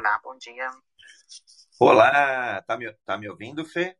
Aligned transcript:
Olá, 0.00 0.18
bom 0.24 0.34
dia. 0.38 0.70
Olá, 1.78 2.62
tá 2.62 2.74
me, 2.74 2.90
tá 3.04 3.18
me 3.18 3.28
ouvindo, 3.28 3.66
Fê? 3.66 3.98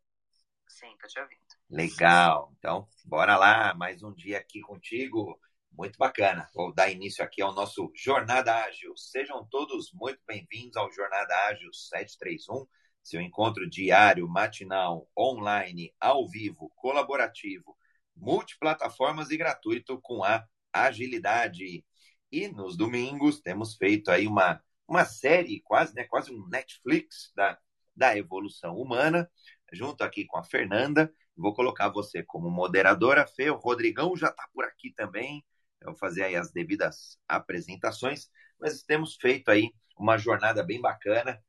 Sim, 0.67 0.97
tô 0.99 1.07
te 1.07 1.21
ouvindo. 1.21 1.39
Legal. 1.69 2.55
Então, 2.59 2.89
bora 3.05 3.37
lá, 3.37 3.75
mais 3.75 4.03
um 4.03 4.11
dia 4.15 4.39
aqui 4.39 4.63
contigo. 4.63 5.39
Muito 5.71 5.99
bacana. 5.99 6.49
Vou 6.55 6.73
dar 6.73 6.91
início 6.91 7.23
aqui 7.23 7.43
ao 7.43 7.53
nosso 7.53 7.93
Jornada 7.95 8.65
Ágil. 8.65 8.97
Sejam 8.97 9.47
todos 9.51 9.93
muito 9.93 10.19
bem-vindos 10.27 10.79
ao 10.79 10.91
Jornada 10.91 11.35
Ágil 11.49 11.71
731, 11.71 12.67
seu 13.03 13.21
encontro 13.21 13.69
diário, 13.69 14.27
matinal, 14.27 15.07
online, 15.15 15.95
ao 16.01 16.27
vivo, 16.27 16.73
colaborativo, 16.77 17.77
multiplataformas 18.17 19.31
e 19.31 19.37
gratuito 19.37 20.01
com 20.01 20.25
a 20.25 20.47
agilidade. 20.73 21.85
E 22.33 22.49
nos 22.49 22.75
domingos 22.75 23.39
temos 23.43 23.77
feito 23.77 24.11
aí 24.11 24.27
uma, 24.27 24.63
uma 24.91 25.05
série, 25.05 25.61
quase, 25.61 25.95
né, 25.95 26.03
quase 26.03 26.35
um 26.35 26.49
Netflix 26.49 27.33
da, 27.37 27.57
da 27.95 28.19
evolução 28.19 28.77
humana, 28.77 29.31
junto 29.73 30.03
aqui 30.03 30.25
com 30.27 30.37
a 30.37 30.43
Fernanda. 30.43 31.15
Vou 31.37 31.55
colocar 31.55 31.89
você 31.89 32.25
como 32.25 32.51
moderadora, 32.51 33.25
Fê. 33.25 33.51
O 33.51 33.57
Rodrigão 33.57 34.17
já 34.17 34.31
está 34.31 34.49
por 34.53 34.65
aqui 34.65 34.93
também. 34.93 35.45
Eu 35.81 35.91
vou 35.91 35.97
fazer 35.97 36.25
aí 36.25 36.35
as 36.35 36.51
devidas 36.51 37.17
apresentações. 37.29 38.29
Mas 38.59 38.83
temos 38.83 39.15
feito 39.15 39.49
aí 39.49 39.73
uma 39.97 40.19
jornada 40.19 40.61
bem 40.65 40.81
bacana, 40.81 41.41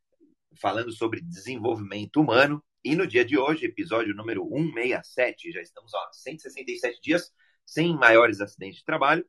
falando 0.61 0.91
sobre 0.91 1.19
desenvolvimento 1.19 2.21
humano. 2.21 2.63
E 2.83 2.95
no 2.95 3.07
dia 3.07 3.25
de 3.25 3.39
hoje, 3.39 3.65
episódio 3.65 4.15
número 4.15 4.47
167, 4.47 5.51
já 5.51 5.61
estamos 5.61 5.91
a 5.95 6.09
167 6.13 7.01
dias 7.01 7.33
sem 7.65 7.95
maiores 7.95 8.39
acidentes 8.39 8.79
de 8.79 8.85
trabalho 8.85 9.25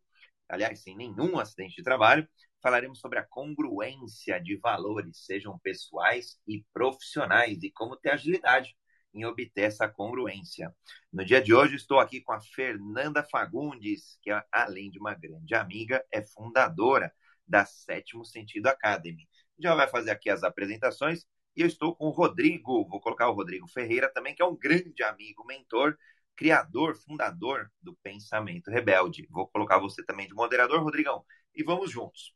aliás, 0.52 0.80
sem 0.80 0.94
nenhum 0.94 1.38
acidente 1.38 1.76
de 1.76 1.82
trabalho, 1.82 2.28
falaremos 2.62 3.00
sobre 3.00 3.18
a 3.18 3.26
congruência 3.26 4.40
de 4.40 4.56
valores, 4.56 5.24
sejam 5.24 5.58
pessoais 5.58 6.38
e 6.46 6.64
profissionais, 6.72 7.62
e 7.62 7.70
como 7.70 7.96
ter 7.96 8.10
agilidade 8.10 8.76
em 9.12 9.24
obter 9.24 9.62
essa 9.62 9.88
congruência. 9.88 10.74
No 11.12 11.24
dia 11.24 11.42
de 11.42 11.52
hoje, 11.52 11.76
estou 11.76 11.98
aqui 11.98 12.20
com 12.20 12.32
a 12.32 12.40
Fernanda 12.40 13.22
Fagundes, 13.22 14.18
que, 14.22 14.30
além 14.50 14.90
de 14.90 14.98
uma 14.98 15.14
grande 15.14 15.54
amiga, 15.54 16.04
é 16.10 16.22
fundadora 16.22 17.12
da 17.46 17.66
Sétimo 17.66 18.24
Sentido 18.24 18.68
Academy. 18.68 19.28
Já 19.58 19.74
vai 19.74 19.88
fazer 19.88 20.10
aqui 20.10 20.30
as 20.30 20.42
apresentações. 20.42 21.26
E 21.54 21.60
eu 21.60 21.66
estou 21.66 21.94
com 21.94 22.06
o 22.06 22.10
Rodrigo, 22.10 22.88
vou 22.88 23.00
colocar 23.00 23.28
o 23.28 23.34
Rodrigo 23.34 23.68
Ferreira 23.68 24.08
também, 24.08 24.34
que 24.34 24.40
é 24.40 24.46
um 24.46 24.56
grande 24.56 25.02
amigo, 25.02 25.44
mentor, 25.44 25.98
criador, 26.34 26.96
fundador 26.96 27.70
do 27.82 27.94
Pensamento 27.96 28.70
Rebelde. 28.70 29.26
Vou 29.30 29.46
colocar 29.48 29.78
você 29.78 30.02
também 30.02 30.26
de 30.26 30.32
moderador, 30.32 30.82
Rodrigão, 30.82 31.22
e 31.54 31.62
vamos 31.62 31.90
juntos. 31.90 32.34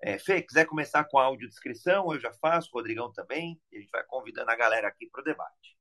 É, 0.00 0.18
Fê, 0.18 0.42
quiser 0.42 0.64
começar 0.66 1.04
com 1.04 1.18
a 1.18 1.24
audiodescrição, 1.24 2.12
eu 2.12 2.20
já 2.20 2.32
faço, 2.34 2.70
Rodrigão 2.72 3.12
também, 3.12 3.60
e 3.72 3.78
a 3.78 3.80
gente 3.80 3.90
vai 3.90 4.04
convidando 4.04 4.50
a 4.50 4.56
galera 4.56 4.86
aqui 4.86 5.08
para 5.08 5.20
o 5.20 5.24
debate. 5.24 5.76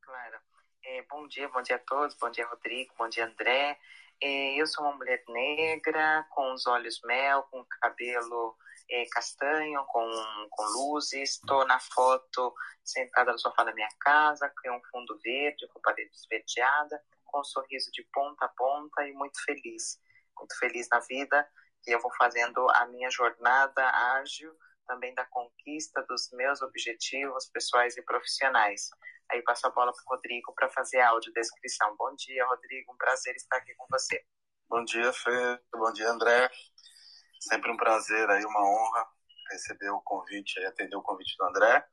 Claro. 0.00 0.38
É, 0.84 1.02
bom 1.02 1.26
dia, 1.26 1.48
bom 1.48 1.62
dia 1.62 1.76
a 1.76 1.80
todos, 1.80 2.16
bom 2.16 2.30
dia, 2.30 2.46
Rodrigo, 2.46 2.94
bom 2.96 3.08
dia, 3.08 3.26
André. 3.26 3.78
É, 4.22 4.54
eu 4.54 4.66
sou 4.66 4.84
uma 4.84 4.96
mulher 4.96 5.22
negra, 5.28 6.24
com 6.30 6.52
os 6.52 6.66
olhos 6.66 7.00
mel, 7.04 7.42
com 7.44 7.64
cabelo 7.80 8.56
é, 8.88 9.04
castanho, 9.06 9.84
com, 9.86 10.48
com 10.50 10.64
luzes. 10.64 11.32
Estou 11.32 11.66
na 11.66 11.80
foto 11.80 12.54
sentada 12.84 13.32
no 13.32 13.38
sofá 13.38 13.64
da 13.64 13.74
minha 13.74 13.88
casa, 14.00 14.52
com 14.62 14.76
um 14.76 14.82
fundo 14.90 15.18
verde, 15.18 15.66
com 15.68 15.80
parede 15.80 16.14
esverdeada, 16.14 17.02
com 17.24 17.40
um 17.40 17.44
sorriso 17.44 17.90
de 17.92 18.02
ponta 18.12 18.44
a 18.44 18.48
ponta 18.48 19.06
e 19.06 19.12
muito 19.12 19.42
feliz. 19.44 20.00
Muito 20.36 20.56
feliz 20.58 20.88
na 20.90 21.00
vida. 21.00 21.48
E 21.86 21.92
eu 21.92 22.00
vou 22.00 22.12
fazendo 22.16 22.68
a 22.70 22.86
minha 22.86 23.10
jornada 23.10 23.88
ágil 24.18 24.52
também 24.86 25.14
da 25.14 25.24
conquista 25.26 26.02
dos 26.08 26.30
meus 26.32 26.60
objetivos 26.62 27.48
pessoais 27.50 27.96
e 27.96 28.02
profissionais. 28.02 28.88
Aí 29.30 29.42
passo 29.42 29.66
a 29.66 29.70
bola 29.70 29.92
para 29.92 30.02
o 30.02 30.16
Rodrigo 30.16 30.54
para 30.54 30.70
fazer 30.70 31.00
a 31.00 31.10
audiodescrição. 31.10 31.96
Bom 31.96 32.14
dia, 32.14 32.46
Rodrigo. 32.46 32.92
Um 32.92 32.96
prazer 32.96 33.34
estar 33.36 33.56
aqui 33.56 33.74
com 33.76 33.86
você. 33.90 34.22
Bom 34.68 34.84
dia, 34.84 35.12
Fê. 35.12 35.60
Bom 35.74 35.92
dia, 35.92 36.10
André. 36.10 36.50
Sempre 37.40 37.70
um 37.70 37.76
prazer 37.76 38.28
aí, 38.30 38.44
uma 38.44 38.60
honra 38.60 39.06
receber 39.50 39.90
o 39.90 40.00
convite 40.00 40.58
atender 40.64 40.96
o 40.96 41.02
convite 41.02 41.36
do 41.38 41.44
André. 41.44 41.86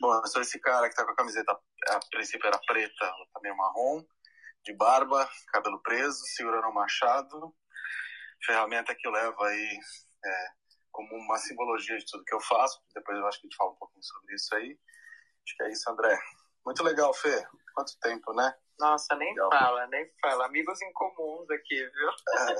Bom, 0.00 0.14
eu 0.14 0.26
sou 0.26 0.42
esse 0.42 0.58
cara 0.60 0.88
que 0.88 0.94
tá 0.94 1.04
com 1.04 1.12
a 1.12 1.16
camiseta, 1.16 1.52
a 1.88 2.00
princípio 2.10 2.46
era 2.46 2.58
preta, 2.66 3.12
também 3.34 3.56
marrom, 3.56 4.04
de 4.64 4.72
barba, 4.74 5.28
cabelo 5.52 5.80
preso, 5.82 6.20
segurando 6.34 6.68
um 6.68 6.72
machado. 6.72 7.54
Ferramenta 8.44 8.94
que 8.94 9.06
eu 9.06 9.12
levo 9.12 9.42
aí 9.44 9.78
é, 10.24 10.46
como 10.90 11.14
uma 11.16 11.38
simbologia 11.38 11.96
de 11.96 12.06
tudo 12.06 12.24
que 12.24 12.34
eu 12.34 12.40
faço. 12.40 12.80
Depois 12.94 13.18
eu 13.18 13.26
acho 13.26 13.40
que 13.40 13.46
a 13.46 13.48
gente 13.48 13.56
fala 13.56 13.70
um 13.70 13.76
pouquinho 13.76 14.02
sobre 14.02 14.34
isso 14.34 14.54
aí. 14.54 14.78
Acho 15.44 15.56
que 15.56 15.62
é 15.64 15.70
isso, 15.70 15.90
André. 15.90 16.18
Muito 16.64 16.82
legal, 16.84 17.12
Fê. 17.14 17.44
Quanto 17.74 17.98
tempo, 18.00 18.32
né? 18.34 18.54
Nossa, 18.78 19.14
nem 19.16 19.30
legal. 19.30 19.50
fala, 19.50 19.86
nem 19.88 20.10
fala. 20.20 20.46
Amigos 20.46 20.80
em 20.82 20.92
comuns 20.92 21.50
aqui, 21.50 21.76
viu? 21.76 22.10
É. 22.38 22.56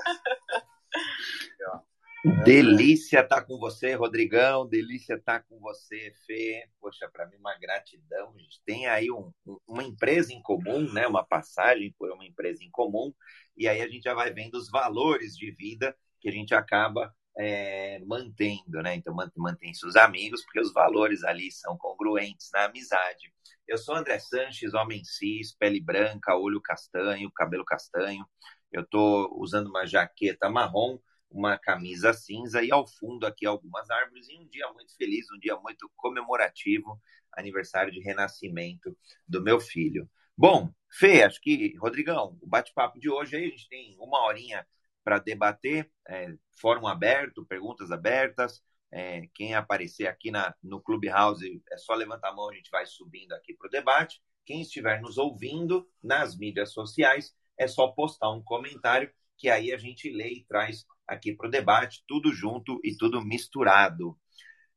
legal. 1.49 1.87
Delícia 2.23 3.19
estar 3.19 3.41
tá 3.41 3.45
com 3.45 3.57
você, 3.57 3.95
Rodrigão. 3.95 4.65
Delícia 4.65 5.15
estar 5.15 5.39
tá 5.39 5.45
com 5.45 5.59
você, 5.59 6.13
Fê. 6.25 6.69
Poxa, 6.79 7.09
para 7.11 7.27
mim 7.27 7.35
uma 7.35 7.57
gratidão. 7.59 8.33
A 8.33 8.39
gente 8.39 8.61
tem 8.65 8.87
aí 8.87 9.11
um, 9.11 9.29
uma 9.67 9.83
empresa 9.83 10.31
em 10.31 10.41
comum, 10.41 10.89
né? 10.93 11.05
Uma 11.05 11.25
passagem 11.25 11.93
por 11.99 12.09
uma 12.11 12.25
empresa 12.25 12.63
em 12.63 12.69
comum. 12.71 13.13
E 13.57 13.67
aí 13.67 13.81
a 13.81 13.89
gente 13.89 14.03
já 14.03 14.13
vai 14.13 14.31
vendo 14.31 14.55
os 14.55 14.69
valores 14.69 15.35
de 15.35 15.51
vida 15.51 15.93
que 16.21 16.29
a 16.29 16.31
gente 16.31 16.55
acaba 16.55 17.13
é, 17.37 17.99
mantendo, 18.05 18.81
né? 18.81 18.95
Então 18.95 19.13
mantém 19.35 19.73
seus 19.73 19.97
amigos, 19.97 20.41
porque 20.45 20.61
os 20.61 20.71
valores 20.71 21.25
ali 21.25 21.51
são 21.51 21.77
congruentes 21.77 22.49
na 22.53 22.65
amizade. 22.65 23.33
Eu 23.67 23.77
sou 23.77 23.95
André 23.95 24.17
Sanches, 24.19 24.73
homem 24.73 25.03
cis, 25.03 25.53
pele 25.53 25.81
branca, 25.81 26.37
olho 26.37 26.61
castanho, 26.61 27.29
cabelo 27.35 27.65
castanho. 27.65 28.25
Eu 28.71 28.83
estou 28.83 29.29
usando 29.41 29.67
uma 29.67 29.85
jaqueta 29.85 30.49
marrom 30.49 30.97
uma 31.33 31.57
camisa 31.57 32.13
cinza 32.13 32.63
e 32.63 32.71
ao 32.71 32.87
fundo 32.87 33.25
aqui 33.25 33.45
algumas 33.45 33.89
árvores 33.89 34.29
e 34.29 34.37
um 34.37 34.47
dia 34.47 34.71
muito 34.71 34.95
feliz, 34.95 35.25
um 35.31 35.39
dia 35.39 35.57
muito 35.57 35.91
comemorativo, 35.95 37.01
aniversário 37.33 37.91
de 37.91 37.99
renascimento 37.99 38.95
do 39.27 39.41
meu 39.41 39.59
filho. 39.59 40.07
Bom, 40.37 40.71
Fê, 40.91 41.23
acho 41.23 41.41
que, 41.41 41.75
Rodrigão, 41.77 42.37
o 42.41 42.47
bate-papo 42.47 42.99
de 42.99 43.09
hoje 43.09 43.35
aí, 43.35 43.45
a 43.45 43.49
gente 43.49 43.67
tem 43.67 43.97
uma 43.99 44.23
horinha 44.25 44.65
para 45.03 45.17
debater, 45.17 45.91
é, 46.07 46.33
fórum 46.61 46.87
aberto, 46.87 47.45
perguntas 47.45 47.91
abertas. 47.91 48.63
É, 48.91 49.23
quem 49.33 49.55
aparecer 49.55 50.05
aqui 50.05 50.29
na, 50.29 50.53
no 50.61 50.79
Clubhouse 50.79 51.63
é 51.71 51.77
só 51.77 51.95
levantar 51.95 52.29
a 52.29 52.35
mão, 52.35 52.49
a 52.49 52.53
gente 52.53 52.69
vai 52.69 52.85
subindo 52.85 53.33
aqui 53.33 53.55
para 53.55 53.67
o 53.67 53.71
debate. 53.71 54.21
Quem 54.45 54.61
estiver 54.61 55.01
nos 55.01 55.17
ouvindo 55.17 55.89
nas 56.01 56.37
mídias 56.37 56.71
sociais, 56.71 57.35
é 57.57 57.67
só 57.67 57.87
postar 57.87 58.31
um 58.31 58.43
comentário 58.43 59.11
que 59.37 59.49
aí 59.49 59.71
a 59.71 59.77
gente 59.77 60.09
lê 60.09 60.29
e 60.29 60.45
traz 60.45 60.85
aqui 61.07 61.35
para 61.35 61.47
o 61.47 61.51
debate, 61.51 62.03
tudo 62.07 62.31
junto 62.31 62.79
e 62.83 62.95
tudo 62.95 63.23
misturado. 63.23 64.17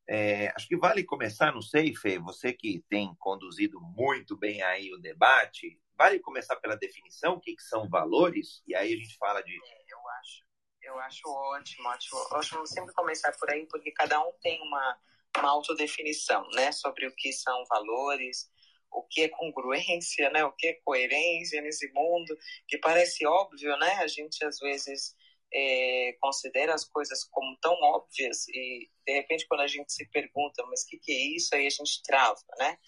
É, 0.08 0.52
acho 0.54 0.68
que 0.68 0.76
vale 0.76 1.02
começar, 1.02 1.52
não 1.52 1.62
sei, 1.62 1.94
Fê, 1.94 2.18
você 2.18 2.52
que 2.52 2.84
tem 2.88 3.12
conduzido 3.18 3.80
muito 3.80 4.36
bem 4.36 4.62
aí 4.62 4.92
o 4.92 4.98
debate, 4.98 5.80
vale 5.98 6.20
começar 6.20 6.56
pela 6.56 6.76
definição, 6.76 7.34
o 7.34 7.40
que, 7.40 7.56
que 7.56 7.62
são 7.62 7.88
valores, 7.88 8.62
e 8.66 8.74
aí 8.74 8.94
a 8.94 8.96
gente 8.96 9.16
fala 9.16 9.42
de... 9.42 9.52
É, 9.52 9.84
eu 9.88 10.08
acho, 10.20 10.44
eu 10.82 10.98
acho 11.00 11.28
ótimo, 11.28 11.88
ótimo, 11.88 12.18
ótimo 12.30 12.66
sempre 12.66 12.94
começar 12.94 13.32
por 13.32 13.50
aí, 13.50 13.66
porque 13.66 13.90
cada 13.90 14.20
um 14.20 14.32
tem 14.40 14.60
uma, 14.62 14.98
uma 15.38 15.50
autodefinição, 15.50 16.48
né, 16.50 16.70
sobre 16.70 17.08
o 17.08 17.14
que 17.14 17.32
são 17.32 17.64
valores, 17.68 18.48
o 18.96 19.02
que 19.02 19.22
é 19.22 19.28
congruência, 19.28 20.30
né, 20.30 20.44
o 20.44 20.52
que 20.52 20.68
é 20.68 20.74
coerência 20.84 21.60
nesse 21.60 21.90
mundo, 21.92 22.36
que 22.66 22.78
parece 22.78 23.26
óbvio, 23.26 23.76
né, 23.78 23.92
a 23.98 24.06
gente 24.06 24.44
às 24.44 24.58
vezes 24.58 25.14
é, 25.52 26.16
considera 26.20 26.74
as 26.74 26.84
coisas 26.84 27.24
como 27.24 27.56
tão 27.58 27.72
óbvias 27.72 28.48
e 28.48 28.90
de 29.06 29.12
repente 29.12 29.46
quando 29.46 29.60
a 29.60 29.66
gente 29.66 29.92
se 29.92 30.06
pergunta 30.10 30.64
mas 30.66 30.82
o 30.82 30.86
que, 30.88 30.98
que 30.98 31.12
é 31.12 31.36
isso? 31.36 31.54
aí 31.54 31.66
a 31.66 31.70
gente 31.70 32.02
trava 32.02 32.40
né? 32.58 32.78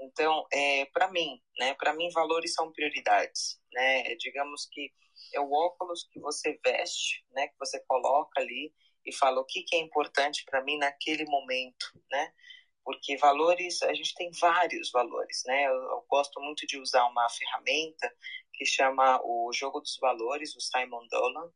Então 0.00 0.44
é, 0.52 0.86
para 0.86 1.10
mim 1.10 1.40
né? 1.58 1.74
Para 1.74 1.94
mim 1.94 2.10
valores 2.10 2.52
são 2.52 2.72
prioridades 2.72 3.60
né? 3.72 4.14
Digamos 4.16 4.68
que 4.70 4.92
é 5.34 5.40
o 5.40 5.52
óculos 5.52 6.08
que 6.12 6.18
você 6.18 6.58
veste 6.64 7.24
né? 7.30 7.48
Que 7.48 7.58
você 7.58 7.80
coloca 7.86 8.40
ali 8.40 8.72
e 9.06 9.14
fala 9.14 9.40
o 9.40 9.46
que, 9.46 9.62
que 9.62 9.76
é 9.76 9.78
importante 9.78 10.44
para 10.44 10.62
mim 10.62 10.76
naquele 10.78 11.24
momento 11.26 11.86
né 12.10 12.32
porque 12.90 13.16
valores 13.18 13.80
a 13.82 13.94
gente 13.94 14.12
tem 14.16 14.32
vários 14.32 14.90
valores 14.90 15.44
né? 15.46 15.66
Eu, 15.66 15.74
eu 15.74 16.04
gosto 16.08 16.40
muito 16.40 16.66
de 16.66 16.76
usar 16.76 17.06
uma 17.06 17.28
ferramenta 17.30 18.12
que 18.52 18.66
chama 18.66 19.20
o 19.22 19.52
Jogo 19.52 19.80
dos 19.80 19.96
Valores, 20.00 20.56
o 20.56 20.60
Simon 20.60 21.06
Dolan, 21.08 21.52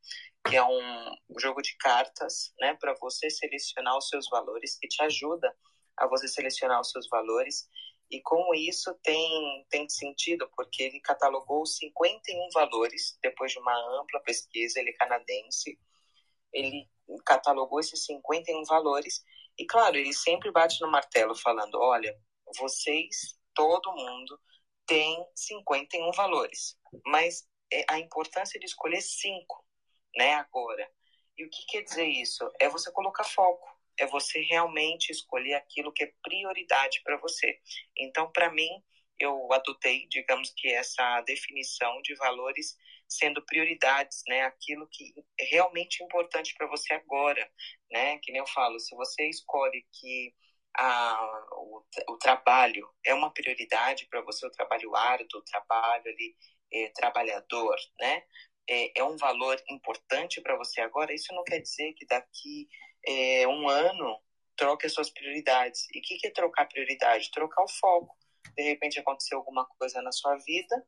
que 0.47 0.57
é 0.57 0.63
um 0.65 1.39
jogo 1.41 1.61
de 1.61 1.77
cartas, 1.77 2.55
né, 2.61 2.75
para 2.81 2.95
você 2.95 3.29
selecionar 3.29 3.99
os 3.99 4.09
seus 4.09 4.29
valores, 4.31 4.79
que 4.79 4.87
te 4.87 5.03
ajuda 5.03 5.55
a 5.97 6.07
você 6.07 6.29
selecionar 6.29 6.81
os 6.81 6.91
seus 6.91 7.09
valores. 7.09 7.69
E 8.09 8.23
com 8.23 8.55
isso 8.55 8.95
tem, 9.03 9.67
tem 9.69 9.89
sentido, 9.89 10.49
porque 10.57 10.85
ele 10.85 11.01
catalogou 11.01 11.67
51 11.67 12.49
valores, 12.55 13.19
depois 13.21 13.51
de 13.51 13.59
uma 13.59 13.77
ampla 14.01 14.21
pesquisa, 14.21 14.79
ele 14.79 14.91
é 14.91 14.95
canadense, 14.95 15.79
ele 16.53 16.89
catalogou 17.27 17.81
esses 17.81 18.05
51 18.05 18.65
valores 18.65 19.23
E 19.59 19.67
claro, 19.67 19.97
ele 19.97 20.13
sempre 20.13 20.51
bate 20.51 20.81
no 20.81 20.91
martelo 20.91 21.35
falando: 21.35 21.81
olha, 21.81 22.15
vocês, 22.59 23.39
todo 23.55 23.95
mundo, 23.95 24.39
tem 24.87 25.25
51 25.35 26.11
valores, 26.13 26.77
mas 27.07 27.47
é 27.73 27.85
a 27.89 27.99
importância 27.99 28.59
de 28.61 28.67
escolher 28.67 29.01
cinco, 29.01 29.65
né, 30.17 30.35
agora. 30.35 30.89
E 31.37 31.45
o 31.45 31.51
que 31.51 31.67
quer 31.67 31.83
dizer 31.83 32.07
isso? 32.07 32.49
É 32.61 32.69
você 32.69 32.93
colocar 32.93 33.25
foco, 33.25 33.67
é 33.99 34.07
você 34.07 34.41
realmente 34.43 35.11
escolher 35.11 35.55
aquilo 35.55 35.93
que 35.93 36.05
é 36.05 36.13
prioridade 36.23 37.01
para 37.03 37.17
você. 37.17 37.59
Então, 37.97 38.31
para 38.31 38.53
mim, 38.53 38.69
eu 39.19 39.53
adotei, 39.53 40.07
digamos 40.09 40.53
que 40.57 40.69
essa 40.69 41.21
definição 41.23 42.01
de 42.03 42.15
valores 42.17 42.77
sendo 43.09 43.45
prioridades, 43.45 44.23
né? 44.29 44.43
Aquilo 44.43 44.89
que 44.91 45.15
é 45.39 45.45
realmente 45.45 46.03
importante 46.03 46.55
para 46.57 46.67
você 46.67 46.95
agora, 46.95 47.49
né? 47.91 48.19
Que 48.19 48.33
nem 48.33 48.41
eu 48.41 48.47
falo, 48.47 48.79
se 48.81 48.95
você 48.95 49.29
escolhe 49.29 49.87
que 49.93 50.35
a, 50.77 51.47
o, 51.53 51.85
o 52.11 52.19
trabalho 52.19 52.89
é 53.05 53.15
uma 53.15 53.33
prioridade 53.33 54.07
para 54.07 54.23
você, 54.23 54.47
o 54.47 54.51
trabalho 54.51 54.95
árduo, 54.97 55.41
o 55.41 55.45
trabalho 55.45 56.07
ali 56.07 56.37
é, 56.73 56.89
trabalhador, 56.95 57.77
né? 58.01 58.23
É, 58.69 59.01
é 59.01 59.05
um 59.05 59.17
valor 59.17 59.63
importante 59.69 60.41
para 60.41 60.57
você 60.57 60.81
agora. 60.81 61.15
Isso 61.15 61.33
não 61.35 61.45
quer 61.45 61.61
dizer 61.61 61.93
que 61.95 62.07
daqui 62.07 62.69
é, 63.07 63.47
um 63.47 63.69
ano 63.69 64.19
troque 64.57 64.87
as 64.87 64.93
suas 64.93 65.11
prioridades. 65.11 65.87
E 65.93 65.99
o 65.99 66.03
que, 66.03 66.17
que 66.17 66.27
é 66.29 66.31
trocar 66.31 66.67
prioridade? 66.67 67.31
Trocar 67.31 67.63
o 67.63 67.69
foco. 67.69 68.17
De 68.57 68.63
repente 68.63 68.99
aconteceu 68.99 69.39
alguma 69.39 69.67
coisa 69.79 70.01
na 70.03 70.13
sua 70.13 70.37
vida 70.37 70.87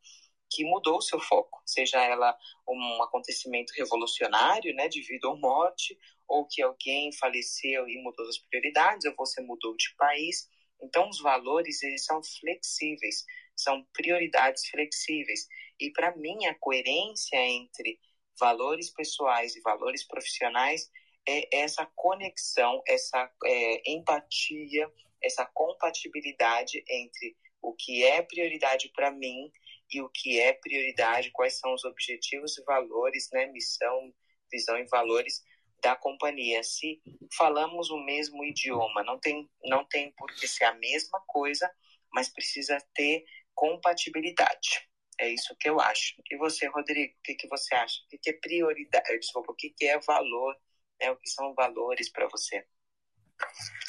que 0.56 0.64
mudou 0.64 0.96
o 0.96 1.02
seu 1.02 1.20
foco, 1.20 1.60
seja 1.66 2.02
ela 2.02 2.34
um 2.66 3.02
acontecimento 3.02 3.74
revolucionário, 3.76 4.74
né, 4.74 4.88
de 4.88 5.02
vida 5.02 5.28
ou 5.28 5.36
morte, 5.36 5.98
ou 6.26 6.46
que 6.46 6.62
alguém 6.62 7.12
faleceu 7.12 7.86
e 7.86 8.02
mudou 8.02 8.26
as 8.26 8.38
prioridades, 8.38 9.04
ou 9.04 9.14
você 9.14 9.42
mudou 9.42 9.76
de 9.76 9.94
país. 9.98 10.48
Então, 10.82 11.10
os 11.10 11.20
valores, 11.20 11.82
eles 11.82 12.06
são 12.06 12.22
flexíveis, 12.40 13.24
são 13.54 13.86
prioridades 13.92 14.66
flexíveis. 14.70 15.46
E, 15.78 15.90
para 15.90 16.16
mim, 16.16 16.46
a 16.46 16.54
coerência 16.54 17.36
entre 17.36 18.00
valores 18.40 18.88
pessoais 18.90 19.54
e 19.56 19.60
valores 19.60 20.04
profissionais 20.04 20.90
é 21.28 21.64
essa 21.64 21.84
conexão, 21.94 22.82
essa 22.86 23.30
é, 23.44 23.90
empatia, 23.90 24.90
essa 25.22 25.44
compatibilidade 25.44 26.82
entre 26.88 27.36
o 27.60 27.74
que 27.74 28.04
é 28.04 28.22
prioridade 28.22 28.90
para 28.94 29.10
mim 29.10 29.50
e 29.90 30.00
o 30.00 30.08
que 30.08 30.40
é 30.40 30.52
prioridade, 30.52 31.30
quais 31.30 31.58
são 31.58 31.72
os 31.74 31.84
objetivos 31.84 32.58
e 32.58 32.64
valores, 32.64 33.28
né, 33.32 33.46
missão, 33.46 34.12
visão 34.50 34.76
e 34.78 34.86
valores 34.86 35.44
da 35.82 35.94
companhia. 35.94 36.62
Se 36.62 37.00
falamos 37.36 37.90
o 37.90 37.98
mesmo 37.98 38.44
idioma, 38.44 39.02
não 39.04 39.18
tem, 39.18 39.48
não 39.64 39.84
tem 39.84 40.12
por 40.12 40.32
que 40.34 40.48
ser 40.48 40.64
a 40.64 40.74
mesma 40.74 41.20
coisa, 41.26 41.70
mas 42.12 42.28
precisa 42.28 42.78
ter 42.94 43.24
compatibilidade. 43.54 44.88
É 45.18 45.28
isso 45.30 45.56
que 45.58 45.68
eu 45.68 45.80
acho. 45.80 46.14
E 46.30 46.36
você, 46.36 46.66
Rodrigo, 46.66 47.14
o 47.14 47.22
que, 47.22 47.34
que 47.34 47.48
você 47.48 47.74
acha? 47.74 48.02
O 48.04 48.08
que, 48.08 48.18
que 48.18 48.30
é 48.30 48.32
prioridade? 48.34 49.18
Desculpa, 49.18 49.52
o 49.52 49.54
que, 49.54 49.70
que 49.70 49.86
é 49.86 49.98
valor? 50.00 50.54
Né? 51.00 51.10
O 51.10 51.16
que 51.16 51.28
são 51.30 51.54
valores 51.54 52.10
para 52.10 52.28
você? 52.28 52.66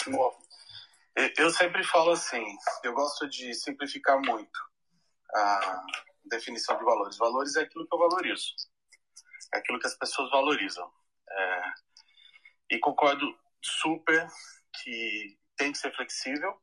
Bom, 0.07 0.37
eu 1.37 1.49
sempre 1.49 1.83
falo 1.83 2.11
assim, 2.11 2.45
eu 2.83 2.93
gosto 2.93 3.27
de 3.27 3.53
simplificar 3.53 4.21
muito 4.21 4.67
a 5.35 5.85
definição 6.25 6.77
de 6.77 6.83
valores. 6.83 7.17
Valores 7.17 7.55
é 7.55 7.61
aquilo 7.61 7.87
que 7.87 7.93
eu 7.93 7.99
valorizo, 7.99 8.53
é 9.53 9.57
aquilo 9.57 9.79
que 9.79 9.87
as 9.87 9.95
pessoas 9.95 10.29
valorizam. 10.29 10.91
É, 11.29 11.61
e 12.71 12.79
concordo 12.79 13.25
super 13.61 14.27
que 14.83 15.37
tem 15.55 15.71
que 15.71 15.77
ser 15.77 15.93
flexível. 15.95 16.59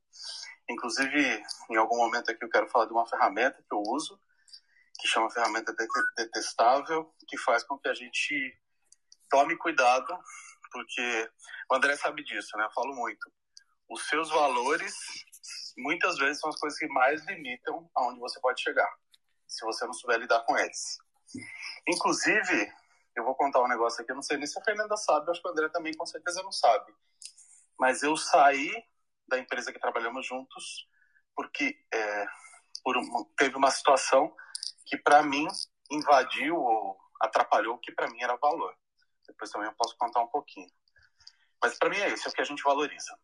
Inclusive, 0.69 1.43
em 1.71 1.77
algum 1.77 1.97
momento 1.97 2.31
aqui 2.31 2.45
eu 2.45 2.51
quero 2.51 2.69
falar 2.69 2.87
de 2.87 2.93
uma 2.93 3.07
ferramenta 3.07 3.63
que 3.63 3.75
eu 3.75 3.83
uso, 3.87 4.19
que 4.99 5.09
chama 5.09 5.31
ferramenta 5.31 5.75
detestável, 6.17 7.13
que 7.29 7.37
faz 7.39 7.63
com 7.65 7.79
que 7.79 7.89
a 7.89 7.95
gente 7.95 8.59
tome 9.29 9.57
cuidado, 9.57 10.17
porque 10.71 11.31
o 11.71 11.75
André 11.75 11.97
sabe 11.97 12.25
disso, 12.25 12.57
né? 12.57 12.65
Eu 12.65 12.73
falo 12.73 12.95
muito. 12.95 13.33
Os 13.89 14.07
seus 14.09 14.31
valores 14.31 14.95
muitas 15.77 16.17
vezes 16.19 16.41
são 16.41 16.51
as 16.51 16.59
coisas 16.59 16.79
que 16.79 16.87
mais 16.89 17.25
limitam 17.27 17.89
aonde 17.95 18.21
você 18.21 18.41
pode 18.41 18.63
chegar, 18.63 18.93
se 19.47 19.65
você 19.65 19.85
não 19.87 19.93
souber 19.93 20.19
lidar 20.19 20.41
com 20.41 20.57
eles. 20.57 20.99
Inclusive, 21.89 22.73
eu 23.17 23.25
vou 23.25 23.35
contar 23.35 23.63
um 23.63 23.69
negócio 23.69 24.03
aqui, 24.03 24.13
não 24.13 24.23
sei 24.23 24.37
nem 24.37 24.47
se 24.47 24.59
a 24.59 24.65
Fernanda 24.65 24.97
sabe, 24.97 25.31
acho 25.31 25.41
que 25.41 25.49
o 25.49 25.51
André 25.51 25.69
também 25.69 25.95
com 25.95 26.07
certeza 26.07 26.43
não 26.43 26.53
sabe. 26.53 26.93
Mas 27.79 28.03
eu 28.03 28.17
saí 28.17 28.73
da 29.27 29.39
empresa 29.39 29.73
que 29.73 29.79
trabalhamos 29.79 30.27
juntos 30.27 30.89
porque 31.35 31.77
é, 31.93 32.27
por 32.83 32.97
teve 33.37 33.57
uma 33.57 33.71
situação 33.71 34.35
que 34.87 34.97
para 34.97 35.23
mim 35.23 35.47
invadiu 35.91 36.57
ou 36.57 36.99
atrapalhou 37.21 37.77
o 37.77 37.79
que 37.79 37.93
para 37.93 38.09
mim 38.09 38.23
era 38.23 38.37
valor. 38.37 38.77
Depois 39.27 39.51
também 39.51 39.69
eu 39.69 39.75
posso 39.75 39.97
contar 39.97 40.21
um 40.21 40.29
pouquinho. 40.29 40.71
Mas 41.63 41.79
para 41.79 41.89
mim 41.89 41.97
é 41.97 42.13
isso, 42.13 42.29
é 42.29 42.31
o 42.31 42.35
que 42.35 42.43
a 42.43 42.45
gente 42.45 42.63
valoriza. 42.63 43.19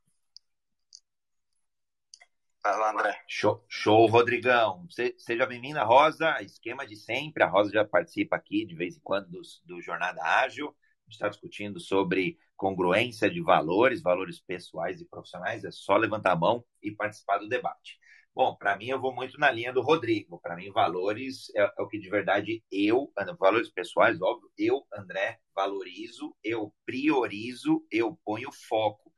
Lá, 2.62 2.92
André. 2.92 3.18
Show, 3.26 3.64
show 3.68 4.06
Rodrigão. 4.06 4.86
seja 5.16 5.46
bem-vinda, 5.46 5.82
Rosa. 5.82 6.42
Esquema 6.42 6.86
de 6.86 6.94
sempre. 6.94 7.42
A 7.42 7.46
Rosa 7.46 7.72
já 7.72 7.84
participa 7.84 8.36
aqui 8.36 8.66
de 8.66 8.74
vez 8.74 8.96
em 8.96 9.00
quando 9.00 9.30
do, 9.30 9.40
do 9.64 9.80
Jornada 9.80 10.22
Ágil. 10.22 10.68
A 10.68 11.02
gente 11.04 11.14
está 11.14 11.28
discutindo 11.28 11.80
sobre 11.80 12.38
congruência 12.56 13.30
de 13.30 13.40
valores, 13.40 14.02
valores 14.02 14.40
pessoais 14.40 15.00
e 15.00 15.06
profissionais. 15.06 15.64
É 15.64 15.70
só 15.70 15.96
levantar 15.96 16.32
a 16.32 16.36
mão 16.36 16.62
e 16.82 16.90
participar 16.90 17.38
do 17.38 17.48
debate. 17.48 17.98
Bom, 18.34 18.54
para 18.54 18.76
mim, 18.76 18.88
eu 18.88 19.00
vou 19.00 19.14
muito 19.14 19.38
na 19.40 19.50
linha 19.50 19.72
do 19.72 19.80
Rodrigo. 19.80 20.38
Para 20.38 20.54
mim, 20.54 20.70
valores 20.70 21.50
é, 21.56 21.62
é, 21.62 21.82
o 21.82 21.88
que 21.88 21.98
de 21.98 22.10
verdade 22.10 22.62
eu, 22.70 23.10
valores 23.38 23.70
pessoais, 23.70 24.20
óbvio, 24.20 24.50
eu, 24.58 24.86
André, 24.94 25.38
valorizo, 25.54 26.36
eu 26.44 26.72
priorizo, 26.84 27.84
eu 27.90 28.18
ponho 28.22 28.50
foco. 28.52 29.09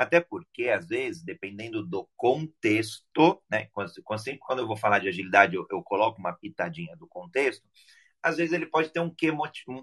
Até 0.00 0.18
porque, 0.18 0.70
às 0.70 0.88
vezes, 0.88 1.22
dependendo 1.22 1.86
do 1.86 2.08
contexto, 2.16 3.42
né? 3.50 3.68
Quando, 3.70 4.60
eu 4.60 4.66
vou 4.66 4.74
falar 4.74 4.98
de 4.98 5.08
agilidade, 5.08 5.54
eu, 5.54 5.66
eu 5.70 5.82
coloco 5.82 6.18
uma 6.18 6.32
pitadinha 6.32 6.96
do 6.96 7.06
contexto, 7.06 7.62
às 8.22 8.38
vezes 8.38 8.54
ele 8.54 8.64
pode 8.64 8.90
ter 8.90 9.00
um 9.00 9.14
quê, 9.14 9.30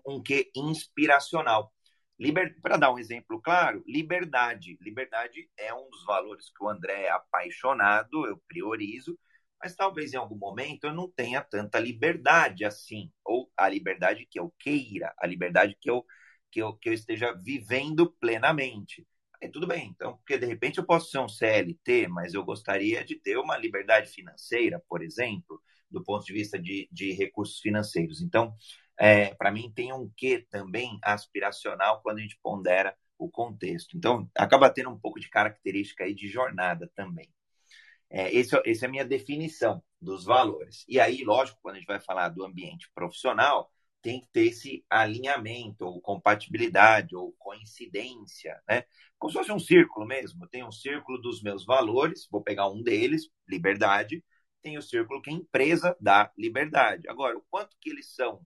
um 0.07 0.23
quê 0.23 0.49
inspiracional. 0.55 1.71
Liber... 2.19 2.59
Para 2.63 2.77
dar 2.77 2.91
um 2.91 2.97
exemplo 2.97 3.39
claro, 3.39 3.83
liberdade. 3.85 4.75
Liberdade 4.81 5.47
é 5.55 5.71
um 5.71 5.87
dos 5.87 6.03
valores 6.03 6.49
que 6.49 6.63
o 6.63 6.67
André 6.67 7.03
é 7.03 7.11
apaixonado, 7.11 8.25
eu 8.25 8.41
priorizo, 8.47 9.15
mas 9.61 9.75
talvez 9.75 10.13
em 10.13 10.17
algum 10.17 10.35
momento 10.35 10.85
eu 10.85 10.93
não 10.95 11.11
tenha 11.11 11.43
tanta 11.43 11.79
liberdade 11.79 12.65
assim, 12.65 13.11
ou 13.23 13.51
a 13.55 13.69
liberdade 13.69 14.25
que 14.25 14.39
eu 14.39 14.51
queira, 14.57 15.13
a 15.19 15.27
liberdade 15.27 15.77
que 15.79 15.91
eu, 15.91 16.03
que 16.51 16.59
eu, 16.59 16.73
que 16.73 16.89
eu 16.89 16.93
esteja 16.93 17.33
vivendo 17.33 18.11
plenamente. 18.19 19.05
É, 19.39 19.47
tudo 19.47 19.67
bem, 19.67 19.89
então, 19.89 20.17
porque 20.17 20.37
de 20.37 20.47
repente 20.47 20.79
eu 20.79 20.85
posso 20.85 21.11
ser 21.11 21.19
um 21.19 21.29
CLT, 21.29 22.07
mas 22.07 22.33
eu 22.33 22.43
gostaria 22.43 23.05
de 23.05 23.15
ter 23.15 23.37
uma 23.37 23.55
liberdade 23.57 24.09
financeira, 24.09 24.81
por 24.89 25.03
exemplo, 25.03 25.61
do 25.91 26.03
ponto 26.03 26.25
de 26.25 26.33
vista 26.33 26.57
de, 26.57 26.89
de 26.91 27.11
recursos 27.13 27.59
financeiros. 27.59 28.19
Então, 28.21 28.55
é, 28.97 29.35
para 29.35 29.51
mim, 29.51 29.71
tem 29.73 29.93
um 29.93 30.11
quê 30.15 30.45
também 30.49 30.97
aspiracional 31.03 32.01
quando 32.01 32.17
a 32.17 32.21
gente 32.21 32.39
pondera 32.41 32.95
o 33.17 33.29
contexto. 33.29 33.95
Então, 33.95 34.29
acaba 34.35 34.69
tendo 34.71 34.89
um 34.89 34.99
pouco 34.99 35.19
de 35.19 35.29
característica 35.29 36.03
aí 36.03 36.15
de 36.15 36.27
jornada 36.27 36.89
também. 36.95 37.29
É, 38.09 38.33
esse, 38.33 38.55
essa 38.65 38.85
é 38.85 38.87
a 38.87 38.91
minha 38.91 39.05
definição 39.05 39.83
dos 40.01 40.23
valores. 40.23 40.83
E 40.87 40.99
aí, 40.99 41.23
lógico, 41.23 41.59
quando 41.61 41.75
a 41.75 41.79
gente 41.79 41.87
vai 41.87 41.99
falar 41.99 42.29
do 42.29 42.43
ambiente 42.43 42.89
profissional, 42.95 43.71
tem 44.07 44.21
que 44.21 44.27
ter 44.31 44.45
esse 44.45 44.85
alinhamento, 44.89 45.83
ou 45.85 45.99
compatibilidade, 45.99 47.13
ou 47.13 47.33
coincidência, 47.37 48.57
né? 48.65 48.85
Como 49.19 49.29
se 49.29 49.37
fosse 49.37 49.51
um 49.51 49.59
círculo 49.59 50.07
mesmo. 50.07 50.45
Eu 50.45 50.49
tenho 50.49 50.65
um 50.65 50.71
círculo 50.71 51.21
dos 51.21 51.43
meus 51.43 51.65
valores, 51.65 52.25
vou 52.31 52.41
pegar 52.41 52.69
um 52.69 52.81
deles, 52.81 53.29
liberdade, 53.45 54.23
tem 54.61 54.77
o 54.77 54.81
círculo 54.81 55.21
que 55.21 55.29
a 55.29 55.33
empresa 55.33 55.93
dá 55.99 56.31
liberdade. 56.37 57.03
Agora, 57.09 57.37
o 57.37 57.43
quanto 57.49 57.75
que 57.81 57.89
eles 57.89 58.15
são, 58.15 58.41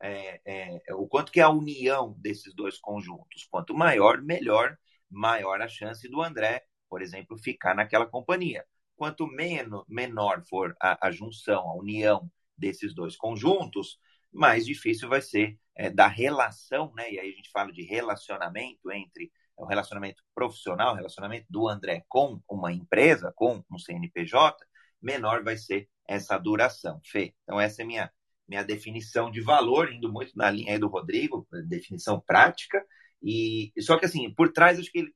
é, 0.00 0.40
é, 0.46 0.94
o 0.94 1.06
quanto 1.06 1.30
que 1.30 1.40
é 1.40 1.42
a 1.42 1.50
união 1.50 2.14
desses 2.18 2.54
dois 2.54 2.78
conjuntos, 2.78 3.46
quanto 3.50 3.74
maior, 3.74 4.22
melhor, 4.22 4.78
maior 5.10 5.60
a 5.60 5.68
chance 5.68 6.08
do 6.08 6.22
André, 6.22 6.64
por 6.88 7.02
exemplo, 7.02 7.36
ficar 7.36 7.74
naquela 7.74 8.06
companhia. 8.06 8.64
Quanto 8.96 9.26
menos, 9.26 9.84
menor 9.86 10.42
for 10.48 10.74
a, 10.80 11.06
a 11.06 11.10
junção, 11.10 11.68
a 11.68 11.74
união 11.74 12.30
desses 12.56 12.94
dois 12.94 13.14
conjuntos, 13.14 13.98
mais 14.32 14.64
difícil 14.66 15.08
vai 15.08 15.22
ser 15.22 15.58
é, 15.76 15.90
da 15.90 16.06
relação, 16.06 16.92
né? 16.94 17.10
E 17.12 17.18
aí 17.18 17.32
a 17.32 17.36
gente 17.36 17.50
fala 17.50 17.72
de 17.72 17.82
relacionamento 17.82 18.90
entre 18.90 19.32
o 19.56 19.64
relacionamento 19.66 20.22
profissional, 20.34 20.92
o 20.92 20.96
relacionamento 20.96 21.46
do 21.50 21.68
André 21.68 22.04
com 22.08 22.40
uma 22.48 22.72
empresa, 22.72 23.32
com 23.36 23.62
um 23.70 23.78
CNPJ, 23.78 24.56
menor 25.00 25.42
vai 25.44 25.56
ser 25.56 25.88
essa 26.06 26.38
duração. 26.38 27.00
Fê, 27.04 27.34
então 27.42 27.60
essa 27.60 27.82
é 27.82 27.84
minha 27.84 28.10
minha 28.48 28.64
definição 28.64 29.30
de 29.30 29.40
valor, 29.40 29.90
indo 29.92 30.12
muito 30.12 30.36
na 30.36 30.50
linha 30.50 30.78
do 30.78 30.88
Rodrigo, 30.88 31.46
definição 31.66 32.20
prática, 32.20 32.84
e 33.22 33.72
só 33.80 33.98
que 33.98 34.04
assim, 34.04 34.32
por 34.34 34.52
trás 34.52 34.78
acho 34.78 34.90
que 34.90 34.98
ele, 34.98 35.14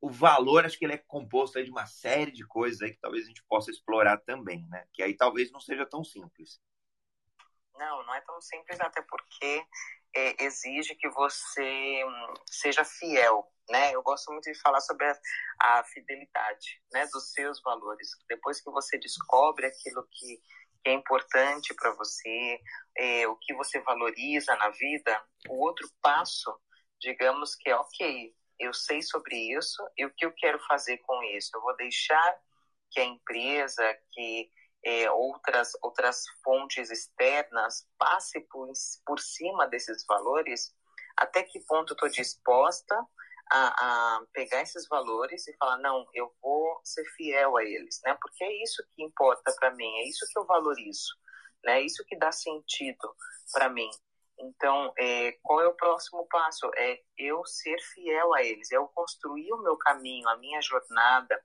o 0.00 0.10
valor, 0.10 0.64
acho 0.64 0.78
que 0.78 0.84
ele 0.84 0.94
é 0.94 1.04
composto 1.06 1.62
de 1.62 1.70
uma 1.70 1.86
série 1.86 2.32
de 2.32 2.46
coisas 2.46 2.80
aí 2.80 2.92
que 2.92 3.00
talvez 3.00 3.24
a 3.24 3.28
gente 3.28 3.44
possa 3.48 3.70
explorar 3.70 4.18
também, 4.18 4.66
né? 4.68 4.84
Que 4.92 5.02
aí 5.02 5.14
talvez 5.14 5.50
não 5.52 5.60
seja 5.60 5.84
tão 5.84 6.02
simples. 6.02 6.60
Não, 7.80 8.04
não 8.04 8.14
é 8.14 8.20
tão 8.20 8.38
simples, 8.42 8.78
até 8.78 9.00
porque 9.00 9.64
é, 10.14 10.44
exige 10.44 10.94
que 10.96 11.08
você 11.08 12.04
hum, 12.04 12.34
seja 12.46 12.84
fiel, 12.84 13.50
né? 13.70 13.94
Eu 13.94 14.02
gosto 14.02 14.30
muito 14.30 14.52
de 14.52 14.60
falar 14.60 14.80
sobre 14.82 15.06
a, 15.06 15.18
a 15.58 15.84
fidelidade, 15.84 16.82
né, 16.92 17.06
dos 17.06 17.32
seus 17.32 17.58
valores. 17.62 18.10
Depois 18.28 18.60
que 18.60 18.70
você 18.70 18.98
descobre 18.98 19.64
aquilo 19.64 20.06
que, 20.12 20.36
que 20.82 20.90
é 20.90 20.92
importante 20.92 21.72
para 21.74 21.92
você, 21.92 22.60
é, 22.98 23.26
o 23.26 23.36
que 23.36 23.54
você 23.54 23.80
valoriza 23.80 24.54
na 24.56 24.68
vida, 24.68 25.24
o 25.48 25.64
outro 25.64 25.88
passo, 26.02 26.54
digamos 27.00 27.54
que 27.54 27.70
é 27.70 27.76
ok, 27.76 28.34
eu 28.58 28.74
sei 28.74 29.00
sobre 29.00 29.36
isso 29.56 29.82
e 29.96 30.04
o 30.04 30.12
que 30.14 30.26
eu 30.26 30.32
quero 30.32 30.60
fazer 30.66 30.98
com 30.98 31.22
isso. 31.22 31.50
Eu 31.54 31.62
vou 31.62 31.74
deixar 31.76 32.38
que 32.90 33.00
a 33.00 33.04
empresa, 33.04 33.82
que 34.12 34.50
é, 34.84 35.10
outras, 35.10 35.72
outras 35.82 36.24
fontes 36.42 36.90
externas 36.90 37.86
passe 37.98 38.40
por, 38.40 38.70
por 39.04 39.18
cima 39.18 39.66
desses 39.68 40.04
valores, 40.06 40.74
até 41.16 41.42
que 41.42 41.60
ponto 41.60 41.92
estou 41.92 42.08
disposta 42.08 42.96
a, 43.50 43.66
a, 44.16 44.22
pegar 44.32 44.62
esses 44.62 44.86
valores 44.88 45.46
e 45.48 45.56
falar, 45.56 45.78
não, 45.78 46.06
eu 46.14 46.32
vou 46.40 46.80
ser 46.84 47.04
fiel 47.16 47.56
a 47.56 47.64
eles, 47.64 48.00
né? 48.04 48.16
Porque 48.20 48.44
é 48.44 48.62
isso 48.62 48.82
que 48.94 49.02
importa 49.02 49.52
para 49.58 49.72
mim, 49.72 49.98
é 49.98 50.08
isso 50.08 50.26
que 50.32 50.38
eu 50.38 50.46
valorizo, 50.46 51.14
né? 51.64 51.80
É 51.80 51.82
isso 51.82 52.04
que 52.06 52.16
dá 52.16 52.32
sentido 52.32 53.14
para 53.52 53.68
mim. 53.68 53.90
Então, 54.38 54.92
é, 54.98 55.32
qual 55.42 55.60
é 55.60 55.68
o 55.68 55.74
próximo 55.74 56.26
passo? 56.28 56.70
É 56.76 56.98
eu 57.18 57.44
ser 57.44 57.76
fiel 57.92 58.32
a 58.32 58.42
eles, 58.42 58.72
é 58.72 58.76
eu 58.76 58.88
construir 58.88 59.52
o 59.52 59.62
meu 59.62 59.76
caminho, 59.76 60.26
a 60.28 60.36
minha 60.38 60.62
jornada, 60.62 61.38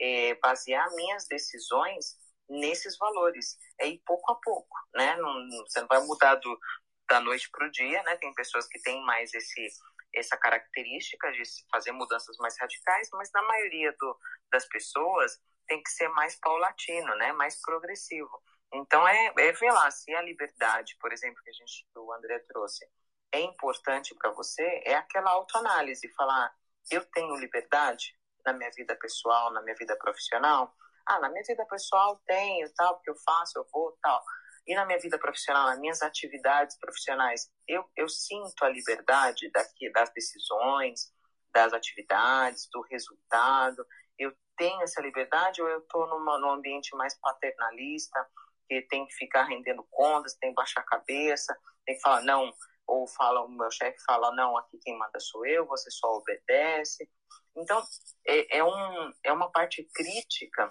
é, 0.00 0.34
basear 0.36 0.90
minhas 0.94 1.26
decisões 1.28 2.16
nesses 2.50 2.98
valores. 2.98 3.56
É 3.80 3.88
ir 3.88 4.02
pouco 4.04 4.30
a 4.32 4.34
pouco, 4.36 4.76
né? 4.94 5.16
Não, 5.16 5.48
você 5.66 5.80
não 5.80 5.88
vai 5.88 6.00
mudar 6.04 6.34
do, 6.34 6.60
da 7.08 7.20
noite 7.20 7.48
para 7.50 7.66
o 7.66 7.70
dia, 7.70 8.02
né? 8.02 8.16
Tem 8.16 8.34
pessoas 8.34 8.66
que 8.66 8.80
têm 8.82 9.02
mais 9.04 9.32
esse 9.32 9.68
essa 10.12 10.36
característica 10.36 11.30
de 11.30 11.42
fazer 11.70 11.92
mudanças 11.92 12.36
mais 12.38 12.58
radicais, 12.58 13.08
mas 13.12 13.30
na 13.32 13.42
maioria 13.42 13.94
do, 13.96 14.18
das 14.50 14.66
pessoas 14.66 15.40
tem 15.68 15.80
que 15.80 15.90
ser 15.90 16.08
mais 16.08 16.34
paulatino, 16.40 17.14
né? 17.14 17.32
Mais 17.32 17.60
progressivo. 17.60 18.42
Então 18.74 19.06
é, 19.06 19.32
é 19.38 19.52
ver 19.52 19.70
lá 19.70 19.88
se 19.90 20.12
a 20.12 20.22
liberdade, 20.22 20.96
por 21.00 21.12
exemplo, 21.12 21.40
que 21.44 21.50
a 21.50 21.52
gente 21.52 21.86
o 21.94 22.12
André 22.12 22.40
trouxe, 22.40 22.84
é 23.32 23.40
importante 23.40 24.12
para 24.16 24.32
você, 24.32 24.82
é 24.84 24.94
aquela 24.94 25.30
autoanálise, 25.30 26.12
falar 26.14 26.52
eu 26.90 27.04
tenho 27.06 27.36
liberdade 27.36 28.16
na 28.44 28.52
minha 28.52 28.70
vida 28.70 28.96
pessoal, 28.96 29.52
na 29.52 29.62
minha 29.62 29.76
vida 29.76 29.96
profissional, 29.96 30.74
ah, 31.10 31.20
na 31.20 31.28
minha 31.28 31.42
vida 31.44 31.66
pessoal 31.66 32.20
tenho, 32.26 32.72
tal, 32.74 32.94
porque 32.94 33.10
eu 33.10 33.16
faço, 33.24 33.58
eu 33.58 33.66
vou, 33.72 33.96
tal. 34.00 34.22
E 34.66 34.74
na 34.74 34.84
minha 34.84 34.98
vida 34.98 35.18
profissional, 35.18 35.66
nas 35.66 35.80
minhas 35.80 36.02
atividades 36.02 36.78
profissionais, 36.78 37.50
eu, 37.66 37.84
eu 37.96 38.08
sinto 38.08 38.64
a 38.64 38.68
liberdade 38.68 39.50
daqui, 39.50 39.90
das 39.90 40.10
decisões, 40.12 41.12
das 41.52 41.72
atividades, 41.72 42.68
do 42.72 42.80
resultado. 42.82 43.84
Eu 44.18 44.32
tenho 44.56 44.82
essa 44.82 45.00
liberdade 45.00 45.60
ou 45.60 45.68
eu 45.68 45.80
estou 45.80 46.06
num 46.06 46.50
ambiente 46.50 46.94
mais 46.94 47.18
paternalista, 47.18 48.24
que 48.68 48.82
tem 48.82 49.06
que 49.06 49.14
ficar 49.14 49.44
rendendo 49.44 49.84
contas, 49.90 50.36
tem 50.36 50.50
que 50.50 50.54
baixar 50.54 50.82
a 50.82 50.84
cabeça, 50.84 51.58
tem 51.84 51.96
que 51.96 52.02
falar, 52.02 52.22
não, 52.22 52.54
ou 52.86 53.08
fala, 53.08 53.42
o 53.42 53.48
meu 53.48 53.70
chefe 53.70 53.98
fala, 54.04 54.32
não, 54.36 54.56
aqui 54.56 54.78
quem 54.78 54.96
manda 54.96 55.18
sou 55.18 55.44
eu, 55.44 55.66
você 55.66 55.90
só 55.90 56.06
obedece. 56.14 57.10
Então, 57.56 57.82
é, 58.26 58.58
é, 58.58 58.64
um, 58.64 59.12
é 59.24 59.32
uma 59.32 59.50
parte 59.50 59.82
crítica 59.92 60.70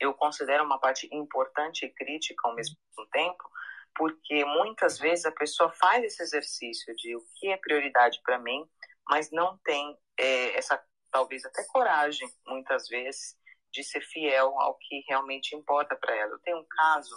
eu 0.00 0.14
considero 0.14 0.64
uma 0.64 0.78
parte 0.78 1.08
importante 1.12 1.84
e 1.84 1.90
crítica 1.90 2.48
ao 2.48 2.54
mesmo 2.54 2.76
tempo, 3.12 3.44
porque 3.94 4.44
muitas 4.44 4.98
vezes 4.98 5.26
a 5.26 5.32
pessoa 5.32 5.70
faz 5.72 6.04
esse 6.04 6.22
exercício 6.22 6.94
de 6.96 7.16
o 7.16 7.24
que 7.36 7.48
é 7.48 7.56
prioridade 7.56 8.20
para 8.22 8.38
mim, 8.38 8.68
mas 9.08 9.30
não 9.30 9.58
tem 9.58 9.98
é, 10.16 10.56
essa 10.56 10.82
talvez 11.10 11.44
até 11.44 11.64
coragem, 11.64 12.28
muitas 12.46 12.86
vezes, 12.88 13.36
de 13.72 13.82
ser 13.82 14.00
fiel 14.02 14.58
ao 14.60 14.74
que 14.76 15.04
realmente 15.08 15.56
importa 15.56 15.96
para 15.96 16.14
ela. 16.14 16.32
Eu 16.32 16.38
tenho 16.40 16.58
um 16.58 16.66
caso 16.68 17.16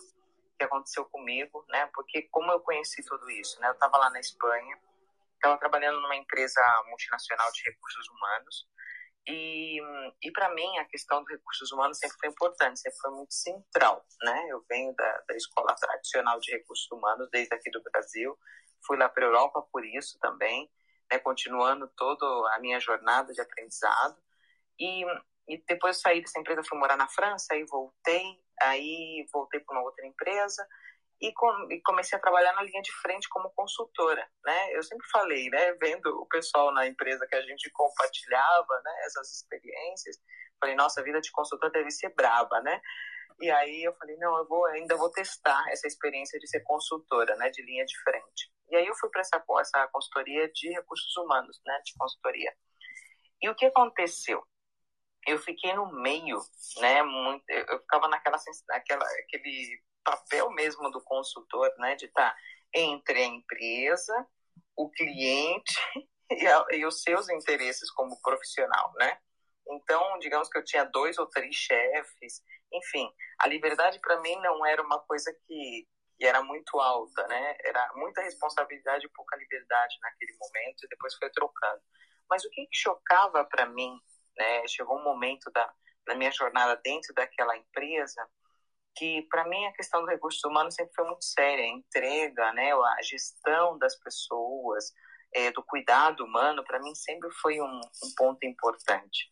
que 0.58 0.64
aconteceu 0.64 1.06
comigo, 1.06 1.66
né? 1.70 1.90
Porque 1.94 2.24
como 2.32 2.52
eu 2.52 2.60
conheci 2.62 3.04
tudo 3.06 3.30
isso, 3.30 3.60
né? 3.60 3.68
Eu 3.68 3.74
estava 3.74 3.98
lá 3.98 4.10
na 4.10 4.20
Espanha, 4.20 4.78
estava 5.36 5.58
trabalhando 5.58 6.00
numa 6.00 6.16
empresa 6.16 6.62
multinacional 6.88 7.52
de 7.52 7.64
recursos 7.64 8.08
humanos 8.10 8.68
e, 9.28 9.80
e 10.24 10.32
para 10.32 10.54
mim, 10.54 10.78
a 10.78 10.86
questão 10.86 11.22
dos 11.24 11.32
recursos 11.32 11.72
humanos 11.72 11.98
sempre 11.98 12.18
foi 12.20 12.30
importante, 12.30 12.80
sempre 12.80 12.98
foi 13.00 13.12
muito 13.12 13.34
central. 13.34 14.06
Né? 14.24 14.48
Eu 14.50 14.64
venho 14.68 14.94
da, 14.96 15.24
da 15.28 15.36
escola 15.36 15.76
tradicional 15.76 16.40
de 16.40 16.52
recursos 16.52 16.90
humanos, 16.92 17.30
desde 17.32 17.54
aqui 17.54 17.70
do 17.70 17.82
Brasil, 17.84 18.38
fui 18.86 18.98
lá 18.98 19.08
para 19.08 19.24
a 19.24 19.28
Europa 19.28 19.62
por 19.72 19.86
isso 19.86 20.18
também, 20.20 20.70
né? 21.12 21.20
continuando 21.20 21.88
toda 21.96 22.26
a 22.56 22.60
minha 22.60 22.80
jornada 22.80 23.32
de 23.32 23.42
aprendizado. 23.42 24.18
E, 24.80 25.04
e 25.48 25.64
depois 25.68 26.02
saí 26.02 26.22
dessa 26.22 26.40
empresa, 26.40 26.64
fui 26.64 26.80
morar 26.80 26.98
na 26.98 27.08
França, 27.08 27.54
aí 27.54 27.64
voltei, 27.66 28.42
aí 28.62 29.28
voltei 29.32 29.60
para 29.60 29.76
uma 29.76 29.84
outra 29.84 30.06
empresa, 30.06 30.68
e, 31.22 31.32
com, 31.34 31.72
e, 31.72 31.80
comecei 31.82 32.18
a 32.18 32.22
trabalhar 32.22 32.54
na 32.54 32.64
linha 32.64 32.82
de 32.82 32.92
frente 32.94 33.30
como 33.30 33.52
consultora, 33.52 34.28
né? 34.44 34.76
Eu 34.76 34.82
sempre 34.82 35.08
falei, 35.10 35.50
né, 35.50 35.74
vendo 35.74 36.08
o 36.20 36.26
pessoal 36.26 36.74
na 36.74 36.88
empresa 36.88 37.28
que 37.28 37.36
a 37.36 37.42
gente 37.42 37.70
compartilhava, 37.72 38.82
né, 38.84 38.92
essas 39.06 39.32
experiências, 39.32 40.18
falei, 40.60 40.76
nossa, 40.76 41.00
a 41.00 41.04
vida 41.04 41.22
de 41.22 41.32
consultor 41.32 41.72
deve 41.72 41.92
ser 41.92 42.10
braba, 42.16 42.60
né? 42.62 42.82
E 43.40 43.52
aí 43.52 43.84
eu 43.84 43.94
falei, 43.96 44.18
não, 44.18 44.36
eu 44.38 44.48
vou 44.48 44.66
ainda 44.68 44.96
vou 44.96 45.12
testar 45.12 45.64
essa 45.70 45.88
experiência 45.88 46.40
de 46.40 46.48
ser 46.48 46.62
consultora, 46.62 47.36
né, 47.36 47.50
de 47.52 47.62
linha 47.64 47.86
de 47.86 47.98
frente. 48.04 48.52
E 48.72 48.76
aí 48.76 48.88
eu 48.88 48.96
fui 48.96 49.10
para 49.10 49.22
essa 49.22 49.44
essa 49.60 49.88
consultoria 49.90 50.52
de 50.52 50.70
recursos 50.70 51.16
humanos, 51.18 51.62
né, 51.66 51.80
de 51.86 51.94
consultoria. 51.98 52.52
E 53.42 53.50
o 53.50 53.56
que 53.56 53.66
aconteceu? 53.66 54.44
Eu 55.28 55.38
fiquei 55.40 55.74
no 55.74 55.92
meio, 56.02 56.40
né, 56.80 57.04
muito, 57.04 57.44
eu 57.50 57.80
ficava 57.80 58.08
naquela 58.08 58.38
naquela 58.68 59.06
aquele 59.06 59.82
papel 60.04 60.50
mesmo 60.52 60.90
do 60.92 61.02
consultor, 61.02 61.72
né, 61.78 61.96
de 61.96 62.06
estar 62.06 62.36
entre 62.74 63.22
a 63.22 63.26
empresa, 63.26 64.28
o 64.76 64.90
cliente 64.90 65.76
e, 66.32 66.48
a, 66.48 66.66
e, 66.72 66.86
os 66.86 67.02
seus 67.02 67.30
interesses 67.30 67.92
como 67.92 68.20
profissional, 68.22 68.94
né? 68.98 69.18
Então, 69.68 70.18
digamos 70.20 70.50
que 70.50 70.58
eu 70.58 70.64
tinha 70.64 70.84
dois 70.86 71.18
ou 71.18 71.28
três 71.28 71.56
chefes, 71.56 72.42
enfim, 72.74 73.12
a 73.40 73.48
liberdade 73.48 74.00
para 74.00 74.20
mim 74.22 74.36
não 74.42 74.66
era 74.66 74.82
uma 74.82 75.00
coisa 75.00 75.32
que, 75.46 75.88
que, 76.18 76.26
era 76.26 76.42
muito 76.42 76.80
alta, 76.80 77.28
né? 77.28 77.58
Era 77.64 77.92
muita 77.96 78.22
responsabilidade 78.22 79.06
e 79.06 79.10
pouca 79.10 79.36
liberdade 79.38 79.98
naquele 80.02 80.34
momento 80.40 80.86
e 80.86 80.90
depois 80.90 81.16
foi 81.16 81.30
trocando. 81.30 81.82
Mas 82.30 82.44
o 82.46 82.50
que, 82.50 82.66
que 82.66 82.78
chocava 82.78 83.44
para 83.46 83.66
mim, 83.66 84.00
né? 84.38 84.68
Chegou 84.68 84.98
um 84.98 85.04
momento 85.04 85.52
da, 85.52 85.72
da 86.06 86.16
minha 86.16 86.32
jornada 86.32 86.80
dentro 86.84 87.14
daquela 87.14 87.56
empresa 87.58 88.28
que 88.96 89.24
para 89.24 89.48
mim 89.48 89.66
a 89.66 89.74
questão 89.74 90.02
do 90.02 90.10
recurso 90.10 90.48
humano 90.48 90.72
sempre 90.72 90.94
foi 90.94 91.06
muito 91.06 91.24
séria, 91.24 91.64
a 91.64 91.68
entrega, 91.68 92.54
né, 92.54 92.74
a 92.74 93.02
gestão 93.02 93.78
das 93.78 93.96
pessoas, 93.98 94.94
é, 95.34 95.52
do 95.52 95.64
cuidado 95.64 96.26
humano, 96.26 96.64
para 96.64 96.80
mim 96.80 96.94
sempre 96.96 97.30
foi 97.42 97.62
um, 97.62 97.80
um 97.80 98.16
ponto 98.18 98.46
importante. 98.46 99.30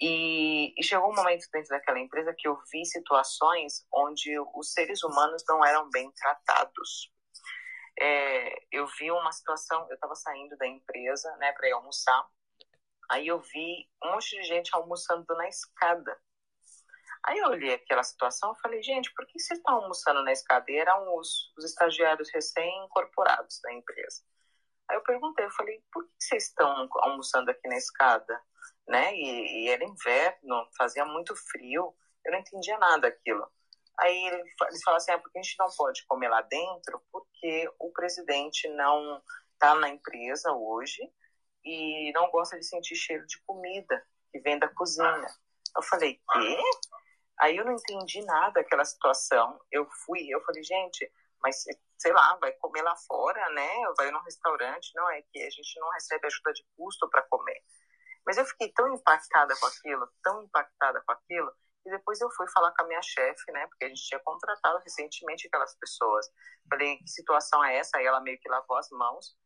E, 0.00 0.74
e, 0.78 0.82
chegou 0.82 1.10
um 1.10 1.14
momento 1.14 1.46
dentro 1.52 1.70
daquela 1.70 1.98
empresa 1.98 2.34
que 2.36 2.46
eu 2.46 2.56
vi 2.72 2.84
situações 2.84 3.84
onde 3.92 4.38
os 4.54 4.72
seres 4.72 5.02
humanos 5.02 5.42
não 5.48 5.64
eram 5.64 5.90
bem 5.90 6.10
tratados. 6.12 7.10
É, 8.00 8.52
eu 8.70 8.86
vi 8.98 9.10
uma 9.10 9.32
situação, 9.32 9.86
eu 9.88 9.94
estava 9.94 10.14
saindo 10.14 10.56
da 10.56 10.66
empresa, 10.66 11.36
né, 11.38 11.52
para 11.52 11.68
ir 11.68 11.72
almoçar, 11.72 12.24
aí 13.10 13.26
eu 13.26 13.40
vi 13.40 13.88
um 14.04 14.12
monte 14.12 14.36
de 14.36 14.44
gente 14.44 14.70
almoçando 14.72 15.26
na 15.36 15.48
escada 15.48 16.16
Aí 17.24 17.38
eu 17.38 17.48
olhei 17.48 17.74
aquela 17.74 18.02
situação 18.02 18.52
e 18.52 18.60
falei, 18.60 18.82
gente, 18.82 19.12
por 19.14 19.26
que 19.26 19.38
vocês 19.38 19.58
estão 19.58 19.76
almoçando 19.76 20.22
na 20.22 20.32
escada? 20.32 20.64
Eram 20.68 21.16
os, 21.16 21.52
os 21.56 21.64
estagiários 21.64 22.30
recém-incorporados 22.32 23.60
da 23.62 23.72
empresa. 23.72 24.22
Aí 24.88 24.96
eu 24.96 25.02
perguntei, 25.02 25.44
eu 25.44 25.50
falei, 25.50 25.82
por 25.92 26.04
que 26.04 26.12
vocês 26.18 26.44
estão 26.44 26.88
almoçando 27.02 27.50
aqui 27.50 27.68
na 27.68 27.76
escada? 27.76 28.40
Né? 28.86 29.14
E, 29.14 29.64
e 29.64 29.68
era 29.68 29.84
inverno, 29.84 30.66
fazia 30.76 31.04
muito 31.04 31.36
frio, 31.36 31.94
eu 32.24 32.32
não 32.32 32.38
entendia 32.38 32.78
nada 32.78 33.10
daquilo. 33.10 33.46
Aí 33.98 34.26
eles 34.26 34.82
falaram 34.82 34.98
assim, 34.98 35.12
é 35.12 35.18
porque 35.18 35.38
a 35.38 35.42
gente 35.42 35.56
não 35.58 35.68
pode 35.76 36.06
comer 36.06 36.28
lá 36.28 36.40
dentro 36.42 37.02
porque 37.10 37.68
o 37.78 37.90
presidente 37.90 38.68
não 38.68 39.20
está 39.54 39.74
na 39.74 39.88
empresa 39.88 40.52
hoje 40.52 41.02
e 41.64 42.12
não 42.12 42.30
gosta 42.30 42.58
de 42.58 42.64
sentir 42.64 42.94
cheiro 42.94 43.26
de 43.26 43.42
comida 43.42 44.06
que 44.30 44.38
vem 44.38 44.58
da 44.58 44.68
cozinha. 44.68 45.26
Eu 45.76 45.82
falei, 45.82 46.20
quê? 46.32 46.58
Aí 47.40 47.56
eu 47.56 47.64
não 47.64 47.72
entendi 47.72 48.22
nada 48.24 48.54
daquela 48.54 48.84
situação. 48.84 49.60
Eu 49.70 49.86
fui, 50.04 50.28
eu 50.28 50.40
falei, 50.44 50.62
gente, 50.62 51.10
mas 51.42 51.64
sei 51.98 52.12
lá, 52.12 52.36
vai 52.36 52.52
comer 52.52 52.82
lá 52.82 52.96
fora, 52.96 53.48
né? 53.50 53.68
Vai 53.96 54.10
num 54.10 54.22
restaurante, 54.22 54.92
não 54.94 55.10
é 55.10 55.22
que 55.22 55.42
a 55.42 55.50
gente 55.50 55.78
não 55.80 55.90
recebe 55.90 56.26
ajuda 56.26 56.52
de 56.52 56.64
custo 56.76 57.08
para 57.10 57.22
comer. 57.22 57.60
Mas 58.26 58.36
eu 58.38 58.44
fiquei 58.44 58.72
tão 58.72 58.92
impactada 58.94 59.54
com 59.56 59.66
aquilo, 59.66 60.08
tão 60.22 60.44
impactada 60.44 61.02
com 61.06 61.12
aquilo, 61.12 61.52
e 61.86 61.90
depois 61.90 62.20
eu 62.20 62.30
fui 62.32 62.46
falar 62.50 62.72
com 62.72 62.84
a 62.84 62.86
minha 62.86 63.00
chefe, 63.02 63.50
né? 63.52 63.66
Porque 63.68 63.86
a 63.86 63.88
gente 63.88 64.02
tinha 64.02 64.20
contratado 64.20 64.78
recentemente 64.80 65.46
aquelas 65.46 65.74
pessoas. 65.76 66.30
Falei, 66.68 66.98
que 66.98 67.08
situação 67.08 67.64
é 67.64 67.76
essa? 67.76 67.96
Aí 67.96 68.04
ela 68.04 68.20
meio 68.20 68.38
que 68.38 68.48
lavou 68.48 68.76
as 68.76 68.90
mãos. 68.90 69.36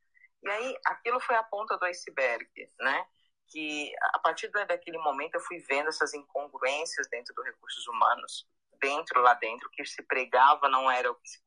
E 0.43 0.51
aí 0.51 0.77
aquilo 0.87 1.21
foi 1.21 1.37
a 1.37 1.45
ponta 1.45 1.77
do 1.79 1.85
iceberg, 1.85 2.49
né? 2.81 3.07
Que 3.53 3.93
a 4.15 4.19
partir 4.19 4.49
daquele 4.49 4.99
momento 4.99 5.35
eu 5.35 5.41
fui 5.41 5.59
vendo 5.69 5.89
essas 5.89 6.15
incongruências 6.15 7.07
dentro 7.09 7.35
dos 7.35 7.45
recursos 7.45 7.87
humanos, 7.87 8.49
dentro 8.81 9.21
lá 9.21 9.35
dentro, 9.35 9.71
que 9.71 9.85
se 9.85 10.03
pregava 10.03 10.69
não 10.69 10.91
era 10.91 11.11
o 11.11 11.15
que 11.15 11.29
se 11.29 11.39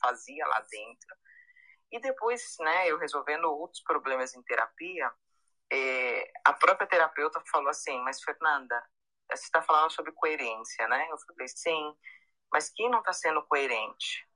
fazia 0.00 0.46
lá 0.46 0.60
dentro. 0.68 1.16
E 1.92 2.00
depois, 2.00 2.56
né, 2.60 2.88
eu 2.88 2.98
resolvendo 2.98 3.44
outros 3.44 3.82
problemas 3.82 4.34
em 4.34 4.42
terapia, 4.42 5.12
é, 5.70 6.32
a 6.44 6.52
própria 6.52 6.86
terapeuta 6.86 7.40
falou 7.50 7.68
assim, 7.68 7.98
mas 8.00 8.22
Fernanda, 8.22 8.82
você 9.30 9.44
está 9.44 9.62
falando 9.62 9.90
sobre 9.90 10.12
coerência, 10.12 10.86
né? 10.88 11.08
Eu 11.10 11.18
falei, 11.18 11.48
sim, 11.48 11.94
mas 12.50 12.70
quem 12.70 12.90
não 12.90 12.98
está 12.98 13.12
sendo 13.12 13.42
coerente? 13.44 14.26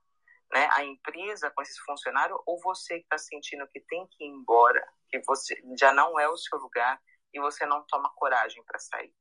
Né? 0.53 0.69
A 0.73 0.85
empresa 0.85 1.51
com 1.51 1.61
esses 1.63 1.79
funcionários 1.81 2.39
ou 2.47 2.61
você 2.61 2.99
que 2.99 3.05
está 3.05 3.19
sentindo 3.19 3.69
que 3.69 3.81
tem 3.81 4.07
que 4.07 4.25
ir 4.25 4.29
embora, 4.29 4.87
que 5.11 5.21
você 5.27 5.61
já 5.79 5.93
não 5.93 6.19
é 6.19 6.29
o 6.29 6.37
seu 6.37 6.59
lugar 6.59 7.01
e 7.37 7.41
você 7.41 7.67
não 7.67 7.85
toma 7.85 8.13
coragem 8.15 8.63
para 8.65 8.79
sair? 8.79 9.15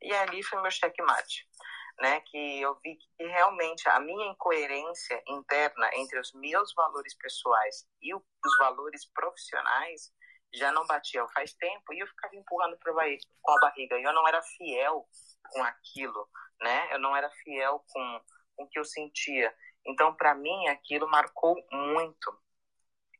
E 0.00 0.12
ali 0.14 0.42
foi 0.42 0.60
meu 0.60 0.70
checkmate, 0.70 1.46
né? 2.00 2.20
Que 2.20 2.60
eu 2.60 2.74
vi 2.82 2.96
que 2.96 3.24
realmente 3.24 3.88
a 3.88 4.00
minha 4.00 4.30
incoerência 4.30 5.22
interna 5.28 5.90
entre 5.94 6.18
os 6.18 6.32
meus 6.32 6.72
valores 6.74 7.14
pessoais 7.16 7.86
e 8.00 8.14
os 8.14 8.58
valores 8.58 9.04
profissionais 9.12 10.12
já 10.54 10.70
não 10.70 10.86
batia 10.86 11.26
faz 11.28 11.54
tempo 11.54 11.92
e 11.92 12.00
eu 12.00 12.06
ficava 12.06 12.36
empurrando 12.36 12.78
com 13.40 13.52
a 13.52 13.60
barriga. 13.60 13.98
E 13.98 14.02
eu 14.02 14.12
não 14.12 14.26
era 14.26 14.42
fiel 14.42 15.06
com 15.50 15.62
aquilo, 15.64 16.28
né? 16.60 16.94
Eu 16.94 16.98
não 16.98 17.16
era 17.16 17.30
fiel 17.42 17.84
com, 17.88 18.20
com 18.56 18.64
o 18.64 18.68
que 18.68 18.78
eu 18.78 18.84
sentia. 18.84 19.54
Então, 19.84 20.14
para 20.14 20.34
mim, 20.34 20.68
aquilo 20.68 21.08
marcou 21.08 21.56
muito. 21.70 22.38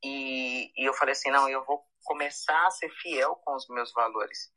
E, 0.02 0.72
e 0.76 0.84
eu 0.84 0.94
falei 0.94 1.12
assim: 1.12 1.30
não, 1.30 1.48
eu 1.48 1.64
vou 1.64 1.86
começar 2.04 2.66
a 2.66 2.70
ser 2.70 2.90
fiel 2.90 3.36
com 3.36 3.54
os 3.54 3.66
meus 3.68 3.92
valores. 3.92 4.52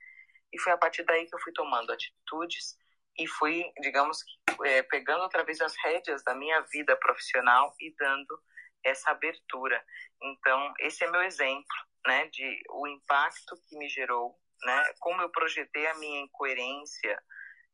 E 0.52 0.60
foi 0.60 0.72
a 0.72 0.78
partir 0.78 1.04
daí 1.04 1.28
que 1.28 1.36
eu 1.36 1.40
fui 1.40 1.54
tomando 1.54 1.92
atitudes 1.92 2.78
e 3.18 3.28
fui, 3.28 3.64
digamos, 3.82 4.20
é, 4.64 4.84
pegando 4.84 5.24
outra 5.24 5.44
vez 5.44 5.60
as 5.62 5.76
rédeas 5.84 6.24
da 6.24 6.36
minha 6.36 6.62
vida 6.62 6.96
profissional 6.98 7.74
e 7.80 7.94
dando 7.98 8.42
essa 8.84 9.12
abertura. 9.12 9.84
Então, 10.22 10.74
esse 10.80 11.04
é 11.04 11.12
meu 11.12 11.22
exemplo 11.22 11.76
né, 12.06 12.28
de 12.28 12.62
o 12.70 12.88
impacto 12.88 13.56
que 13.68 13.78
me 13.78 13.90
gerou, 13.90 14.38
né, 14.64 14.94
como 15.00 15.22
eu 15.22 15.30
projetei 15.30 15.88
a 15.88 15.96
minha 15.96 16.22
incoerência 16.22 17.22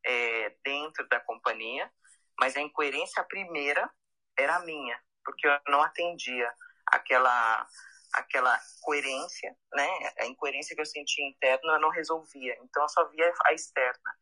é, 0.04 0.56
dentro 0.64 1.06
da 1.08 1.20
companhia, 1.20 1.90
mas 2.38 2.56
a 2.56 2.60
incoerência 2.60 3.22
primeira 3.24 3.90
era 4.38 4.60
minha, 4.60 4.98
porque 5.24 5.46
eu 5.46 5.60
não 5.68 5.82
atendia 5.82 6.52
aquela 6.86 7.66
aquela 8.12 8.58
coerência, 8.82 9.56
né, 9.72 9.88
a 10.20 10.26
incoerência 10.26 10.74
que 10.74 10.82
eu 10.82 10.86
sentia 10.86 11.26
interna 11.26 11.74
eu 11.74 11.80
não 11.80 11.90
resolvia, 11.90 12.56
então 12.62 12.82
eu 12.82 12.88
só 12.88 13.08
via 13.08 13.32
a 13.46 13.52
externa, 13.52 14.16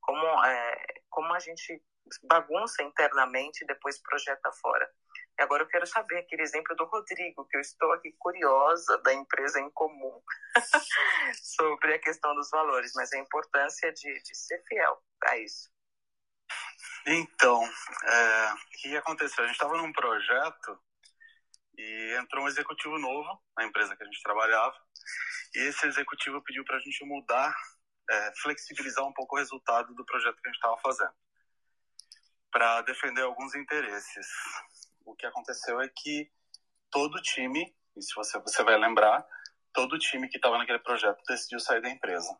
como 0.00 0.44
é, 0.44 0.84
como 1.10 1.32
a 1.34 1.38
gente 1.38 1.82
bagunça 2.24 2.82
internamente 2.82 3.64
e 3.64 3.66
depois 3.66 4.00
projeta 4.02 4.52
fora. 4.60 4.90
E 5.38 5.42
agora 5.42 5.62
eu 5.62 5.68
quero 5.68 5.86
saber 5.86 6.18
aquele 6.18 6.42
exemplo 6.42 6.76
do 6.76 6.84
Rodrigo, 6.84 7.46
que 7.46 7.56
eu 7.56 7.60
estou 7.60 7.90
aqui 7.92 8.12
curiosa 8.18 8.98
da 8.98 9.12
empresa 9.12 9.60
em 9.60 9.70
comum 9.70 10.22
sobre 11.42 11.94
a 11.94 11.98
questão 11.98 12.34
dos 12.34 12.50
valores, 12.50 12.92
mas 12.94 13.12
a 13.12 13.18
importância 13.18 13.92
de, 13.92 14.22
de 14.22 14.36
ser 14.36 14.62
fiel 14.68 15.02
a 15.24 15.38
isso. 15.38 15.72
Então, 17.06 17.62
é, 17.62 18.52
o 18.52 18.56
que 18.80 18.96
aconteceu? 18.96 19.44
A 19.44 19.46
gente 19.46 19.56
estava 19.56 19.76
num 19.76 19.92
projeto 19.92 20.78
e 21.76 22.16
entrou 22.20 22.44
um 22.44 22.48
executivo 22.48 22.98
novo 22.98 23.40
na 23.56 23.64
empresa 23.64 23.96
que 23.96 24.02
a 24.02 24.06
gente 24.06 24.22
trabalhava, 24.22 24.74
e 25.54 25.58
esse 25.60 25.86
executivo 25.86 26.42
pediu 26.42 26.64
para 26.64 26.76
a 26.76 26.80
gente 26.80 27.04
mudar, 27.04 27.54
é, 28.10 28.32
flexibilizar 28.42 29.04
um 29.04 29.12
pouco 29.12 29.36
o 29.36 29.38
resultado 29.38 29.94
do 29.94 30.04
projeto 30.04 30.40
que 30.40 30.48
a 30.48 30.52
gente 30.52 30.56
estava 30.56 30.78
fazendo, 30.78 31.14
para 32.50 32.82
defender 32.82 33.22
alguns 33.22 33.54
interesses. 33.54 34.26
O 35.04 35.14
que 35.14 35.26
aconteceu 35.26 35.80
é 35.80 35.88
que 35.88 36.30
todo 36.90 37.20
time, 37.20 37.74
e 37.96 38.02
se 38.02 38.14
você, 38.14 38.38
você 38.38 38.62
vai 38.62 38.76
lembrar, 38.78 39.26
todo 39.72 39.98
time 39.98 40.28
que 40.28 40.36
estava 40.36 40.58
naquele 40.58 40.78
projeto 40.78 41.20
decidiu 41.28 41.58
sair 41.58 41.82
da 41.82 41.90
empresa. 41.90 42.36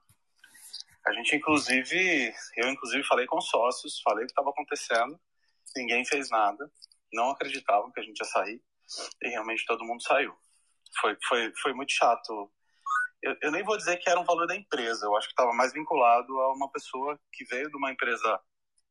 A 1.07 1.13
gente, 1.13 1.37
inclusive, 1.37 2.33
eu 2.57 2.69
inclusive 2.69 3.05
falei 3.05 3.27
com 3.27 3.41
sócios, 3.41 4.01
falei 4.01 4.25
o 4.25 4.27
que 4.27 4.33
estava 4.33 4.51
acontecendo, 4.51 5.21
ninguém 5.77 6.05
fez 6.05 6.31
nada, 6.31 6.71
não 7.13 7.31
acreditavam 7.31 7.91
que 7.93 8.01
a 8.01 8.03
gente 8.03 8.19
ia 8.19 8.25
sair, 8.25 8.63
e 9.23 9.29
realmente 9.29 9.65
todo 9.67 9.85
mundo 9.85 10.03
saiu. 10.03 10.35
Foi, 11.01 11.17
foi, 11.27 11.53
foi 11.61 11.73
muito 11.73 11.93
chato. 11.93 12.53
Eu, 13.23 13.37
eu 13.43 13.51
nem 13.51 13.63
vou 13.63 13.77
dizer 13.77 13.97
que 13.99 14.09
era 14.09 14.21
um 14.21 14.25
valor 14.25 14.47
da 14.47 14.57
empresa, 14.57 15.07
eu 15.07 15.17
acho 15.17 15.29
que 15.29 15.33
estava 15.33 15.53
mais 15.53 15.73
vinculado 15.73 16.39
a 16.41 16.53
uma 16.53 16.71
pessoa 16.71 17.19
que 17.33 17.45
veio 17.47 17.71
de 17.71 17.77
uma 17.77 17.91
empresa 17.91 18.41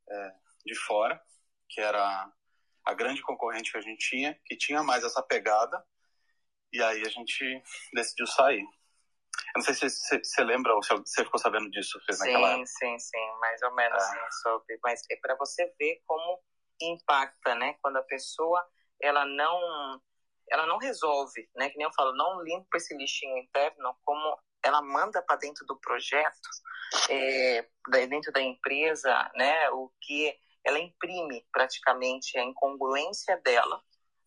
é, 0.10 0.32
de 0.65 0.75
fora, 0.75 1.21
que 1.69 1.79
era 1.79 2.32
a 2.86 2.93
grande 2.93 3.21
concorrente 3.21 3.71
que 3.71 3.77
a 3.77 3.82
gente 3.82 4.10
tinha, 4.10 4.38
que 4.45 4.58
tinha 4.58 4.84
mais 4.84 5.03
essa 5.03 5.21
pegada, 5.21 5.84
e 6.71 6.82
aí 6.82 7.01
a 7.01 7.10
gente 7.10 7.63
decidiu 7.93 8.25
sair. 8.27 8.65
Eu 9.56 9.60
não 9.60 9.62
sei 9.62 9.75
se 9.75 10.19
você 10.23 10.43
lembra 10.43 10.73
ou 10.73 10.82
se 10.82 10.95
você 10.95 11.23
ficou 11.23 11.39
sabendo 11.39 11.69
disso, 11.69 11.99
fez 12.06 12.17
sim, 12.17 12.32
naquela. 12.32 12.65
Sim, 12.65 12.97
sim, 12.97 13.32
mais 13.39 13.62
ou 13.62 13.75
menos 13.75 14.03
é. 14.03 14.08
sim, 14.08 14.32
sobre. 14.41 14.79
Mas 14.84 15.01
é 15.12 15.15
para 15.17 15.36
você 15.36 15.71
ver 15.79 16.01
como 16.08 16.41
impacta, 16.82 17.53
né? 17.56 17.75
Quando 17.82 17.97
a 17.97 18.03
pessoa 18.03 18.65
ela 19.03 19.25
não 19.25 20.01
ela 20.49 20.67
não 20.67 20.77
resolve, 20.77 21.49
né? 21.55 21.69
Que 21.69 21.77
nem 21.77 21.85
eu 21.85 21.93
falo, 21.93 22.15
não 22.15 22.41
limpa 22.43 22.77
esse 22.77 22.95
lixinho 22.95 23.37
interno, 23.37 23.95
como 24.03 24.37
ela 24.63 24.81
manda 24.81 25.21
para 25.21 25.37
dentro 25.37 25.65
do 25.65 25.79
projeto, 25.79 26.49
é, 27.09 27.67
dentro 28.07 28.31
da 28.31 28.41
empresa, 28.41 29.31
né? 29.35 29.69
O 29.71 29.91
que 30.01 30.37
ela 30.63 30.79
imprime 30.79 31.45
praticamente 31.51 32.37
a 32.37 32.43
incongruência 32.43 33.39
dela, 33.43 33.81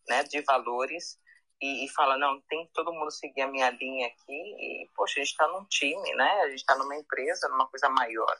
né, 0.08 0.22
de 0.24 0.40
valores 0.42 1.18
e, 1.60 1.84
e, 1.84 1.88
fala 1.88 2.18
não 2.18 2.40
tem 2.42 2.66
que 2.66 2.72
todo 2.74 2.92
mundo 2.92 3.10
seguir 3.10 3.42
a 3.42 3.50
minha 3.50 3.70
linha 3.70 4.06
aqui 4.08 4.32
e 4.32 4.90
poxa 4.94 5.20
a 5.20 5.24
gente 5.24 5.32
está 5.32 5.48
num 5.48 5.64
time, 5.66 6.14
né, 6.14 6.30
a 6.42 6.50
gente 6.50 6.58
está 6.58 6.76
numa 6.76 6.94
empresa, 6.94 7.48
numa 7.48 7.66
coisa 7.68 7.88
maior, 7.88 8.36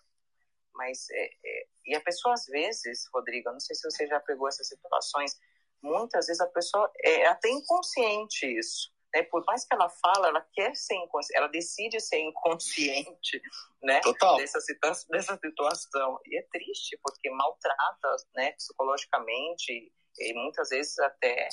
mas 0.74 1.08
é, 1.10 1.24
é, 1.24 1.66
e 1.86 1.96
a 1.96 2.00
pessoa 2.00 2.34
às 2.34 2.44
vezes, 2.46 3.08
Rodrigo, 3.12 3.50
não 3.50 3.60
sei 3.60 3.74
se 3.74 3.90
você 3.90 4.06
já 4.06 4.20
pegou 4.20 4.46
essas 4.48 4.68
situações, 4.68 5.34
muitas 5.82 6.26
vezes 6.26 6.40
a 6.40 6.46
pessoa 6.46 6.90
é 7.02 7.26
até 7.26 7.48
inconsciente 7.48 8.46
isso, 8.46 8.92
né? 9.14 9.22
Por 9.24 9.44
mais 9.44 9.64
que 9.64 9.74
ela 9.74 9.88
fala, 9.88 10.28
ela 10.28 10.46
quer 10.52 10.74
ser 10.74 10.94
inconsciente, 10.96 11.36
ela 11.36 11.48
decide 11.48 12.00
ser 12.00 12.20
inconsciente, 12.20 13.40
né? 13.82 14.00
Total. 14.00 14.36
Dessa, 14.36 14.60
situação, 14.60 15.08
dessa 15.10 15.36
situação. 15.36 16.20
E 16.26 16.38
é 16.38 16.42
triste, 16.50 16.98
porque 17.02 17.30
maltrata, 17.30 18.16
né, 18.34 18.52
psicologicamente 18.52 19.92
e 20.18 20.34
muitas 20.34 20.70
vezes 20.70 20.98
até 20.98 21.48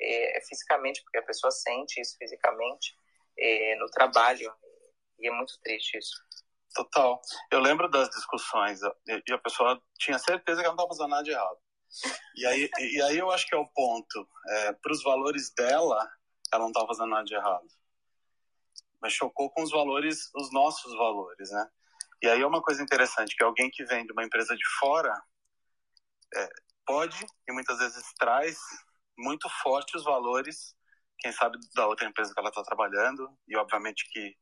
é, 0.00 0.40
fisicamente, 0.48 1.02
porque 1.02 1.18
a 1.18 1.22
pessoa 1.22 1.50
sente 1.50 2.00
isso 2.00 2.16
fisicamente 2.18 2.94
é, 3.38 3.76
no 3.76 3.90
trabalho. 3.90 4.52
E 5.18 5.28
é 5.28 5.30
muito 5.30 5.58
triste 5.62 5.98
isso. 5.98 6.20
Total. 6.74 7.20
Eu 7.50 7.60
lembro 7.60 7.88
das 7.88 8.08
discussões 8.10 8.80
e 9.06 9.32
a 9.32 9.38
pessoa 9.38 9.80
tinha 9.98 10.18
certeza 10.18 10.60
que 10.60 10.66
ela 10.66 10.74
não 10.74 10.84
estava 10.84 10.88
fazendo 10.88 11.10
nada 11.10 11.22
de 11.22 11.30
errado. 11.30 11.58
E 12.36 12.46
aí, 12.46 12.70
e 12.78 13.02
aí 13.02 13.18
eu 13.18 13.30
acho 13.30 13.46
que 13.46 13.54
é 13.54 13.58
o 13.58 13.68
ponto. 13.68 14.28
É, 14.48 14.72
Para 14.72 14.92
os 14.92 15.02
valores 15.02 15.52
dela, 15.54 15.98
ela 16.52 16.62
não 16.62 16.68
estava 16.68 16.86
fazendo 16.86 17.10
nada 17.10 17.24
de 17.24 17.34
errado. 17.34 17.66
Mas 19.00 19.12
chocou 19.12 19.50
com 19.50 19.62
os 19.62 19.70
valores, 19.70 20.30
os 20.34 20.52
nossos 20.52 20.92
valores, 20.96 21.50
né? 21.50 21.68
E 22.22 22.28
aí 22.28 22.40
é 22.40 22.46
uma 22.46 22.62
coisa 22.62 22.82
interessante, 22.82 23.34
que 23.36 23.42
alguém 23.42 23.68
que 23.70 23.84
vem 23.84 24.06
de 24.06 24.12
uma 24.12 24.24
empresa 24.24 24.54
de 24.56 24.64
fora 24.78 25.12
é, 26.34 26.48
pode 26.86 27.26
e 27.48 27.52
muitas 27.52 27.78
vezes 27.78 28.04
traz 28.18 28.58
muito 29.18 29.48
forte 29.62 29.96
os 29.96 30.04
valores, 30.04 30.74
quem 31.18 31.32
sabe 31.32 31.58
da 31.74 31.86
outra 31.86 32.06
empresa 32.06 32.32
que 32.32 32.38
ela 32.38 32.48
está 32.48 32.62
trabalhando, 32.62 33.28
e 33.48 33.56
obviamente 33.56 34.08
que 34.10 34.36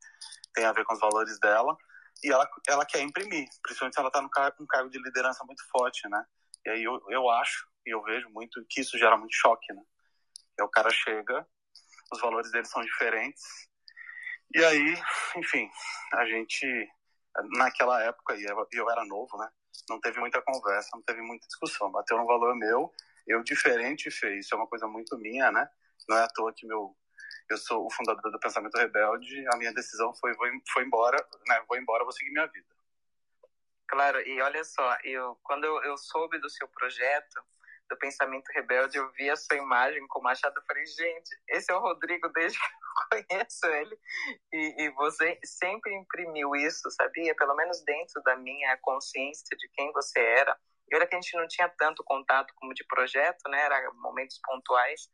tem 0.55 0.65
a 0.65 0.73
ver 0.73 0.85
com 0.85 0.93
os 0.93 1.01
valores 1.01 1.39
dela, 1.41 1.77
e 2.23 2.31
ela, 2.31 2.49
ela 2.69 2.85
quer 2.85 3.01
imprimir, 3.01 3.49
principalmente 3.63 3.95
se 3.95 4.01
ela 4.01 4.09
está 4.09 4.21
num 4.21 4.29
um 4.61 4.67
cargo 4.67 4.91
de 4.91 4.99
liderança 4.99 5.45
muito 5.45 5.63
forte, 5.71 6.07
né? 6.09 6.25
E 6.67 6.71
aí 6.71 6.85
eu, 6.85 7.01
eu 7.09 7.31
acho, 7.31 7.67
e 7.87 7.95
eu 7.95 8.03
vejo 8.03 8.29
muito, 8.31 8.65
que 8.69 8.81
isso 8.81 8.99
gera 8.99 9.17
muito 9.17 9.35
choque, 9.35 9.73
né? 9.73 9.83
E 10.59 10.63
o 10.63 10.69
cara 10.69 10.91
chega 10.91 11.47
os 12.13 12.21
valores 12.21 12.51
deles 12.51 12.69
são 12.69 12.83
diferentes. 12.83 13.69
E 14.55 14.65
aí, 14.65 14.95
enfim, 15.37 15.71
a 16.13 16.27
gente, 16.27 16.67
naquela 17.57 18.03
época, 18.03 18.35
e 18.37 18.45
eu, 18.45 18.67
eu 18.73 18.91
era 18.91 19.05
novo, 19.05 19.37
né? 19.39 19.49
Não 19.89 20.01
teve 20.01 20.19
muita 20.19 20.43
conversa, 20.43 20.91
não 20.95 21.03
teve 21.03 21.23
muita 21.23 21.47
discussão. 21.47 21.91
Bateu 21.91 22.19
no 22.19 22.27
valor 22.27 22.57
meu, 22.57 22.93
eu 23.27 23.43
diferente 23.43 24.11
fez. 24.11 24.47
Isso 24.47 24.55
é 24.55 24.59
uma 24.59 24.67
coisa 24.67 24.87
muito 24.89 25.17
minha, 25.19 25.53
né? 25.53 25.69
Não 26.09 26.19
é 26.19 26.25
à 26.25 26.29
toa 26.29 26.53
que 26.53 26.67
meu, 26.67 26.97
eu 27.49 27.59
sou 27.59 27.87
o 27.87 27.91
fundador 27.91 28.31
do 28.31 28.41
Pensamento 28.41 28.77
Rebelde, 28.77 29.47
a 29.53 29.57
minha 29.57 29.73
decisão 29.73 30.13
foi 30.15 30.35
vou, 30.35 30.49
foi 30.73 30.85
embora, 30.85 31.17
né? 31.47 31.63
Vou 31.69 31.79
embora, 31.79 32.05
vou 32.05 32.13
seguir 32.13 32.33
minha 32.33 32.47
vida. 32.47 32.67
Claro, 33.91 34.21
e 34.21 34.41
olha 34.41 34.63
só, 34.63 34.97
eu 35.03 35.37
quando 35.43 35.65
eu, 35.65 35.83
eu 35.83 35.99
soube 35.99 36.39
do 36.39 36.49
seu 36.49 36.69
projeto, 36.69 37.43
do 37.89 37.99
Pensamento 37.99 38.47
Rebelde, 38.55 38.97
eu 38.97 39.11
vi 39.11 39.29
a 39.29 39.35
sua 39.35 39.57
imagem 39.57 40.07
com 40.07 40.21
o 40.21 40.23
Machado, 40.23 40.57
eu 40.57 40.63
falei, 40.63 40.87
gente, 40.87 41.37
esse 41.49 41.73
é 41.73 41.75
o 41.75 41.81
Rodrigo 41.81 42.29
desde 42.29 42.57
que 42.63 42.65
eu 42.65 43.27
conheço 43.27 43.67
ele. 43.67 43.99
E, 44.53 44.85
e, 44.85 44.91
você 44.91 45.37
sempre 45.45 45.93
imprimiu 45.93 46.55
isso, 46.55 46.89
sabia? 46.93 47.35
Pelo 47.35 47.57
menos 47.57 47.83
dentro 47.83 48.23
da 48.23 48.37
minha 48.37 48.77
consciência 48.77 49.57
de 49.57 49.69
quem 49.71 49.91
você 49.91 50.21
era. 50.21 50.57
E 50.89 50.95
olha 50.95 51.05
que 51.05 51.17
a 51.17 51.21
gente 51.21 51.37
não 51.37 51.49
tinha 51.49 51.69
tanto 51.77 52.05
contato 52.05 52.55
como 52.55 52.73
de 52.73 52.85
projeto, 52.85 53.43
né? 53.49 53.61
Era 53.61 53.93
momentos 53.95 54.39
pontuais, 54.45 55.11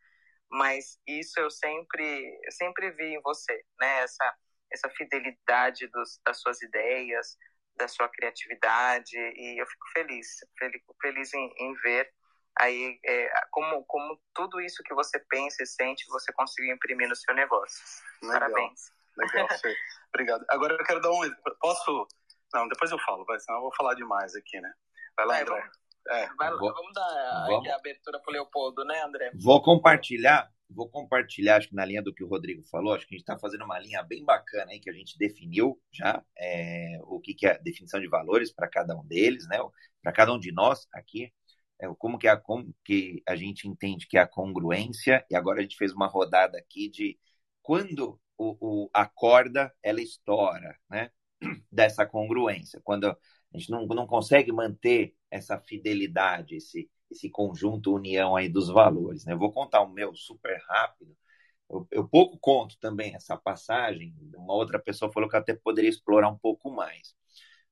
mas 0.50 1.00
isso 1.06 1.40
eu 1.40 1.50
sempre, 1.50 2.38
sempre 2.50 2.90
vi 2.90 3.14
em 3.14 3.22
você, 3.22 3.64
né? 3.80 4.02
Essa, 4.02 4.36
essa 4.70 4.90
fidelidade 4.90 5.86
dos, 5.88 6.20
das 6.22 6.38
suas 6.42 6.60
ideias, 6.60 7.38
da 7.76 7.88
sua 7.88 8.08
criatividade, 8.08 9.16
e 9.16 9.60
eu 9.60 9.66
fico 9.66 9.86
feliz, 9.92 10.38
fico 10.58 10.96
feliz 11.00 11.32
em, 11.34 11.52
em 11.58 11.74
ver 11.74 12.10
aí 12.58 12.98
é, 13.04 13.30
como, 13.50 13.84
como 13.84 14.18
tudo 14.34 14.60
isso 14.60 14.82
que 14.82 14.94
você 14.94 15.18
pensa 15.28 15.62
e 15.62 15.66
sente, 15.66 16.06
você 16.08 16.32
conseguiu 16.32 16.74
imprimir 16.74 17.08
no 17.08 17.16
seu 17.16 17.34
negócio. 17.34 17.84
Legal, 18.22 18.40
Parabéns. 18.40 18.90
Legal, 19.16 19.48
Fê. 19.60 19.74
Obrigado. 20.14 20.44
Agora 20.48 20.74
eu 20.74 20.84
quero 20.84 21.00
dar 21.00 21.10
um. 21.10 21.20
Posso. 21.60 22.06
Não, 22.54 22.68
depois 22.68 22.90
eu 22.90 22.98
falo, 23.00 23.24
vai, 23.24 23.38
senão 23.40 23.58
eu 23.58 23.62
vou 23.62 23.74
falar 23.74 23.94
demais 23.94 24.34
aqui, 24.34 24.60
né? 24.60 24.72
Vai 25.16 25.26
lá, 25.26 25.38
é, 25.38 25.42
André. 25.42 25.60
Vamos, 25.60 25.76
é. 26.08 26.28
vai, 26.36 26.50
vamos 26.50 26.94
dar 26.94 27.46
vamos. 27.48 27.68
a 27.68 27.76
abertura 27.76 28.20
para 28.20 28.30
o 28.30 28.32
Leopoldo, 28.32 28.84
né, 28.84 29.02
André? 29.02 29.32
Vou 29.34 29.62
compartilhar. 29.62 30.50
Vou 30.68 30.88
compartilhar, 30.88 31.56
acho 31.56 31.68
que 31.68 31.74
na 31.74 31.84
linha 31.84 32.02
do 32.02 32.12
que 32.12 32.24
o 32.24 32.28
Rodrigo 32.28 32.62
falou, 32.64 32.94
acho 32.94 33.06
que 33.06 33.14
a 33.14 33.18
gente 33.18 33.22
está 33.22 33.38
fazendo 33.38 33.64
uma 33.64 33.78
linha 33.78 34.02
bem 34.02 34.24
bacana 34.24 34.72
aí 34.72 34.80
que 34.80 34.90
a 34.90 34.92
gente 34.92 35.16
definiu 35.18 35.80
já 35.92 36.22
é, 36.36 36.98
o 37.04 37.20
que, 37.20 37.34
que 37.34 37.46
é 37.46 37.52
a 37.52 37.58
definição 37.58 38.00
de 38.00 38.08
valores 38.08 38.52
para 38.52 38.68
cada 38.68 38.96
um 38.96 39.06
deles, 39.06 39.46
né? 39.48 39.58
Para 40.02 40.12
cada 40.12 40.32
um 40.34 40.38
de 40.38 40.52
nós 40.52 40.86
aqui 40.92 41.32
é, 41.78 41.86
como 41.98 42.18
que, 42.18 42.26
é 42.26 42.30
a, 42.30 42.36
como 42.36 42.74
que 42.84 43.22
a 43.26 43.36
gente 43.36 43.68
entende 43.68 44.06
que 44.06 44.16
é 44.18 44.20
a 44.20 44.26
congruência, 44.26 45.24
e 45.30 45.36
agora 45.36 45.58
a 45.60 45.62
gente 45.62 45.76
fez 45.76 45.92
uma 45.92 46.06
rodada 46.06 46.58
aqui 46.58 46.88
de 46.88 47.18
quando 47.62 48.20
o, 48.38 48.84
o, 48.84 48.90
a 48.92 49.06
corda 49.06 49.72
ela 49.82 50.00
estoura, 50.00 50.76
né? 50.90 51.10
Dessa 51.70 52.06
congruência, 52.06 52.80
quando 52.82 53.06
a 53.06 53.58
gente 53.58 53.70
não, 53.70 53.86
não 53.86 54.06
consegue 54.06 54.52
manter 54.52 55.14
essa 55.30 55.58
fidelidade, 55.60 56.56
esse, 56.56 56.90
esse 57.10 57.30
conjunto, 57.30 57.94
união 57.94 58.36
aí 58.36 58.48
dos 58.48 58.68
valores, 58.68 59.24
né? 59.24 59.32
Eu 59.34 59.38
vou 59.38 59.52
contar 59.52 59.82
o 59.82 59.92
meu 59.92 60.14
super 60.14 60.58
rápido. 60.68 61.16
Eu, 61.70 61.86
eu 61.90 62.08
pouco 62.08 62.38
conto 62.38 62.78
também 62.80 63.14
essa 63.14 63.36
passagem. 63.36 64.14
Uma 64.36 64.54
outra 64.54 64.78
pessoa 64.78 65.12
falou 65.12 65.28
que 65.28 65.36
até 65.36 65.54
poderia 65.54 65.90
explorar 65.90 66.28
um 66.28 66.38
pouco 66.38 66.70
mais. 66.70 67.14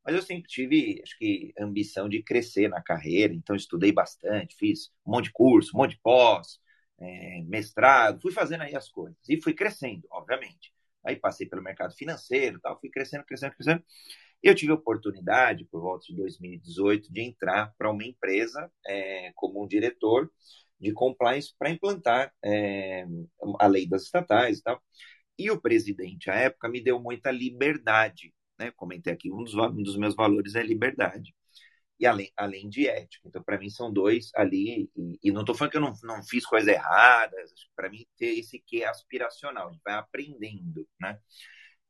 Mas 0.05 0.15
eu 0.15 0.23
sempre 0.23 0.49
tive, 0.49 1.01
acho 1.03 1.17
que, 1.19 1.53
ambição 1.59 2.09
de 2.09 2.23
crescer 2.23 2.69
na 2.69 2.83
carreira, 2.83 3.33
então 3.35 3.57
estudei 3.57 3.91
bastante, 3.93 4.55
fiz 4.57 4.93
um 5.07 5.13
monte 5.13 5.27
de 5.27 5.33
curso, 5.33 5.71
um 5.75 5.79
monte 5.81 5.93
de 5.93 6.01
pós, 6.03 6.61
é, 6.99 7.43
mestrado, 7.45 8.21
fui 8.21 8.33
fazendo 8.33 8.63
aí 8.63 8.77
as 8.77 8.89
coisas. 8.91 9.17
E 9.29 9.41
fui 9.41 9.55
crescendo, 9.55 10.07
obviamente. 10.11 10.73
Aí 11.03 11.17
passei 11.17 11.47
pelo 11.47 11.63
mercado 11.63 11.95
financeiro, 11.95 12.61
tal, 12.61 12.79
fui 12.81 12.91
crescendo, 12.91 13.25
crescendo, 13.25 13.55
crescendo. 13.55 13.85
Eu 14.45 14.55
tive 14.55 14.73
a 14.73 14.77
oportunidade, 14.77 15.67
por 15.71 15.81
volta 15.81 16.07
de 16.09 16.17
2018, 16.17 17.13
de 17.13 17.23
entrar 17.23 17.73
para 17.79 17.91
uma 17.91 18.05
empresa 18.05 18.71
é, 18.87 19.33
como 19.35 19.63
um 19.65 19.67
diretor 19.67 20.31
de 20.79 20.93
compliance 20.93 21.55
para 21.59 21.71
implantar 21.71 22.33
é, 22.45 23.07
a 23.59 23.67
lei 23.67 23.89
das 23.89 24.03
estatais 24.03 24.59
e 24.59 24.63
tal. 24.63 24.81
E 25.39 25.51
o 25.51 25.61
presidente, 25.61 26.31
à 26.31 26.35
época, 26.35 26.69
me 26.69 26.83
deu 26.83 27.01
muita 27.01 27.31
liberdade 27.31 28.33
né? 28.59 28.71
Comentei 28.73 29.13
aqui, 29.13 29.31
um 29.33 29.43
dos, 29.43 29.55
um 29.55 29.83
dos 29.83 29.97
meus 29.97 30.15
valores 30.15 30.55
é 30.55 30.63
liberdade. 30.63 31.35
E 31.99 32.07
além, 32.07 32.33
além 32.37 32.69
de 32.69 32.89
ética. 32.89 33.29
Então, 33.29 33.43
para 33.43 33.59
mim, 33.59 33.71
são 33.71 33.93
dois 33.93 34.31
ali. 34.35 34.91
E, 34.97 35.19
e 35.23 35.33
não 35.33 35.43
estou 35.43 35.55
falando 35.55 35.73
que 35.73 35.77
eu 35.77 35.83
não, 35.83 35.93
não 36.03 36.23
fiz 36.25 36.45
coisas 36.45 36.69
erradas. 36.69 37.53
Para 37.77 37.89
mim, 37.89 38.05
ter 38.17 38.39
esse 38.39 38.59
que 38.61 38.83
é 38.83 38.89
aspiracional, 38.89 39.69
a 39.69 39.73
gente 39.73 39.83
vai 39.85 39.95
aprendendo, 39.95 40.87
né? 41.01 41.19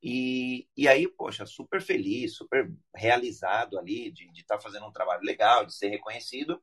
E, 0.07 0.69
e 0.77 0.87
aí, 0.87 1.09
poxa, 1.09 1.47
super 1.47 1.81
feliz, 1.81 2.37
super 2.37 2.71
realizado 2.95 3.79
ali 3.79 4.13
de 4.13 4.29
estar 4.35 4.57
tá 4.57 4.61
fazendo 4.61 4.85
um 4.87 4.93
trabalho 4.93 5.23
legal, 5.25 5.65
de 5.65 5.75
ser 5.75 5.89
reconhecido. 5.89 6.63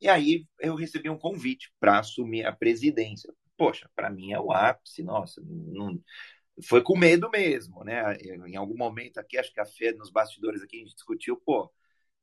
E 0.00 0.08
aí 0.08 0.46
eu 0.58 0.74
recebi 0.74 1.10
um 1.10 1.18
convite 1.18 1.70
para 1.78 1.98
assumir 1.98 2.46
a 2.46 2.52
presidência. 2.52 3.30
Poxa, 3.58 3.90
para 3.94 4.08
mim 4.10 4.32
é 4.32 4.40
o 4.40 4.52
ápice, 4.52 5.02
nossa, 5.02 5.42
não, 5.46 6.00
foi 6.66 6.82
com 6.82 6.96
medo 6.98 7.28
mesmo, 7.30 7.84
né? 7.84 8.16
Em 8.22 8.56
algum 8.56 8.76
momento 8.76 9.18
aqui, 9.18 9.36
acho 9.38 9.52
que 9.52 9.60
a 9.60 9.66
Fê, 9.66 9.92
nos 9.92 10.10
bastidores 10.10 10.62
aqui, 10.62 10.76
a 10.76 10.80
gente 10.80 10.94
discutiu, 10.94 11.36
pô, 11.36 11.70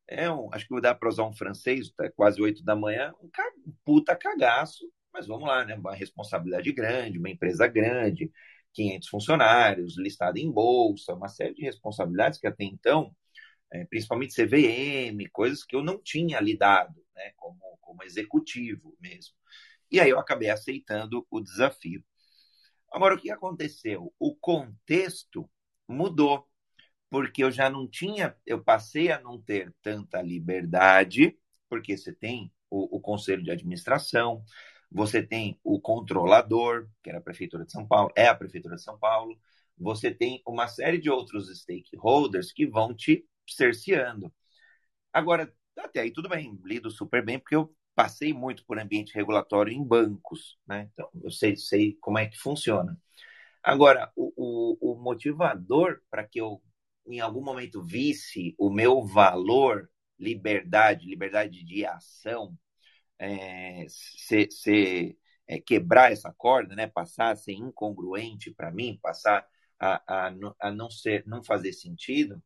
é 0.08 0.32
um, 0.32 0.50
acho 0.54 0.68
que 0.68 0.82
dá 0.82 0.96
para 0.96 1.10
usar 1.10 1.26
um 1.26 1.34
francês, 1.34 1.92
tá 1.92 2.12
quase 2.12 2.42
oito 2.42 2.64
da 2.64 2.76
manhã, 2.76 3.14
um, 3.22 3.30
um 3.68 3.74
puta 3.86 4.16
cagaço, 4.16 4.92
mas 5.14 5.28
vamos 5.28 5.48
lá, 5.48 5.64
né? 5.64 5.76
Uma 5.76 5.94
responsabilidade 5.96 6.72
grande, 6.72 7.20
uma 7.20 7.30
empresa 7.30 7.68
grande, 7.68 8.32
500 8.80 9.10
funcionários, 9.10 9.98
listado 9.98 10.38
em 10.38 10.50
bolsa, 10.50 11.13
uma 11.13 11.28
série 11.28 11.54
de 11.54 11.63
responsabilidades 11.63 12.39
que 12.39 12.48
até 12.48 12.63
então, 12.63 13.13
é, 13.72 13.84
principalmente 13.86 14.34
CVM, 14.34 15.30
coisas 15.34 15.65
que 15.65 15.76
eu 15.76 15.84
não 15.84 16.02
tinha 16.02 16.39
lidado, 16.39 17.04
né? 17.13 17.34
Como, 17.36 17.60
como 17.82 18.04
executivo 18.04 18.96
mesmo. 19.02 19.36
E 19.92 20.00
aí 20.00 20.10
eu 20.10 20.20
acabei 20.20 20.50
aceitando 20.50 21.28
o 21.30 21.42
desafio. 21.42 22.04
Agora, 22.92 23.15
o 23.15 23.20
que 23.20 23.30
aconteceu? 23.30 24.13
O 24.18 24.34
contexto 24.36 25.50
mudou, 25.88 26.48
porque 27.10 27.44
eu 27.44 27.52
já 27.52 27.70
não 27.70 27.86
tinha, 27.86 28.36
eu 28.46 28.63
passei 28.63 29.12
a 29.12 29.20
não 29.20 29.42
ter 29.42 29.76
tanta 29.82 30.22
liberdade, 30.22 31.38
porque 31.68 31.98
você 31.98 32.13
tem 32.13 32.52
o, 32.70 32.98
o 32.98 33.02
conselho 33.02 33.44
de 33.44 33.52
administração, 33.52 34.44
você 34.91 35.21
tem 35.21 35.60
o 35.63 35.80
controlador, 35.80 36.88
que 37.04 37.10
era 37.10 37.19
a 37.19 37.21
Prefeitura 37.21 37.65
de 37.65 37.71
São 37.71 37.88
Paulo, 37.88 38.12
é 38.15 38.28
a 38.28 38.36
Prefeitura 38.36 38.75
de 38.75 38.84
São 38.84 38.97
Paulo, 38.97 39.38
você 39.78 40.12
tem 40.13 40.41
uma 40.45 40.67
série 40.67 40.97
de 40.99 41.10
outros 41.10 41.47
stakeholders 41.62 42.52
que 42.52 42.67
vão 42.67 42.93
te 42.93 43.25
cerceando. 43.47 44.32
Agora, 45.13 45.54
até 45.78 46.02
aí 46.02 46.12
tudo 46.12 46.30
bem, 46.30 46.60
lido 46.63 46.91
super 46.91 47.23
bem, 47.23 47.39
porque 47.39 47.56
eu 47.56 47.73
passei 47.95 48.34
muito 48.34 48.65
por 48.65 48.80
ambiente 48.80 49.13
regulatório 49.13 49.73
em 49.73 49.84
bancos, 49.84 50.58
né? 50.67 50.89
Então, 50.93 51.10
eu 51.23 51.32
sei, 51.32 51.56
sei 51.58 51.97
como 51.99 52.17
é 52.17 52.28
que 52.28 52.38
funciona. 52.38 52.97
Agora, 53.63 54.12
o, 54.15 54.34
o, 54.38 54.93
o 54.93 55.02
motivador 55.02 56.02
para 56.10 56.25
que 56.25 56.39
eu, 56.39 56.62
em 57.08 57.19
algum 57.19 57.43
momento, 57.43 57.84
visse 57.84 58.56
o 58.58 58.69
meu 58.69 59.04
valor, 59.06 59.89
liberdade, 60.17 61.08
liberdade 61.08 61.63
de 61.63 61.86
ação, 61.86 62.58
é, 63.20 63.86
ser, 63.90 64.52
ser 64.52 65.18
é, 65.48 65.60
quebrar 65.60 66.12
essa 66.12 66.34
corda, 66.38 66.76
né? 66.76 66.88
Passar 66.88 67.32
a 67.32 67.36
ser 67.36 67.54
incongruente 67.54 68.52
para 68.52 68.72
mim, 68.72 69.00
passar 69.02 69.46
a, 69.80 70.28
a, 70.28 70.34
a 70.60 70.72
não 70.72 70.90
ser, 70.90 71.24
não 71.28 71.44
fazer 71.44 71.74
sentido, 71.74 72.42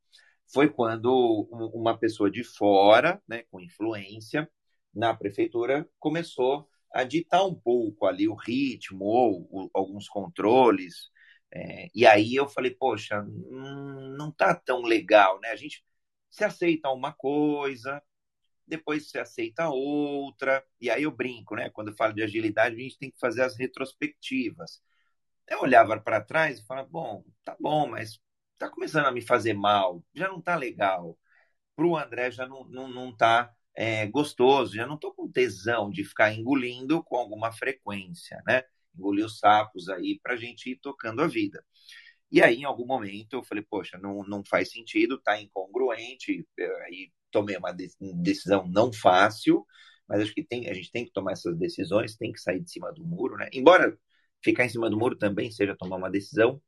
foi 0.51 0.69
quando 0.69 1.47
uma 1.73 1.97
pessoa 1.97 2.29
de 2.29 2.43
fora, 2.43 3.21
né, 3.27 3.43
com 3.49 3.59
influência, 3.59 4.49
na 4.93 5.13
prefeitura 5.15 5.89
começou 5.99 6.67
a 6.93 7.03
ditar 7.03 7.43
um 7.45 7.55
pouco 7.55 8.05
ali 8.05 8.27
o 8.27 8.35
ritmo 8.35 9.05
ou, 9.05 9.47
ou 9.51 9.71
alguns 9.73 10.07
controles. 10.07 11.09
É, 11.51 11.87
e 11.93 12.05
aí 12.05 12.35
eu 12.35 12.47
falei, 12.47 12.71
poxa, 12.71 13.23
não 14.17 14.31
tá 14.31 14.55
tão 14.55 14.81
legal, 14.83 15.39
né? 15.41 15.49
A 15.49 15.55
gente 15.55 15.83
se 16.29 16.43
aceita 16.43 16.89
uma 16.89 17.11
coisa, 17.13 18.01
depois 18.67 19.09
se 19.09 19.19
aceita 19.19 19.69
outra, 19.69 20.63
e 20.79 20.89
aí 20.89 21.03
eu 21.03 21.11
brinco, 21.11 21.55
né? 21.55 21.69
Quando 21.69 21.89
eu 21.89 21.95
falo 21.95 22.13
de 22.13 22.23
agilidade, 22.23 22.75
a 22.75 22.79
gente 22.79 22.97
tem 22.97 23.11
que 23.11 23.19
fazer 23.19 23.43
as 23.43 23.57
retrospectivas. 23.57 24.81
Eu 25.47 25.61
olhava 25.61 25.99
para 25.99 26.21
trás 26.21 26.59
e 26.59 26.65
falava, 26.65 26.87
bom, 26.89 27.23
tá 27.43 27.55
bom, 27.59 27.87
mas 27.89 28.19
tá 28.57 28.69
começando 28.69 29.05
a 29.07 29.11
me 29.11 29.21
fazer 29.21 29.53
mal, 29.53 30.03
já 30.13 30.27
não 30.27 30.41
tá 30.41 30.55
legal. 30.55 31.17
Para 31.75 31.85
o 31.87 31.97
André 31.97 32.31
já 32.31 32.47
não, 32.47 32.65
não, 32.65 32.87
não 32.87 33.15
tá 33.15 33.53
é, 33.75 34.07
gostoso, 34.07 34.75
já 34.75 34.85
não 34.87 34.95
estou 34.95 35.13
com 35.13 35.31
tesão 35.31 35.89
de 35.91 36.03
ficar 36.03 36.33
engolindo 36.33 37.03
com 37.03 37.17
alguma 37.17 37.51
frequência, 37.51 38.41
né? 38.47 38.63
Engolir 38.95 39.25
os 39.25 39.39
sapos 39.39 39.89
aí 39.89 40.19
para 40.21 40.33
a 40.33 40.37
gente 40.37 40.71
ir 40.71 40.77
tocando 40.77 41.21
a 41.21 41.27
vida. 41.27 41.63
E 42.31 42.41
aí, 42.41 42.57
em 42.57 42.63
algum 42.65 42.85
momento, 42.85 43.33
eu 43.33 43.43
falei, 43.43 43.63
poxa, 43.63 43.97
não, 43.99 44.23
não 44.23 44.43
faz 44.43 44.71
sentido, 44.71 45.19
tá 45.21 45.39
incongruente. 45.39 46.47
Aí 46.85 47.11
tomei 47.33 47.57
uma 47.57 47.73
decisão 47.73 48.65
não 48.67 48.93
fácil, 48.93 49.65
mas 50.07 50.21
acho 50.21 50.33
que 50.33 50.43
tem, 50.43 50.69
a 50.69 50.73
gente 50.73 50.91
tem 50.91 51.05
que 51.05 51.11
tomar 51.11 51.33
essas 51.33 51.57
decisões, 51.57 52.15
tem 52.15 52.31
que 52.31 52.39
sair 52.39 52.61
de 52.61 52.71
cima 52.71 52.93
do 52.93 53.03
muro, 53.05 53.35
né? 53.37 53.49
Embora 53.51 53.97
ficar 54.43 54.65
em 54.65 54.69
cima 54.69 54.89
do 54.89 54.97
muro 54.97 55.17
também 55.17 55.51
seja 55.51 55.75
tomar 55.75 55.97
uma 55.97 56.11
decisão, 56.11 56.61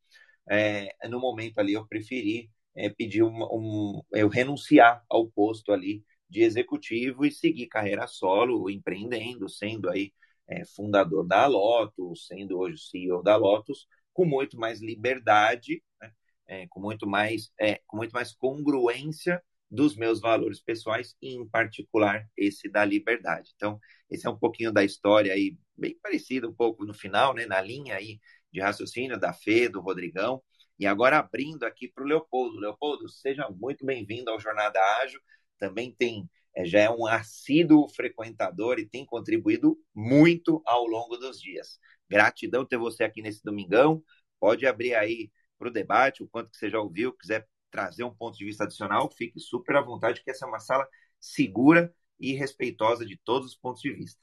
é, 0.50 0.90
no 1.10 1.20
momento 1.20 1.60
ali 1.60 1.74
eu 1.74 1.88
preferi 1.88 2.50
é, 2.76 2.90
pedir 2.90 3.24
um, 3.24 3.44
um, 3.52 4.02
eu 4.14 4.28
renunciar 4.28 5.04
ao 5.10 5.28
posto 5.30 5.72
ali 5.72 6.04
de 6.30 6.42
executivo 6.42 7.26
e 7.26 7.32
seguir 7.32 7.68
carreira 7.68 8.08
solo, 8.08 8.70
empreendendo, 8.70 9.48
sendo 9.50 9.90
aí 9.90 10.12
é, 10.48 10.66
fundador 10.66 11.26
da 11.26 11.46
Lotus, 11.48 12.28
sendo 12.28 12.58
hoje 12.60 12.78
CEO 12.80 13.24
da 13.24 13.36
Lotus, 13.36 13.88
com 14.14 14.26
muito 14.26 14.58
mais 14.58 14.82
liberdade, 14.82 15.84
né? 16.02 16.12
é, 16.48 16.68
com, 16.68 16.80
muito 16.80 17.08
mais, 17.08 17.52
é, 17.60 17.82
com 17.88 17.98
muito 17.98 18.12
mais 18.12 18.34
congruência 18.34 19.42
dos 19.70 19.96
meus 19.96 20.20
valores 20.20 20.60
pessoais 20.60 21.16
e, 21.22 21.36
em 21.36 21.48
particular, 21.48 22.28
esse 22.38 22.70
da 22.70 22.86
liberdade. 22.86 23.52
Então, 23.56 23.80
esse 24.10 24.28
é 24.28 24.30
um 24.30 24.38
pouquinho 24.38 24.72
da 24.72 24.84
história 24.84 25.34
aí, 25.34 25.58
bem 25.76 25.98
parecido 26.02 26.50
um 26.50 26.54
pouco 26.54 26.86
no 26.86 26.94
final, 26.94 27.34
né, 27.34 27.46
na 27.46 27.62
linha 27.62 27.96
aí 27.96 28.20
de 28.52 28.62
raciocínio 28.62 29.20
da 29.20 29.34
Fê, 29.34 29.68
do 29.68 29.82
Rodrigão. 29.82 30.42
E 30.80 30.86
agora 30.86 31.20
abrindo 31.20 31.64
aqui 31.64 31.88
para 31.88 32.04
o 32.04 32.08
Leopoldo. 32.08 32.58
Leopoldo, 32.60 33.10
seja 33.10 33.50
muito 33.50 33.86
bem-vindo 33.86 34.30
ao 34.30 34.40
Jornada 34.40 34.80
Ágil. 35.02 35.20
Também 35.58 35.94
tem, 35.94 36.30
é, 36.56 36.66
já 36.66 36.80
é 36.80 36.90
um 36.90 37.06
assíduo 37.06 37.88
frequentador 37.90 38.78
e 38.80 38.88
tem 38.88 39.06
contribuído 39.06 39.78
muito 39.94 40.62
ao 40.66 40.86
longo 40.86 41.18
dos 41.18 41.40
dias. 41.40 41.80
Gratidão 42.10 42.66
ter 42.66 42.78
você 42.78 43.04
aqui 43.04 43.22
nesse 43.22 43.44
domingão. 43.44 44.04
Pode 44.40 44.66
abrir 44.66 44.96
aí 44.96 45.32
para 45.58 45.70
o 45.70 45.72
debate, 45.72 46.24
o 46.24 46.28
quanto 46.28 46.50
que 46.52 46.58
você 46.58 46.70
já 46.70 46.80
ouviu, 46.80 47.14
quiser 47.14 47.48
trazer 47.72 48.04
um 48.04 48.14
ponto 48.14 48.38
de 48.38 48.46
vista 48.46 48.64
adicional, 48.64 49.10
fique 49.12 49.40
super 49.40 49.76
à 49.76 49.82
vontade, 49.82 50.24
que 50.24 50.32
essa 50.32 50.46
é 50.46 50.48
uma 50.48 50.60
sala 50.60 50.88
segura 51.20 51.94
e 52.20 52.34
respeitosa 52.34 53.06
de 53.06 53.18
todos 53.18 53.50
os 53.50 53.56
pontos 53.56 53.82
de 53.82 53.92
vista. 53.92 54.22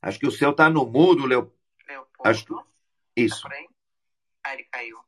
Acho 0.00 0.18
que 0.18 0.26
o 0.26 0.32
seu 0.32 0.50
está 0.50 0.70
no 0.70 0.86
mudo, 0.86 1.26
Leo... 1.26 1.52
Leopoldo. 1.88 2.30
Acho 2.30 2.44
que... 2.44 2.54
Isso. 3.16 3.42
Tá 3.42 3.56
ah, 4.44 4.54
ele 4.54 4.64
caiu. 4.64 4.98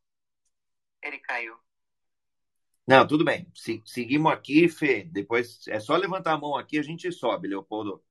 Ele 1.02 1.18
caiu. 1.18 1.56
Não, 2.86 3.06
tudo 3.06 3.24
bem. 3.24 3.46
Se, 3.54 3.80
seguimos 3.86 4.32
aqui, 4.32 4.68
Fê. 4.68 5.04
Depois 5.04 5.66
é 5.68 5.78
só 5.78 5.96
levantar 5.96 6.32
a 6.32 6.38
mão 6.38 6.56
aqui 6.56 6.78
a 6.78 6.82
gente 6.82 7.10
sobe, 7.12 7.48
Leopoldo. 7.48 8.02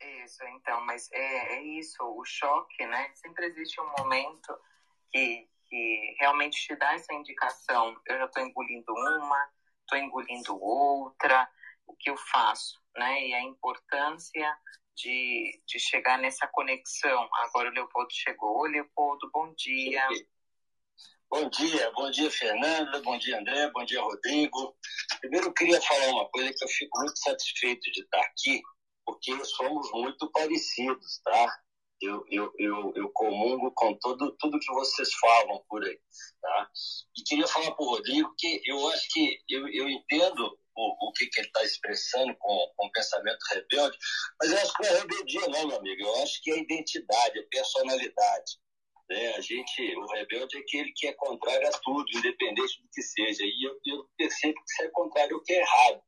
Isso, 0.00 0.44
então, 0.48 0.80
mas 0.82 1.10
é, 1.12 1.56
é 1.56 1.62
isso, 1.62 2.02
o 2.02 2.24
choque, 2.24 2.86
né? 2.86 3.10
Sempre 3.14 3.46
existe 3.46 3.80
um 3.80 3.90
momento 3.98 4.56
que, 5.10 5.48
que 5.68 6.16
realmente 6.18 6.66
te 6.66 6.76
dá 6.76 6.94
essa 6.94 7.12
indicação. 7.14 7.96
Eu 8.06 8.18
já 8.18 8.24
estou 8.26 8.42
engolindo 8.42 8.92
uma, 8.92 9.48
estou 9.80 9.98
engolindo 9.98 10.62
outra, 10.62 11.48
o 11.86 11.94
que 11.96 12.10
eu 12.10 12.16
faço, 12.16 12.80
né? 12.96 13.26
E 13.26 13.34
a 13.34 13.42
importância 13.42 14.58
de, 14.94 15.60
de 15.66 15.78
chegar 15.78 16.18
nessa 16.18 16.46
conexão. 16.48 17.28
Agora 17.34 17.70
o 17.70 17.72
Leopoldo 17.72 18.12
chegou. 18.12 18.58
Oi, 18.60 18.70
Leopoldo, 18.70 19.30
bom 19.32 19.52
dia. 19.54 20.06
Bom 21.30 21.48
dia, 21.48 21.90
bom 21.92 22.10
dia, 22.10 22.30
Fernanda, 22.30 23.02
bom 23.02 23.18
dia, 23.18 23.40
André, 23.40 23.68
bom 23.70 23.84
dia, 23.84 24.00
Rodrigo. 24.00 24.76
Primeiro, 25.20 25.48
eu 25.48 25.52
queria 25.52 25.80
falar 25.80 26.06
uma 26.10 26.28
coisa 26.28 26.52
que 26.52 26.64
eu 26.64 26.68
fico 26.68 26.96
muito 27.00 27.18
satisfeito 27.18 27.90
de 27.90 28.02
estar 28.02 28.20
aqui, 28.20 28.62
porque 29.04 29.44
somos 29.44 29.90
muito 29.92 30.30
parecidos, 30.30 31.20
tá? 31.24 31.58
Eu, 32.02 32.24
eu, 32.28 32.52
eu, 32.58 32.92
eu 32.96 33.10
comungo 33.10 33.72
com 33.72 33.96
todo, 33.98 34.36
tudo 34.38 34.58
que 34.58 34.72
vocês 34.74 35.14
falam 35.14 35.64
por 35.68 35.82
aí, 35.84 35.98
tá? 36.40 36.70
E 37.16 37.22
queria 37.22 37.46
falar 37.46 37.70
para 37.72 37.84
o 37.84 37.88
Rodrigo 37.88 38.34
que 38.36 38.60
eu 38.66 38.88
acho 38.88 39.08
que 39.10 39.38
eu, 39.48 39.68
eu 39.68 39.88
entendo 39.88 40.58
o, 40.76 41.08
o 41.08 41.12
que, 41.12 41.26
que 41.26 41.40
ele 41.40 41.46
está 41.46 41.62
expressando 41.62 42.34
com, 42.38 42.72
com 42.76 42.86
o 42.86 42.92
pensamento 42.92 43.38
rebelde, 43.52 43.96
mas 44.40 44.50
eu 44.50 44.58
acho 44.58 44.74
que 44.74 44.82
não 44.82 44.90
é 44.90 44.98
rebeldia, 44.98 45.48
não, 45.48 45.68
meu 45.68 45.78
amigo. 45.78 46.02
Eu 46.02 46.22
acho 46.22 46.42
que 46.42 46.50
é 46.50 46.58
identidade, 46.58 47.38
é 47.38 47.42
personalidade. 47.50 48.58
Né? 49.08 49.34
A 49.34 49.40
gente, 49.40 49.96
o 49.96 50.06
rebelde 50.06 50.56
é 50.56 50.60
aquele 50.60 50.92
que 50.94 51.06
é 51.06 51.12
contrário 51.12 51.68
a 51.68 51.78
tudo, 51.78 52.04
independente 52.14 52.82
do 52.82 52.88
que 52.92 53.02
seja. 53.02 53.44
E 53.44 53.66
eu, 53.66 53.78
eu 53.86 54.08
percebo 54.16 54.54
que 54.54 54.72
isso 54.72 54.82
é 54.82 54.88
contrário 54.90 55.36
ao 55.36 55.42
que 55.42 55.52
é 55.52 55.60
errado. 55.60 56.02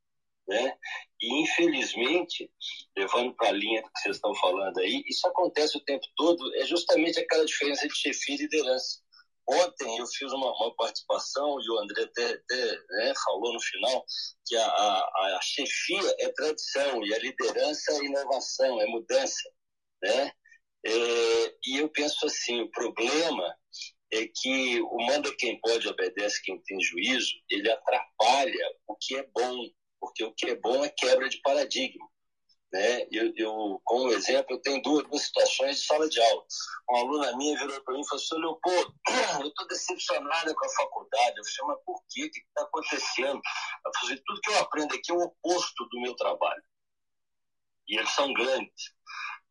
Né? 0.47 0.77
E, 1.21 1.41
infelizmente, 1.41 2.49
levando 2.95 3.35
para 3.35 3.49
a 3.49 3.51
linha 3.51 3.83
que 3.83 3.99
vocês 3.99 4.15
estão 4.15 4.33
falando 4.35 4.79
aí, 4.79 5.03
isso 5.07 5.27
acontece 5.27 5.77
o 5.77 5.83
tempo 5.83 6.05
todo, 6.15 6.55
é 6.55 6.65
justamente 6.65 7.19
aquela 7.19 7.45
diferença 7.45 7.87
de 7.87 7.95
chefia 7.95 8.35
e 8.35 8.37
liderança. 8.39 8.99
Ontem 9.49 9.97
eu 9.97 10.05
fiz 10.07 10.31
uma, 10.33 10.51
uma 10.57 10.75
participação, 10.75 11.57
e 11.61 11.69
o 11.69 11.79
André 11.79 12.03
até, 12.03 12.33
até 12.33 12.79
né, 12.89 13.13
falou 13.23 13.53
no 13.53 13.61
final, 13.61 14.05
que 14.45 14.57
a, 14.57 14.65
a, 14.65 15.37
a, 15.37 15.39
chefia 15.41 16.15
é 16.19 16.29
tradição 16.33 17.05
e 17.05 17.13
a 17.13 17.19
liderança 17.19 17.93
é 17.93 18.05
inovação, 18.05 18.81
é 18.81 18.85
mudança. 18.87 19.49
Né? 20.03 20.31
É, 20.85 21.55
e 21.65 21.77
eu 21.77 21.89
penso 21.89 22.25
assim, 22.25 22.61
o 22.61 22.71
problema 22.71 23.55
é 24.11 24.27
que 24.27 24.81
o 24.81 24.97
manda 25.05 25.33
quem 25.37 25.59
pode, 25.61 25.87
obedece 25.87 26.41
quem 26.43 26.61
tem 26.63 26.81
juízo, 26.81 27.31
ele 27.49 27.71
atrapalha 27.71 28.75
o 28.85 28.95
que 28.95 29.15
é 29.15 29.23
bom, 29.33 29.69
porque 29.99 30.23
o 30.23 30.33
que 30.33 30.47
é 30.47 30.55
bom 30.55 30.83
é 30.83 30.89
quebra 30.89 31.27
de 31.29 31.41
paradigma. 31.41 32.07
Né? 32.71 33.07
Eu, 33.11 33.33
eu, 33.37 33.81
como 33.85 34.09
exemplo, 34.09 34.55
eu 34.55 34.61
tenho 34.61 34.81
duas, 34.81 35.07
duas 35.07 35.21
situações 35.23 35.79
de 35.79 35.85
sala 35.85 36.09
de 36.09 36.21
aula. 36.21 36.43
Uma 36.89 36.99
aluna 36.99 37.37
minha 37.37 37.57
virou 37.57 37.81
para 37.81 37.93
mim 37.93 38.01
e 38.01 38.07
falou 38.07 38.23
assim, 38.23 38.39
Leopoldo, 38.39 38.95
eu 39.41 39.47
estou 39.47 39.67
decepcionada 39.67 40.53
com 40.53 40.65
a 40.65 40.75
faculdade. 40.75 41.37
Eu 41.37 41.43
falei, 41.45 41.75
mas 41.75 41.85
por 41.85 42.03
quê? 42.09 42.25
O 42.25 42.31
que 42.31 42.39
está 42.39 42.61
acontecendo? 42.63 43.41
Eu 43.85 43.91
falei, 43.99 44.15
assim, 44.15 44.23
tudo 44.25 44.41
que 44.41 44.49
eu 44.51 44.59
aprendo 44.59 44.95
aqui 44.95 45.11
é 45.11 45.15
o 45.15 45.21
oposto 45.21 45.85
do 45.85 46.01
meu 46.01 46.15
trabalho. 46.15 46.63
E 47.87 47.97
eles 47.97 48.09
são 48.09 48.33
grandes. 48.33 48.97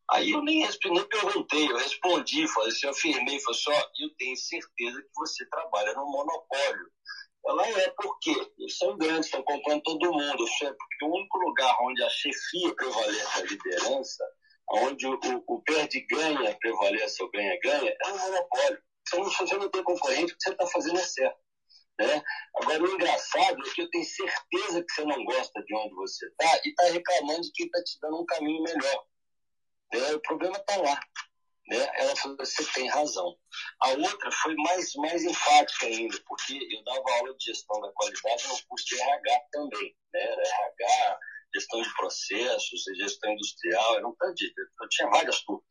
Aí 0.09 0.31
eu 0.31 0.41
nem, 0.41 0.65
nem 0.65 1.09
perguntei, 1.09 1.69
eu 1.69 1.75
respondi, 1.75 2.47
falei 2.47 2.69
assim, 2.69 2.85
eu 2.85 2.91
afirmei, 2.91 3.39
falei 3.41 3.59
assim, 3.59 3.71
ó, 3.71 3.89
eu 3.99 4.15
tenho 4.17 4.37
certeza 4.37 5.01
que 5.01 5.09
você 5.13 5.45
trabalha 5.49 5.93
no 5.95 6.05
monopólio. 6.05 6.91
Ela 7.47 7.67
é 7.67 7.89
porque 7.95 8.31
eles 8.57 8.77
são 8.77 8.97
grandes, 8.97 9.27
estão 9.27 9.41
comprando 9.43 9.81
todo 9.83 10.11
mundo. 10.11 10.45
É 10.63 10.73
porque 10.73 11.05
o 11.05 11.15
único 11.15 11.37
lugar 11.39 11.77
onde 11.81 12.03
a 12.03 12.09
chefia 12.09 12.75
prevalece 12.75 13.39
a 13.39 13.41
liderança, 13.43 14.23
onde 14.69 15.07
o, 15.07 15.17
o, 15.47 15.61
perde-ganha 15.61 16.57
prevalece 16.59 17.23
o 17.23 17.31
ganha-ganha, 17.31 17.95
é 18.03 18.07
um 18.11 18.17
monopólio. 18.17 18.81
Você 19.07 19.17
não, 19.17 19.29
você 19.29 19.57
não 19.57 19.69
tem 19.69 19.83
concorrente, 19.83 20.33
o 20.33 20.37
que 20.37 20.43
você 20.43 20.51
está 20.51 20.67
fazendo 20.67 20.99
é 20.99 21.03
certo. 21.03 21.39
Né? 21.99 22.21
Agora, 22.55 22.83
o 22.83 22.93
engraçado 22.93 23.57
é 23.65 23.73
que 23.73 23.81
eu 23.81 23.89
tenho 23.89 24.03
certeza 24.03 24.83
que 24.83 24.93
você 24.93 25.05
não 25.05 25.23
gosta 25.23 25.63
de 25.63 25.75
onde 25.75 25.95
você 25.95 26.27
está 26.27 26.61
e 26.65 26.69
está 26.69 26.83
reclamando 26.91 27.41
de 27.41 27.51
quem 27.53 27.65
está 27.65 27.83
te 27.83 27.97
dando 28.01 28.21
um 28.21 28.25
caminho 28.25 28.61
melhor. 28.61 29.05
Né? 29.93 30.13
O 30.13 30.21
problema 30.21 30.57
está 30.57 30.75
lá. 30.77 30.99
Né? 31.67 31.91
Ela 31.95 32.15
falou, 32.15 32.37
você 32.37 32.63
tem 32.73 32.87
razão. 32.87 33.35
A 33.81 33.89
outra 33.89 34.31
foi 34.31 34.55
mais, 34.55 34.93
mais 34.95 35.23
enfática 35.23 35.85
ainda, 35.85 36.17
porque 36.25 36.53
eu 36.53 36.83
dava 36.83 37.17
aula 37.17 37.35
de 37.37 37.45
gestão 37.45 37.79
da 37.81 37.91
qualidade 37.91 38.47
no 38.47 38.67
curso 38.67 38.85
de 38.85 39.01
RH 39.01 39.39
também. 39.51 39.95
Né? 40.13 40.21
RH, 40.21 41.19
gestão 41.53 41.81
de 41.81 41.93
processos, 41.95 42.83
gestão 42.97 43.31
industrial, 43.31 43.95
era 43.97 44.07
um 44.07 44.15
tanto 44.17 44.35
de, 44.35 44.53
eu 44.81 44.89
tinha 44.89 45.09
várias 45.09 45.41
turmas. 45.43 45.65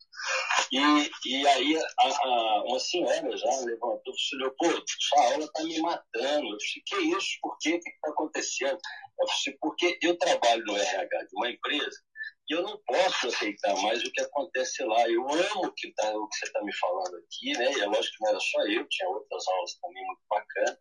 E, 0.71 1.11
e 1.25 1.47
aí 1.47 1.77
a, 1.77 2.07
a, 2.07 2.63
uma 2.65 2.79
senhora 2.79 3.35
já 3.35 3.59
levantou 3.61 4.13
e 4.13 4.29
falou, 4.29 4.55
pô, 4.57 4.83
sua 4.99 5.23
aula 5.31 5.45
está 5.45 5.63
me 5.63 5.81
matando. 5.81 6.47
Eu 6.47 6.57
falei, 6.59 6.83
que 6.85 6.95
isso? 7.17 7.37
Por 7.41 7.57
quê? 7.59 7.75
O 7.75 7.79
que 7.79 7.89
está 7.89 8.09
acontecendo? 8.09 8.79
Eu 9.19 9.27
falei, 9.27 9.57
porque 9.59 9.99
eu 10.01 10.17
trabalho 10.17 10.63
no 10.65 10.77
RH 10.77 11.23
de 11.23 11.35
uma 11.35 11.49
empresa 11.49 12.06
e 12.49 12.53
eu 12.53 12.61
não 12.61 12.77
posso 12.85 13.27
aceitar 13.27 13.75
mais 13.81 14.03
o 14.03 14.11
que 14.11 14.21
acontece 14.21 14.83
lá. 14.83 15.09
Eu 15.09 15.27
amo 15.29 15.73
que 15.75 15.91
tá, 15.93 16.09
o 16.15 16.27
que 16.29 16.37
você 16.37 16.45
está 16.45 16.63
me 16.63 16.73
falando 16.75 17.15
aqui, 17.17 17.53
né? 17.57 17.71
E 17.73 17.81
é 17.81 17.85
lógico 17.85 18.15
que 18.17 18.23
não 18.23 18.29
era 18.29 18.39
só 18.39 18.61
eu, 18.67 18.87
tinha 18.87 19.09
outras 19.09 19.47
aulas 19.47 19.75
também 19.81 20.05
muito 20.05 20.21
bacanas. 20.29 20.79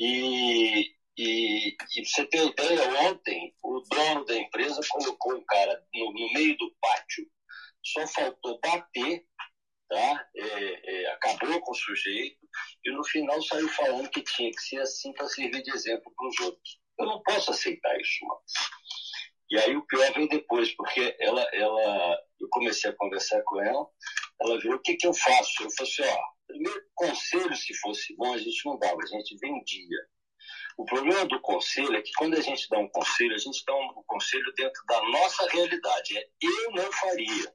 E, 0.00 0.90
e, 1.18 1.68
e 1.68 2.04
você 2.06 2.26
ter 2.26 2.46
ideia, 2.46 3.10
ontem 3.10 3.54
o 3.62 3.82
dono 3.90 4.24
da 4.24 4.36
empresa 4.36 4.80
colocou 4.88 5.36
um 5.36 5.44
cara 5.44 5.82
no, 5.92 6.12
no 6.12 6.32
meio 6.32 6.56
do 6.56 6.74
pátio, 6.80 7.26
só 7.84 8.06
faltou 8.06 8.58
bater, 8.60 9.24
tá? 9.88 10.28
É, 10.34 11.02
é, 11.02 11.12
acabou 11.12 11.60
com 11.60 11.72
o 11.72 11.76
sujeito, 11.76 12.38
e 12.84 12.90
no 12.90 13.04
final 13.04 13.40
saiu 13.42 13.68
falando 13.68 14.10
que 14.10 14.22
tinha 14.22 14.50
que 14.50 14.60
ser 14.62 14.80
assim 14.80 15.12
para 15.12 15.28
servir 15.28 15.62
de 15.62 15.72
exemplo 15.72 16.12
para 16.16 16.28
os 16.28 16.40
outros. 16.40 16.80
Eu 16.98 17.06
não 17.06 17.22
posso 17.22 17.50
aceitar 17.50 18.00
isso, 18.00 18.26
mano. 18.26 18.40
E 19.50 19.58
aí 19.58 19.76
o 19.76 19.86
pior 19.86 20.12
vem 20.12 20.26
depois, 20.26 20.74
porque 20.74 21.16
ela, 21.20 21.42
ela, 21.52 22.18
eu 22.40 22.48
comecei 22.50 22.90
a 22.90 22.96
conversar 22.96 23.40
com 23.44 23.60
ela, 23.60 23.86
ela 24.40 24.58
viu 24.58 24.72
o 24.72 24.80
que, 24.80 24.96
que 24.96 25.06
eu 25.06 25.14
faço. 25.14 25.62
Eu 25.62 25.70
falei 25.70 25.92
assim, 25.92 26.02
ó, 26.02 26.18
primeiro 26.48 26.82
conselho, 26.94 27.54
se 27.54 27.74
fosse 27.78 28.14
bom, 28.16 28.34
a 28.34 28.38
gente 28.38 28.66
não 28.66 28.78
dava, 28.78 28.98
a 29.00 29.06
gente 29.06 29.36
vendia. 29.38 29.98
O 30.76 30.84
problema 30.84 31.24
do 31.26 31.40
conselho 31.40 31.94
é 31.94 32.02
que 32.02 32.12
quando 32.18 32.36
a 32.36 32.40
gente 32.40 32.68
dá 32.68 32.78
um 32.78 32.88
conselho, 32.88 33.34
a 33.34 33.38
gente 33.38 33.62
dá 33.64 33.74
um 33.74 34.02
conselho 34.06 34.52
dentro 34.56 34.84
da 34.86 35.02
nossa 35.10 35.48
realidade. 35.48 36.18
É 36.18 36.26
eu 36.42 36.72
não 36.72 36.92
faria. 36.92 37.54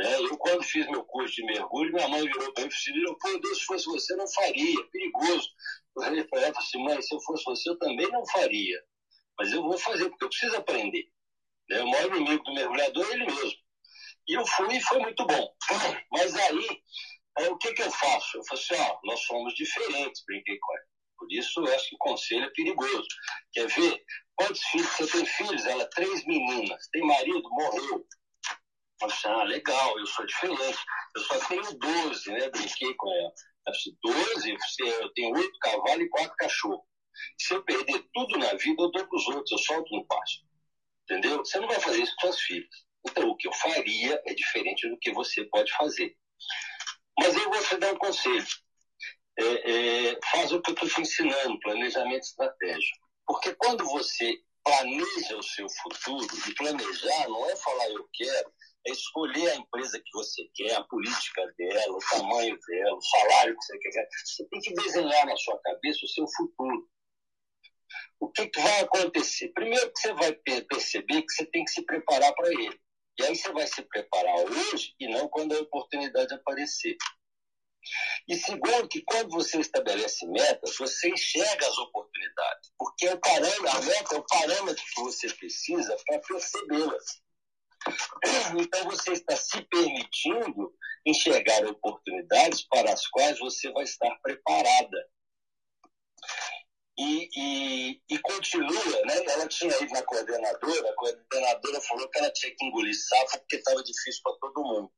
É, 0.00 0.14
eu, 0.20 0.38
quando 0.38 0.62
fiz 0.62 0.86
meu 0.86 1.04
curso 1.04 1.34
de 1.34 1.44
mergulho, 1.44 1.92
minha 1.92 2.08
mãe 2.08 2.22
virou 2.22 2.52
para 2.54 2.64
mim 2.64 2.70
e 2.70 3.02
falou: 3.02 3.18
Pô, 3.18 3.38
Deus, 3.40 3.58
se 3.58 3.64
fosse 3.64 3.84
você, 3.86 4.14
não 4.14 4.28
faria, 4.32 4.84
perigoso. 4.92 5.48
Eu 5.96 6.02
falei 6.04 6.24
para 6.24 6.40
ela 6.42 6.58
assim: 6.58 6.82
Mãe, 6.84 7.02
se 7.02 7.14
eu 7.14 7.20
fosse 7.20 7.44
você, 7.44 7.70
eu 7.70 7.78
também 7.78 8.08
não 8.08 8.24
faria 8.28 8.80
mas 9.38 9.52
eu 9.52 9.62
vou 9.62 9.78
fazer, 9.78 10.08
porque 10.08 10.24
eu 10.24 10.28
preciso 10.28 10.56
aprender. 10.56 11.04
Né? 11.70 11.82
O 11.82 11.90
maior 11.90 12.16
inimigo 12.16 12.42
do 12.42 12.54
mergulhador 12.54 13.06
é 13.06 13.12
ele 13.14 13.26
mesmo. 13.26 13.58
E 14.26 14.34
eu 14.34 14.46
fui 14.46 14.76
e 14.76 14.82
foi 14.82 14.98
muito 14.98 15.24
bom. 15.26 15.56
Mas 16.12 16.34
aí, 16.34 16.82
é, 17.38 17.48
o 17.48 17.56
que, 17.56 17.72
que 17.72 17.82
eu 17.82 17.90
faço? 17.90 18.36
Eu 18.36 18.44
falei 18.44 18.64
assim, 18.64 18.90
ó, 18.90 18.98
nós 19.04 19.20
somos 19.20 19.54
diferentes, 19.54 20.22
brinquei 20.26 20.58
com 20.58 20.72
ela. 20.74 20.84
Por 21.18 21.32
isso, 21.32 21.60
eu 21.60 21.74
acho 21.74 21.88
que 21.88 21.94
o 21.96 21.98
conselho 21.98 22.44
é 22.44 22.50
perigoso. 22.50 23.08
Quer 23.52 23.66
ver? 23.68 24.04
Quantos 24.36 24.62
filhos? 24.64 24.88
Você 24.90 25.06
tem 25.06 25.26
filhos? 25.26 25.66
Ela, 25.66 25.88
três 25.90 26.24
meninas. 26.26 26.88
Tem 26.92 27.04
marido? 27.04 27.42
Morreu. 27.50 28.06
Eu 29.00 29.08
disse, 29.08 29.26
ah, 29.26 29.44
legal, 29.44 29.98
eu 29.98 30.06
sou 30.06 30.26
diferente. 30.26 30.78
Eu 31.16 31.22
só 31.22 31.38
tenho 31.46 31.78
12, 31.78 32.32
né? 32.32 32.50
Brinquei 32.50 32.94
com 32.94 33.10
ela. 33.10 33.32
Eu 33.66 33.72
disse, 33.72 33.96
12? 34.02 34.56
Eu 35.00 35.12
tenho 35.14 35.36
8 35.36 35.58
cavalos 35.60 36.04
e 36.04 36.08
4 36.08 36.36
cachorros. 36.36 36.88
Se 37.38 37.54
eu 37.54 37.62
perder 37.64 38.04
tudo 38.12 38.38
na 38.38 38.54
vida, 38.54 38.82
eu 38.82 38.90
dou 38.90 39.06
para 39.06 39.16
os 39.16 39.28
outros, 39.28 39.50
eu 39.52 39.58
solto 39.58 39.94
no 39.94 40.06
pasto. 40.06 40.46
Entendeu? 41.04 41.38
Você 41.38 41.58
não 41.58 41.68
vai 41.68 41.80
fazer 41.80 42.02
isso 42.02 42.14
com 42.16 42.28
suas 42.28 42.40
filhas. 42.40 42.68
Então, 43.08 43.28
o 43.28 43.36
que 43.36 43.48
eu 43.48 43.52
faria 43.54 44.20
é 44.26 44.34
diferente 44.34 44.88
do 44.88 44.98
que 44.98 45.12
você 45.12 45.44
pode 45.44 45.72
fazer. 45.72 46.16
Mas 47.18 47.34
eu 47.34 47.50
vou 47.50 47.62
te 47.62 47.76
dar 47.76 47.94
um 47.94 47.98
conselho. 47.98 48.46
É, 49.38 49.70
é, 49.70 50.20
faz 50.30 50.52
o 50.52 50.60
que 50.60 50.70
eu 50.70 50.74
estou 50.74 50.88
te 50.88 51.00
ensinando, 51.00 51.60
planejamento 51.60 52.22
estratégico. 52.22 53.08
Porque 53.26 53.54
quando 53.54 53.84
você 53.84 54.40
planeja 54.64 55.36
o 55.36 55.42
seu 55.42 55.66
futuro, 55.68 56.26
e 56.48 56.54
planejar 56.54 57.28
não 57.28 57.48
é 57.48 57.56
falar 57.56 57.88
eu 57.90 58.06
quero, 58.12 58.52
é 58.86 58.90
escolher 58.90 59.50
a 59.50 59.56
empresa 59.56 60.00
que 60.00 60.12
você 60.12 60.48
quer, 60.54 60.74
a 60.74 60.84
política 60.84 61.46
dela, 61.56 61.96
o 61.96 61.98
tamanho 62.10 62.58
dela, 62.66 62.96
o 62.96 63.00
salário 63.00 63.56
que 63.56 63.64
você 63.64 63.78
quer. 63.78 64.08
Você 64.24 64.48
tem 64.48 64.60
que 64.60 64.74
desenhar 64.74 65.26
na 65.26 65.36
sua 65.36 65.58
cabeça 65.60 66.04
o 66.04 66.08
seu 66.08 66.26
futuro. 66.36 66.88
O 68.20 68.28
que, 68.30 68.48
que 68.48 68.60
vai 68.60 68.80
acontecer? 68.80 69.48
Primeiro 69.48 69.92
que 69.92 70.00
você 70.00 70.12
vai 70.14 70.32
perceber 70.32 71.22
que 71.22 71.32
você 71.32 71.46
tem 71.46 71.64
que 71.64 71.70
se 71.70 71.82
preparar 71.82 72.32
para 72.34 72.48
ele. 72.48 72.78
E 73.18 73.24
aí 73.24 73.34
você 73.34 73.52
vai 73.52 73.66
se 73.66 73.82
preparar 73.82 74.36
hoje 74.44 74.94
e 75.00 75.08
não 75.08 75.28
quando 75.28 75.54
a 75.54 75.60
oportunidade 75.60 76.34
aparecer. 76.34 76.96
E 78.28 78.36
segundo, 78.36 78.88
que 78.88 79.02
quando 79.02 79.30
você 79.30 79.58
estabelece 79.58 80.26
metas, 80.26 80.76
você 80.76 81.08
enxerga 81.08 81.66
as 81.66 81.78
oportunidades, 81.78 82.70
porque 82.78 83.06
é 83.06 83.14
o 83.14 83.20
parâmetro, 83.20 83.68
a 83.68 83.80
meta 83.80 84.14
é 84.14 84.18
o 84.18 84.26
parâmetro 84.26 84.84
que 84.84 85.00
você 85.00 85.32
precisa 85.34 85.96
para 86.06 86.20
percebê-las. 86.20 87.22
Então 88.58 88.84
você 88.84 89.12
está 89.12 89.36
se 89.36 89.62
permitindo 89.62 90.74
enxergar 91.06 91.64
oportunidades 91.64 92.66
para 92.68 92.92
as 92.92 93.06
quais 93.06 93.38
você 93.38 93.70
vai 93.72 93.84
estar 93.84 94.14
preparada. 94.22 95.08
E, 96.98 97.28
e, 97.36 98.02
e, 98.10 98.18
continua, 98.18 99.06
né? 99.06 99.24
Ela 99.28 99.46
tinha 99.46 99.72
ido 99.80 99.92
na 99.92 100.02
coordenadora, 100.02 100.90
a 100.90 100.94
coordenadora 100.94 101.80
falou 101.82 102.08
que 102.10 102.18
ela 102.18 102.30
tinha 102.32 102.52
que 102.56 102.64
engolir 102.64 102.94
sapo 102.94 103.38
porque 103.38 103.56
estava 103.56 103.82
difícil 103.84 104.20
para 104.24 104.36
todo 104.40 104.64
mundo 104.64 104.92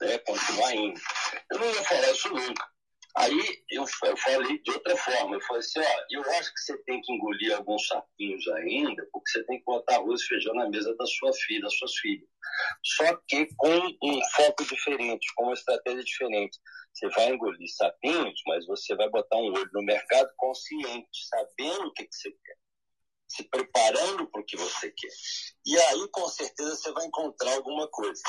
né, 0.00 0.18
continuar 0.18 0.74
indo. 0.74 1.00
Eu 1.50 1.58
não 1.58 1.66
ia 1.66 1.84
falar 1.84 2.10
isso 2.10 2.28
nunca. 2.30 2.75
Aí 3.18 3.64
eu, 3.70 3.84
eu 4.04 4.16
falei 4.16 4.58
de 4.62 4.70
outra 4.70 4.96
forma, 4.96 5.36
eu 5.36 5.40
falei 5.40 5.60
assim, 5.60 5.80
ó, 5.80 6.04
eu 6.10 6.20
acho 6.32 6.52
que 6.52 6.60
você 6.60 6.76
tem 6.84 7.00
que 7.00 7.12
engolir 7.12 7.56
alguns 7.56 7.86
sapinhos 7.88 8.46
ainda, 8.48 9.08
porque 9.10 9.30
você 9.30 9.44
tem 9.44 9.58
que 9.58 9.64
botar 9.64 9.96
arroz 9.96 10.20
e 10.20 10.26
feijão 10.26 10.54
na 10.54 10.68
mesa 10.68 10.94
da 10.96 11.06
sua 11.06 11.32
filha, 11.32 11.62
das 11.62 11.76
suas 11.78 11.94
filhas. 11.96 12.28
Só 12.84 13.16
que 13.26 13.46
com 13.56 13.96
um 14.02 14.20
foco 14.34 14.64
diferente, 14.64 15.26
com 15.34 15.44
uma 15.44 15.54
estratégia 15.54 16.04
diferente. 16.04 16.58
Você 16.92 17.08
vai 17.10 17.30
engolir 17.30 17.68
sapinhos, 17.74 18.40
mas 18.46 18.66
você 18.66 18.94
vai 18.94 19.08
botar 19.10 19.36
um 19.36 19.52
olho 19.52 19.70
no 19.72 19.82
mercado 19.82 20.30
consciente, 20.36 21.26
sabendo 21.28 21.88
o 21.88 21.92
que, 21.92 22.04
que 22.04 22.16
você 22.16 22.30
quer 22.30 22.56
se 23.28 23.42
preparando 23.44 24.30
para 24.30 24.40
o 24.40 24.44
que 24.44 24.56
você 24.56 24.90
quer. 24.90 25.10
E 25.66 25.76
aí, 25.76 26.08
com 26.12 26.28
certeza, 26.28 26.76
você 26.76 26.92
vai 26.92 27.06
encontrar 27.06 27.54
alguma 27.54 27.88
coisa. 27.88 28.22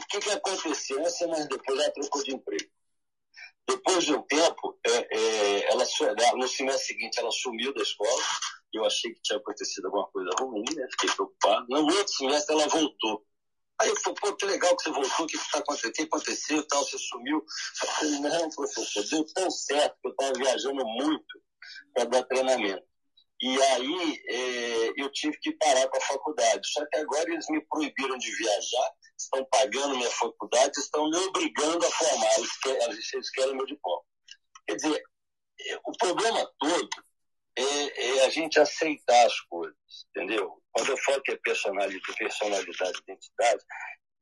O 0.00 0.06
que, 0.08 0.20
que 0.20 0.30
aconteceu? 0.30 0.98
Uma 0.98 1.10
semana 1.10 1.46
depois, 1.46 1.80
ela 1.80 1.92
trocou 1.92 2.22
de 2.22 2.34
emprego. 2.34 2.75
Depois 3.68 4.04
de 4.04 4.14
um 4.14 4.22
tempo, 4.22 4.78
é, 4.86 5.16
é, 5.16 5.72
ela, 5.72 5.84
no 6.36 6.48
semestre 6.48 6.86
seguinte, 6.86 7.18
ela 7.18 7.30
sumiu 7.32 7.74
da 7.74 7.82
escola. 7.82 8.22
Eu 8.72 8.84
achei 8.84 9.12
que 9.12 9.22
tinha 9.22 9.38
acontecido 9.38 9.86
alguma 9.86 10.06
coisa 10.08 10.30
ruim, 10.40 10.64
né? 10.74 10.86
Fiquei 10.92 11.10
preocupado. 11.10 11.66
No 11.68 11.84
outro 11.84 12.08
semestre, 12.08 12.54
ela 12.54 12.68
voltou. 12.68 13.24
Aí 13.78 13.88
eu 13.88 13.96
falei, 13.96 14.18
pô, 14.20 14.34
que 14.34 14.46
legal 14.46 14.74
que 14.76 14.84
você 14.84 14.90
voltou, 14.90 15.26
o 15.26 15.28
que 15.28 15.36
está 15.36 15.58
acontecendo? 15.58 15.90
O 15.90 15.94
que 15.94 16.02
aconteceu 16.02 16.66
tal? 16.66 16.84
Você 16.84 16.98
sumiu? 16.98 17.44
Eu 17.82 17.88
falei, 17.88 18.20
não, 18.20 18.50
professor, 18.50 19.04
deu 19.10 19.24
tão 19.34 19.50
certo 19.50 19.96
que 20.00 20.08
eu 20.08 20.10
estava 20.12 20.32
viajando 20.32 20.84
muito 20.86 21.42
para 21.92 22.04
dar 22.04 22.22
treinamento. 22.24 22.86
E 23.42 23.62
aí 23.62 24.22
é, 24.28 25.02
eu 25.02 25.10
tive 25.12 25.36
que 25.38 25.52
parar 25.52 25.88
com 25.88 25.98
a 25.98 26.00
faculdade. 26.00 26.66
Só 26.68 26.84
que 26.86 26.96
agora 26.96 27.30
eles 27.30 27.46
me 27.50 27.60
proibiram 27.66 28.16
de 28.16 28.34
viajar, 28.34 28.92
estão 29.18 29.44
pagando 29.50 29.96
minha 29.96 30.10
faculdade, 30.10 30.72
estão 30.78 31.08
me 31.10 31.16
obrigando 31.16 31.86
a 31.86 31.90
formar. 31.90 32.38
Eles 32.38 32.56
querem, 32.58 32.90
eles 33.14 33.30
querem 33.30 33.56
meu 33.56 33.66
diploma. 33.66 34.02
Quer 34.66 34.76
dizer, 34.76 35.02
é, 35.60 35.76
o 35.84 35.92
problema 35.98 36.50
todo 36.58 36.88
é, 37.58 37.62
é, 37.62 38.26
a 38.26 38.30
gente 38.30 38.58
aceitar 38.58 39.26
as 39.26 39.40
coisas, 39.42 39.76
entendeu? 40.10 40.62
Quando 40.72 40.90
eu 40.90 40.96
falo 40.98 41.22
que 41.22 41.32
é 41.32 41.36
personalidade, 41.36 42.00
personalidade 42.18 42.98
identidade, 43.00 43.64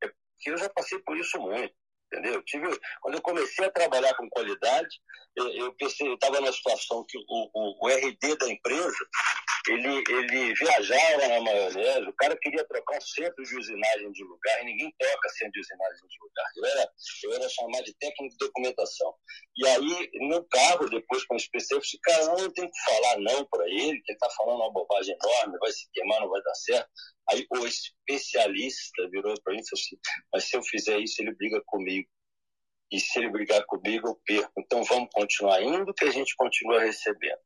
é 0.02 0.08
porque 0.08 0.50
eu 0.50 0.58
já 0.58 0.68
passei 0.70 0.98
por 1.00 1.16
isso 1.16 1.38
muito 1.38 1.74
entendeu? 2.14 2.42
Tive, 2.42 2.66
quando 3.00 3.16
eu 3.16 3.22
comecei 3.22 3.64
a 3.64 3.70
trabalhar 3.70 4.14
com 4.14 4.28
qualidade, 4.30 5.00
eu, 5.36 5.48
eu 5.48 5.72
pensei, 5.74 6.08
eu 6.08 6.14
estava 6.14 6.40
numa 6.40 6.52
situação 6.52 7.04
que 7.08 7.18
o, 7.18 7.50
o, 7.52 7.86
o, 7.86 7.88
RD 7.88 8.36
da 8.36 8.48
empresa, 8.48 9.06
ele, 9.68 10.04
ele 10.08 10.54
viajava 10.54 11.28
na 11.28 11.40
maionese, 11.40 12.08
o 12.08 12.12
cara 12.14 12.36
queria 12.40 12.64
trocar 12.66 12.98
um 12.98 13.00
centro 13.00 13.42
de 13.42 13.56
usinagem 13.56 14.12
de 14.12 14.22
lugar, 14.22 14.62
e 14.62 14.64
ninguém 14.66 14.94
troca 14.98 15.28
centro 15.30 15.52
de 15.52 15.60
usinagem 15.60 16.08
de 16.08 16.18
lugar. 16.20 16.46
Eu 16.56 16.64
era, 16.66 16.92
eu 17.24 17.32
era 17.34 17.48
chamado 17.48 17.84
de 17.84 17.94
técnico 17.94 18.36
de 18.36 18.46
documentação. 18.46 19.14
E 19.56 19.66
aí, 19.66 20.10
no 20.28 20.44
carro, 20.48 20.88
depois 20.90 21.24
com 21.24 21.34
o 21.34 21.38
especialista, 21.38 21.96
eu 21.96 22.00
cara, 22.02 22.42
não 22.42 22.50
tem 22.50 22.70
que 22.70 22.84
falar 22.84 23.18
não 23.20 23.46
para 23.46 23.66
ele, 23.68 24.00
que 24.02 24.12
ele 24.12 24.16
está 24.16 24.28
falando 24.36 24.60
uma 24.60 24.72
bobagem 24.72 25.16
enorme, 25.22 25.58
vai 25.58 25.72
se 25.72 25.88
queimar, 25.92 26.20
não 26.20 26.28
vai 26.28 26.42
dar 26.42 26.54
certo. 26.54 26.90
Aí 27.30 27.46
o 27.50 27.66
especialista 27.66 29.08
virou 29.10 29.34
para 29.42 29.54
mim 29.54 29.60
e 29.60 29.68
falou 29.68 29.82
assim: 29.82 29.96
Mas 30.32 30.44
se 30.44 30.56
eu 30.56 30.62
fizer 30.62 30.98
isso, 30.98 31.22
ele 31.22 31.34
briga 31.34 31.62
comigo. 31.66 32.08
E 32.92 33.00
se 33.00 33.18
ele 33.18 33.30
brigar 33.30 33.64
comigo, 33.66 34.08
eu 34.08 34.20
perco. 34.26 34.52
Então 34.58 34.84
vamos 34.84 35.08
continuar 35.12 35.62
indo, 35.62 35.94
que 35.94 36.04
a 36.04 36.10
gente 36.10 36.34
continua 36.36 36.80
recebendo. 36.80 37.40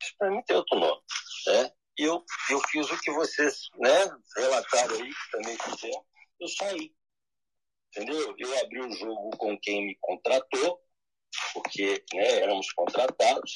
Isso 0.00 0.14
para 0.18 0.30
mim 0.30 0.42
tem 0.46 0.56
outro 0.56 0.78
nome. 0.78 1.00
Né? 1.46 1.70
E 1.98 2.02
eu, 2.04 2.24
eu 2.50 2.60
fiz 2.68 2.90
o 2.90 3.00
que 3.00 3.10
vocês 3.12 3.68
né, 3.78 4.16
relataram 4.36 4.96
aí, 4.96 5.08
que 5.08 5.30
também 5.30 5.56
fizeram. 5.58 6.04
Eu 6.40 6.48
saí. 6.48 6.94
Entendeu? 7.88 8.34
Eu 8.36 8.60
abri 8.60 8.80
o 8.80 8.92
jogo 8.92 9.30
com 9.36 9.58
quem 9.60 9.86
me 9.86 9.96
contratou, 10.00 10.80
porque 11.52 12.04
né, 12.12 12.40
éramos 12.40 12.72
contratados. 12.72 13.52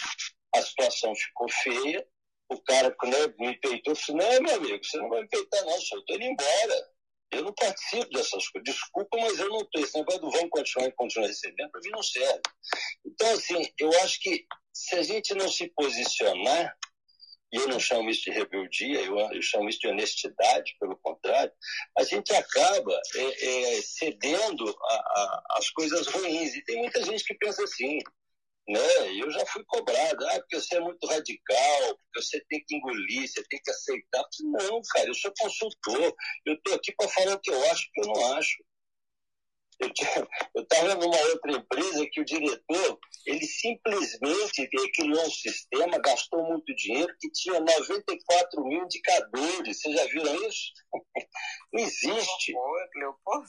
A 0.54 0.62
situação 0.62 1.14
ficou 1.14 1.48
feia 1.50 2.06
o 2.50 2.60
cara, 2.62 2.90
quando 2.98 3.14
me 3.38 3.58
peitou, 3.58 3.92
eu 3.92 3.96
falei, 3.96 4.26
não, 4.26 4.42
meu 4.42 4.54
amigo, 4.56 4.84
você 4.84 4.96
não 4.96 5.08
vai 5.08 5.20
me 5.20 5.28
peitar 5.28 5.64
não, 5.64 5.80
só 5.80 5.98
estou 5.98 6.16
indo 6.16 6.24
embora. 6.24 6.88
Eu 7.30 7.42
não 7.42 7.52
participo 7.52 8.08
dessas 8.08 8.48
coisas. 8.48 8.64
Desculpa, 8.64 9.18
mas 9.18 9.38
eu 9.38 9.50
não 9.50 9.60
estou. 9.60 9.82
Esse 9.82 9.98
negócio 9.98 10.20
do 10.20 10.30
vamos 10.30 10.48
continuar 10.50 10.88
e 10.88 10.92
continuar 10.92 11.26
recebendo, 11.26 11.70
para 11.70 11.80
mim 11.82 11.90
não 11.90 12.02
serve. 12.02 12.40
Então, 13.04 13.30
assim, 13.32 13.72
eu 13.78 13.90
acho 14.00 14.18
que 14.20 14.46
se 14.72 14.94
a 14.94 15.02
gente 15.02 15.34
não 15.34 15.46
se 15.46 15.68
posicionar, 15.76 16.74
e 17.52 17.56
eu 17.56 17.68
não 17.68 17.80
chamo 17.80 18.10
isso 18.10 18.24
de 18.24 18.30
rebeldia, 18.30 19.00
eu, 19.00 19.18
eu 19.18 19.42
chamo 19.42 19.68
isso 19.68 19.78
de 19.80 19.88
honestidade, 19.88 20.76
pelo 20.78 20.96
contrário, 20.98 21.52
a 21.96 22.04
gente 22.04 22.32
acaba 22.34 23.00
é, 23.14 23.76
é, 23.76 23.82
cedendo 23.82 24.64
às 25.50 25.70
coisas 25.70 26.06
ruins. 26.08 26.54
E 26.54 26.64
tem 26.64 26.78
muita 26.78 27.02
gente 27.02 27.24
que 27.24 27.34
pensa 27.34 27.64
assim, 27.64 27.98
né? 28.68 29.18
Eu 29.18 29.30
já 29.30 29.46
fui 29.46 29.64
cobrado, 29.66 30.26
ah, 30.26 30.40
porque 30.40 30.60
você 30.60 30.76
é 30.76 30.80
muito 30.80 31.06
radical, 31.06 31.96
porque 31.96 32.22
você 32.22 32.44
tem 32.50 32.62
que 32.66 32.76
engolir, 32.76 33.26
você 33.26 33.42
tem 33.48 33.60
que 33.64 33.70
aceitar. 33.70 34.24
Não, 34.42 34.80
cara, 34.92 35.08
eu 35.08 35.14
sou 35.14 35.32
consultor, 35.38 36.14
eu 36.44 36.54
estou 36.54 36.74
aqui 36.74 36.92
para 36.92 37.08
falar 37.08 37.34
o 37.34 37.40
que 37.40 37.50
eu 37.50 37.70
acho 37.70 37.86
o 37.86 37.92
que 37.92 38.00
eu 38.00 38.12
não 38.12 38.34
acho. 38.34 38.64
Eu 39.80 40.62
estava 40.62 40.94
numa 40.96 41.16
outra 41.16 41.52
empresa 41.52 42.06
que 42.10 42.20
o 42.20 42.24
diretor, 42.24 42.98
ele 43.26 43.46
simplesmente 43.46 44.68
criou 44.94 45.24
um 45.24 45.30
sistema, 45.30 45.98
gastou 45.98 46.42
muito 46.44 46.74
dinheiro, 46.74 47.14
que 47.20 47.30
tinha 47.30 47.60
94 47.60 48.64
mil 48.64 48.84
indicadores. 48.84 49.80
Vocês 49.80 49.94
já 49.94 50.04
viram 50.06 50.48
isso? 50.48 50.72
Não 51.72 51.82
existe. 51.82 52.54
Leopoldo. 52.96 53.46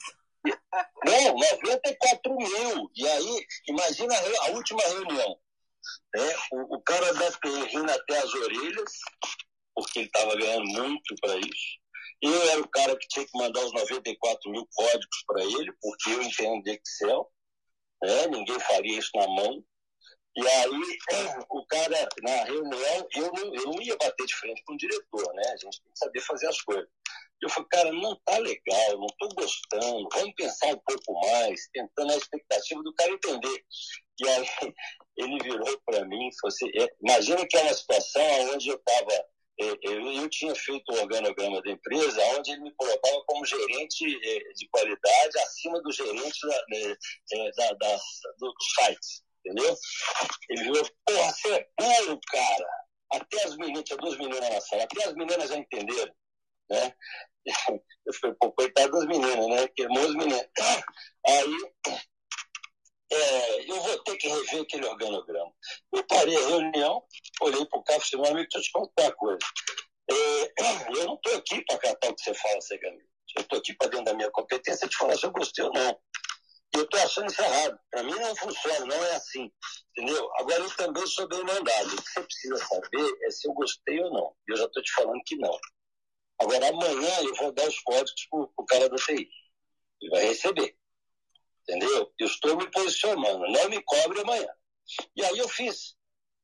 Não, 1.05 1.37
94 1.37 2.35
mil. 2.35 2.91
E 2.95 3.07
aí, 3.07 3.45
imagina 3.67 4.15
a 4.41 4.51
última 4.51 4.81
reunião. 4.83 5.39
Né? 6.15 6.35
O, 6.51 6.75
o 6.75 6.81
cara 6.81 7.13
da 7.13 7.31
TI 7.31 7.65
rindo 7.71 7.91
até 7.91 8.17
as 8.19 8.33
orelhas, 8.33 8.91
porque 9.75 9.99
ele 9.99 10.07
estava 10.07 10.35
ganhando 10.35 10.65
muito 10.65 11.15
para 11.21 11.37
isso. 11.37 11.79
Eu 12.21 12.49
era 12.49 12.61
o 12.61 12.67
cara 12.67 12.97
que 12.97 13.07
tinha 13.07 13.25
que 13.25 13.37
mandar 13.37 13.63
os 13.63 13.73
94 13.73 14.51
mil 14.51 14.67
códigos 14.73 15.23
para 15.25 15.43
ele, 15.43 15.71
porque 15.81 16.09
eu 16.09 16.21
entendo 16.21 16.63
de 16.63 16.71
Excel. 16.71 17.31
Né? 18.01 18.27
Ninguém 18.27 18.59
faria 18.59 18.99
isso 18.99 19.11
na 19.15 19.27
mão. 19.27 19.63
E 20.35 20.47
aí, 20.47 20.69
o 21.49 21.65
cara, 21.65 22.07
na 22.21 22.43
reunião, 22.43 23.07
eu 23.15 23.31
não, 23.33 23.55
eu 23.55 23.65
não 23.65 23.81
ia 23.81 23.97
bater 23.97 24.25
de 24.25 24.35
frente 24.35 24.63
com 24.63 24.73
o 24.73 24.77
diretor, 24.77 25.33
né? 25.33 25.43
A 25.47 25.57
gente 25.57 25.81
tem 25.81 25.91
que 25.91 25.99
saber 25.99 26.21
fazer 26.21 26.47
as 26.47 26.61
coisas. 26.61 26.87
Eu 27.41 27.49
falei, 27.49 27.69
cara, 27.69 27.91
não 27.93 28.15
tá 28.25 28.37
legal, 28.37 28.97
não 28.97 29.07
tô 29.17 29.29
gostando, 29.29 30.09
vamos 30.13 30.33
pensar 30.35 30.67
um 30.67 30.79
pouco 30.79 31.19
mais, 31.21 31.69
tentando 31.73 32.11
a 32.11 32.17
expectativa 32.17 32.83
do 32.83 32.93
cara 32.93 33.11
entender. 33.11 33.65
E 34.19 34.27
aí, 34.27 34.45
ele 35.17 35.37
virou 35.43 35.81
para 35.85 36.05
mim 36.05 36.29
falou 36.41 36.53
assim, 36.53 36.69
é, 36.75 36.87
imagina 37.01 37.47
que 37.47 37.57
é 37.57 37.61
uma 37.61 37.73
situação 37.73 38.53
onde 38.53 38.69
eu 38.69 38.75
estava 38.75 39.25
eu, 39.59 40.29
tinha 40.29 40.55
feito 40.55 40.89
o 40.89 41.01
organograma 41.01 41.61
da 41.61 41.71
empresa, 41.71 42.23
onde 42.37 42.51
ele 42.51 42.61
me 42.61 42.73
colocava 42.75 43.23
como 43.27 43.45
gerente 43.45 44.05
de 44.05 44.69
qualidade 44.71 45.39
acima 45.39 45.81
do 45.81 45.91
gerente 45.91 46.39
da, 46.47 47.51
da, 47.57 47.73
da, 47.73 47.99
do 48.37 48.53
site, 48.75 49.21
entendeu? 49.45 49.75
Ele 50.49 50.63
virou, 50.63 50.89
porra, 51.05 51.33
você 51.33 51.53
é 51.53 51.67
burro, 51.77 52.19
cara. 52.31 52.67
Até 53.11 53.43
as 53.43 53.57
meninas, 53.57 53.83
tinha 53.83 53.97
duas 53.97 54.17
meninas 54.17 54.49
na 54.49 54.61
sala, 54.61 54.83
até 54.83 55.03
as 55.03 55.13
meninas 55.15 55.49
já 55.49 55.57
entenderam, 55.57 56.13
né? 56.69 56.93
Eu 58.05 58.13
falei, 58.13 58.35
pô, 58.39 58.51
coitado 58.53 58.91
das 58.91 59.05
meninas, 59.05 59.47
né? 59.47 59.67
Queimou 59.75 60.03
as 60.03 60.15
meninas. 60.15 60.47
Aí, 61.27 61.57
é, 63.11 63.71
eu 63.71 63.81
vou 63.81 64.03
ter 64.03 64.17
que 64.17 64.27
rever 64.27 64.61
aquele 64.61 64.85
organograma. 64.85 65.51
Eu 65.93 66.03
parei 66.05 66.35
a 66.35 66.47
reunião, 66.47 67.03
olhei 67.41 67.65
para 67.65 67.79
o 67.79 67.83
carro 67.83 68.01
e 68.01 68.09
falei, 68.09 68.23
meu 68.23 68.31
amigo, 68.31 68.49
deixa 68.51 68.57
eu 68.57 68.61
te 68.63 68.71
contar 68.71 69.03
uma 69.03 69.11
coisa. 69.13 69.39
É, 70.09 70.53
eu 70.99 71.05
não 71.07 71.15
estou 71.15 71.35
aqui 71.35 71.63
para 71.65 71.77
catar 71.79 72.09
o 72.09 72.15
que 72.15 72.23
você 72.23 72.33
fala 72.33 72.61
cegamente. 72.61 73.09
Eu 73.35 73.41
estou 73.41 73.59
aqui 73.59 73.73
para 73.73 73.89
dentro 73.89 74.05
da 74.05 74.13
minha 74.13 74.31
competência 74.31 74.87
te 74.87 74.97
falar 74.97 75.17
se 75.17 75.25
eu 75.25 75.31
gostei 75.31 75.63
ou 75.63 75.73
não. 75.73 75.99
Eu 76.73 76.83
estou 76.83 76.99
achando 76.99 77.31
isso 77.31 77.41
errado. 77.41 77.79
Para 77.89 78.03
mim 78.03 78.13
não 78.13 78.35
funciona, 78.35 78.85
não 78.85 79.05
é 79.05 79.15
assim. 79.15 79.51
Entendeu? 79.97 80.29
Agora 80.37 80.61
eu 80.61 80.75
também 80.75 81.05
sou 81.07 81.27
bem 81.27 81.43
mandado. 81.43 81.87
O 81.87 82.01
que 82.01 82.11
você 82.11 82.23
precisa 82.23 82.57
saber 82.57 83.17
é 83.23 83.31
se 83.31 83.47
eu 83.47 83.53
gostei 83.53 83.99
ou 84.01 84.11
não. 84.11 84.35
Eu 84.47 84.57
já 84.57 84.65
estou 84.65 84.83
te 84.83 84.91
falando 84.93 85.21
que 85.25 85.35
não. 85.37 85.59
Agora 86.39 86.69
amanhã 86.69 87.21
eu 87.21 87.35
vou 87.35 87.51
dar 87.51 87.67
os 87.67 87.79
códigos 87.79 88.27
para 88.29 88.39
o 88.39 88.65
cara 88.65 88.89
do 88.89 88.95
TI. 88.95 89.29
Ele 90.01 90.11
vai 90.11 90.25
receber. 90.25 90.78
Entendeu? 91.69 92.11
Eu 92.17 92.27
estou 92.27 92.57
me 92.57 92.69
posicionando. 92.71 93.47
Não 93.47 93.69
me 93.69 93.81
cobre 93.83 94.21
amanhã. 94.21 94.47
E 95.15 95.23
aí 95.23 95.37
eu 95.37 95.47
fiz. 95.47 95.95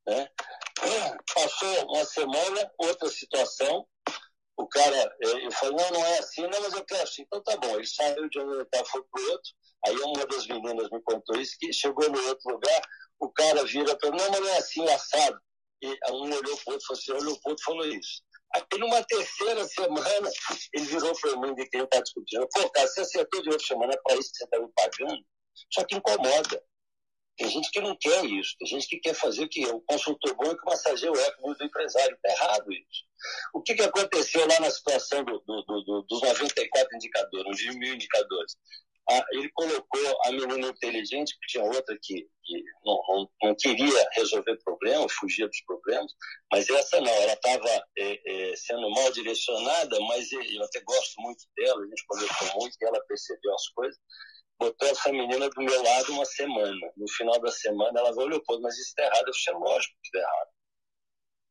Né? 0.06 0.30
Passou 1.34 1.86
uma 1.88 2.06
semana, 2.06 2.72
outra 2.78 3.10
situação. 3.10 3.88
O 4.56 4.68
cara, 4.68 5.18
eu 5.20 5.52
falei, 5.52 5.76
não, 5.76 5.92
não 5.92 6.06
é 6.06 6.20
assim, 6.20 6.44
não, 6.44 6.62
mas 6.62 6.74
eu 6.74 6.86
quero 6.86 7.04
assim. 7.04 7.24
Então 7.24 7.42
tá 7.42 7.58
bom. 7.58 7.76
Ele 7.76 7.88
saiu 7.88 8.30
de 8.30 8.40
um 8.40 8.46
lugar, 8.46 8.86
foi 8.86 9.04
para 9.04 9.22
o 9.22 9.32
outro. 9.32 9.52
Aí 9.88 9.96
uma 9.98 10.26
das 10.28 10.48
meninas 10.48 10.90
me 10.92 11.02
contou 11.02 11.40
isso, 11.42 11.58
que 11.60 11.74
chegou 11.74 12.08
no 12.10 12.28
outro 12.28 12.54
lugar, 12.54 12.82
o 13.20 13.30
cara 13.30 13.66
vira 13.66 13.96
para 13.98 14.12
não, 14.12 14.30
mas 14.32 14.40
não 14.40 14.50
é 14.50 14.58
assim, 14.58 14.90
assado. 14.90 15.40
E 15.86 16.12
um 16.12 16.34
olhou 16.34 16.58
para 16.58 16.72
o 16.72 16.74
outro, 16.74 16.88
falou 16.88 17.00
assim, 17.00 17.12
olhou 17.12 17.40
para 17.40 17.50
o 17.50 17.52
outro 17.52 17.66
falou 17.66 17.86
isso. 17.86 18.24
Aí, 18.54 18.80
numa 18.80 19.04
terceira 19.04 19.66
semana, 19.66 20.30
ele 20.74 20.86
virou 20.86 21.14
para 21.20 21.36
mim 21.38 21.54
de 21.56 21.70
quem 21.70 21.84
está 21.84 22.02
discutindo. 22.02 22.48
Pô, 22.54 22.70
cara, 22.70 22.88
você 22.88 23.02
acertou 23.02 23.42
de 23.42 23.50
outra 23.50 23.66
semana, 23.66 23.94
é 23.94 24.02
para 24.04 24.16
isso 24.16 24.32
que 24.32 24.38
você 24.38 24.44
está 24.46 24.60
me 24.60 24.72
pagando? 24.74 25.26
Só 25.74 25.84
que 25.84 25.96
incomoda. 25.96 26.64
Tem 27.38 27.50
gente 27.50 27.70
que 27.70 27.82
não 27.82 27.98
quer 27.98 28.24
isso. 28.26 28.56
Tem 28.58 28.68
gente 28.68 28.88
que 28.88 29.00
quer 29.00 29.14
fazer 29.14 29.44
o 29.44 29.50
que 29.50 29.66
o 29.68 29.82
consultor 29.82 30.36
bom 30.36 30.52
é 30.52 30.56
que 30.56 30.66
massageia 30.66 31.12
o 31.12 31.18
ego 31.18 31.54
do 31.54 31.66
empresário. 31.66 32.16
Está 32.16 32.30
errado 32.30 32.72
isso. 32.72 33.04
O 33.54 33.62
que, 33.62 33.76
que 33.76 33.84
aconteceu 33.84 34.48
lá 34.48 34.60
na 34.62 34.72
situação 34.72 35.24
do, 35.26 35.40
do, 35.46 35.84
do, 35.84 36.02
dos 36.04 36.22
94 36.22 36.96
indicadores, 36.96 37.68
uns 37.68 37.76
mil 37.76 37.94
indicadores? 37.94 38.56
Ah, 39.10 39.24
ele 39.34 39.50
colocou 39.54 40.20
a 40.26 40.32
menina 40.32 40.68
inteligente, 40.68 41.38
que 41.40 41.48
tinha 41.48 41.64
outra 41.64 41.96
que, 42.02 42.28
que 42.44 42.64
não, 42.84 43.00
não, 43.08 43.30
não, 43.44 43.56
queria 43.56 44.10
resolver 44.14 44.58
problemas, 44.64 45.14
fugia 45.14 45.48
dos 45.48 45.62
problemas, 45.62 46.12
mas 46.52 46.68
essa 46.70 47.00
não, 47.00 47.12
ela 47.12 47.34
estava 47.34 47.86
é, 47.98 48.52
é, 48.52 48.56
sendo 48.56 48.90
mal 48.90 49.12
direcionada, 49.12 50.00
mas 50.02 50.32
eu 50.32 50.64
até 50.64 50.82
gosto 50.82 51.22
muito 51.22 51.46
dela, 51.56 51.84
a 51.84 51.88
gente 51.88 52.06
conversou 52.08 52.60
muito 52.60 52.76
e 52.82 52.86
ela 52.86 53.06
percebeu 53.08 53.54
as 53.54 53.68
coisas. 53.70 54.00
Botou 54.60 54.88
essa 54.88 55.12
menina 55.12 55.50
do 55.50 55.62
meu 55.62 55.84
lado 55.84 56.14
uma 56.14 56.26
semana. 56.26 56.94
No 56.96 57.10
final 57.10 57.40
da 57.42 57.52
semana 57.52 58.00
ela 58.00 58.14
falou, 58.14 58.30
Leopoldo, 58.30 58.62
mas 58.64 58.74
isso 58.76 58.88
está 58.88 59.04
errado. 59.04 59.28
Eu 59.28 59.34
falei, 59.44 59.74
lógico 59.74 59.96
que 60.02 60.08
está 60.08 60.20
errado. 60.20 60.50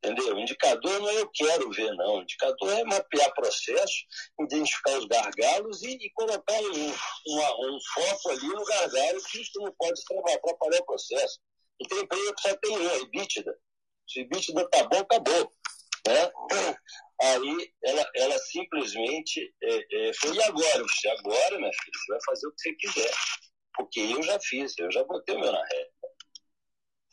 Entendeu? 0.04 0.34
O 0.34 0.40
indicador 0.40 1.00
não 1.00 1.08
é 1.08 1.20
eu 1.22 1.30
quero 1.32 1.70
ver, 1.70 1.90
não. 1.94 2.16
O 2.16 2.22
indicador 2.22 2.70
é 2.72 2.84
mapear 2.84 3.32
processo, 3.32 3.94
identificar 4.38 4.98
os 4.98 5.06
gargalos 5.06 5.82
e, 5.82 5.92
e 5.92 6.10
colocar 6.10 6.60
um, 6.60 6.94
uma, 7.26 7.70
um 7.70 7.78
foco 7.94 8.30
ali 8.30 8.48
no 8.48 8.64
gargalo 8.64 9.24
que 9.30 9.40
isso 9.40 9.52
não 9.56 9.72
pode 9.78 9.98
atrapalhar 10.34 10.80
o 10.80 10.84
processo. 10.84 11.40
E 11.80 11.88
tem 11.88 12.00
empresa 12.00 12.34
que 12.34 12.42
só 12.42 12.56
tem 12.56 12.76
um, 12.76 12.90
é 12.90 12.98
EBITDA. 12.98 13.54
Se 14.06 14.20
EBITDA 14.20 14.62
está 14.62 14.84
bom, 14.88 14.98
acabou. 14.98 15.52
Né? 16.06 16.32
Aí 17.22 17.72
ela, 17.84 18.10
ela 18.14 18.38
simplesmente 18.40 19.54
é, 19.62 20.08
é, 20.08 20.12
foi, 20.12 20.36
e 20.36 20.42
agora? 20.42 20.84
Agora, 21.18 21.58
minha 21.58 21.72
filha, 21.72 21.92
você 21.94 22.12
vai 22.12 22.20
fazer 22.26 22.46
o 22.46 22.52
que 22.52 22.60
você 22.60 22.74
quiser. 22.74 23.10
Porque 23.74 24.00
eu 24.00 24.22
já 24.22 24.38
fiz, 24.38 24.78
eu 24.78 24.92
já 24.92 25.02
botei 25.04 25.34
o 25.34 25.40
meu 25.40 25.50
na 25.50 25.64
reta 25.64 25.93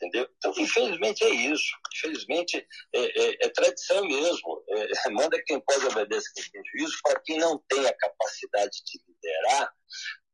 entendeu? 0.02 0.28
Então, 0.38 0.54
infelizmente, 0.58 1.24
é 1.24 1.30
isso. 1.30 1.72
Infelizmente, 1.96 2.68
é, 2.94 3.00
é, 3.00 3.46
é 3.46 3.50
tradição 3.50 4.04
mesmo. 4.04 4.64
É, 4.70 5.10
manda 5.12 5.42
quem 5.46 5.60
pode 5.62 5.86
obedecer 5.86 6.32
quem 6.34 6.52
tem 6.52 6.62
juízo, 6.74 6.98
para 7.04 7.20
quem 7.22 7.38
não 7.38 7.62
tem 7.70 7.86
a 7.86 7.98
capacidade 7.98 8.78
de 8.84 9.00
liderar, 9.08 9.74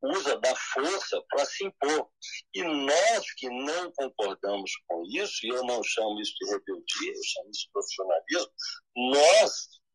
usa 0.02 0.38
da 0.40 0.56
força 0.56 1.22
para 1.30 1.46
se 1.46 1.66
impor. 1.66 2.10
E 2.54 2.64
nós 2.64 3.34
que 3.36 3.50
não 3.50 3.92
concordamos 3.92 4.72
com 4.88 5.04
isso, 5.10 5.46
e 5.46 5.50
eu 5.50 5.64
não 5.66 5.84
chamo 5.84 6.20
isso 6.22 6.34
de 6.40 6.50
rebeldia, 6.50 7.14
eu 7.14 7.24
chamo 7.24 7.50
isso 7.50 7.62
de 7.66 7.72
profissionalismo, 7.74 8.52
nós 8.96 9.52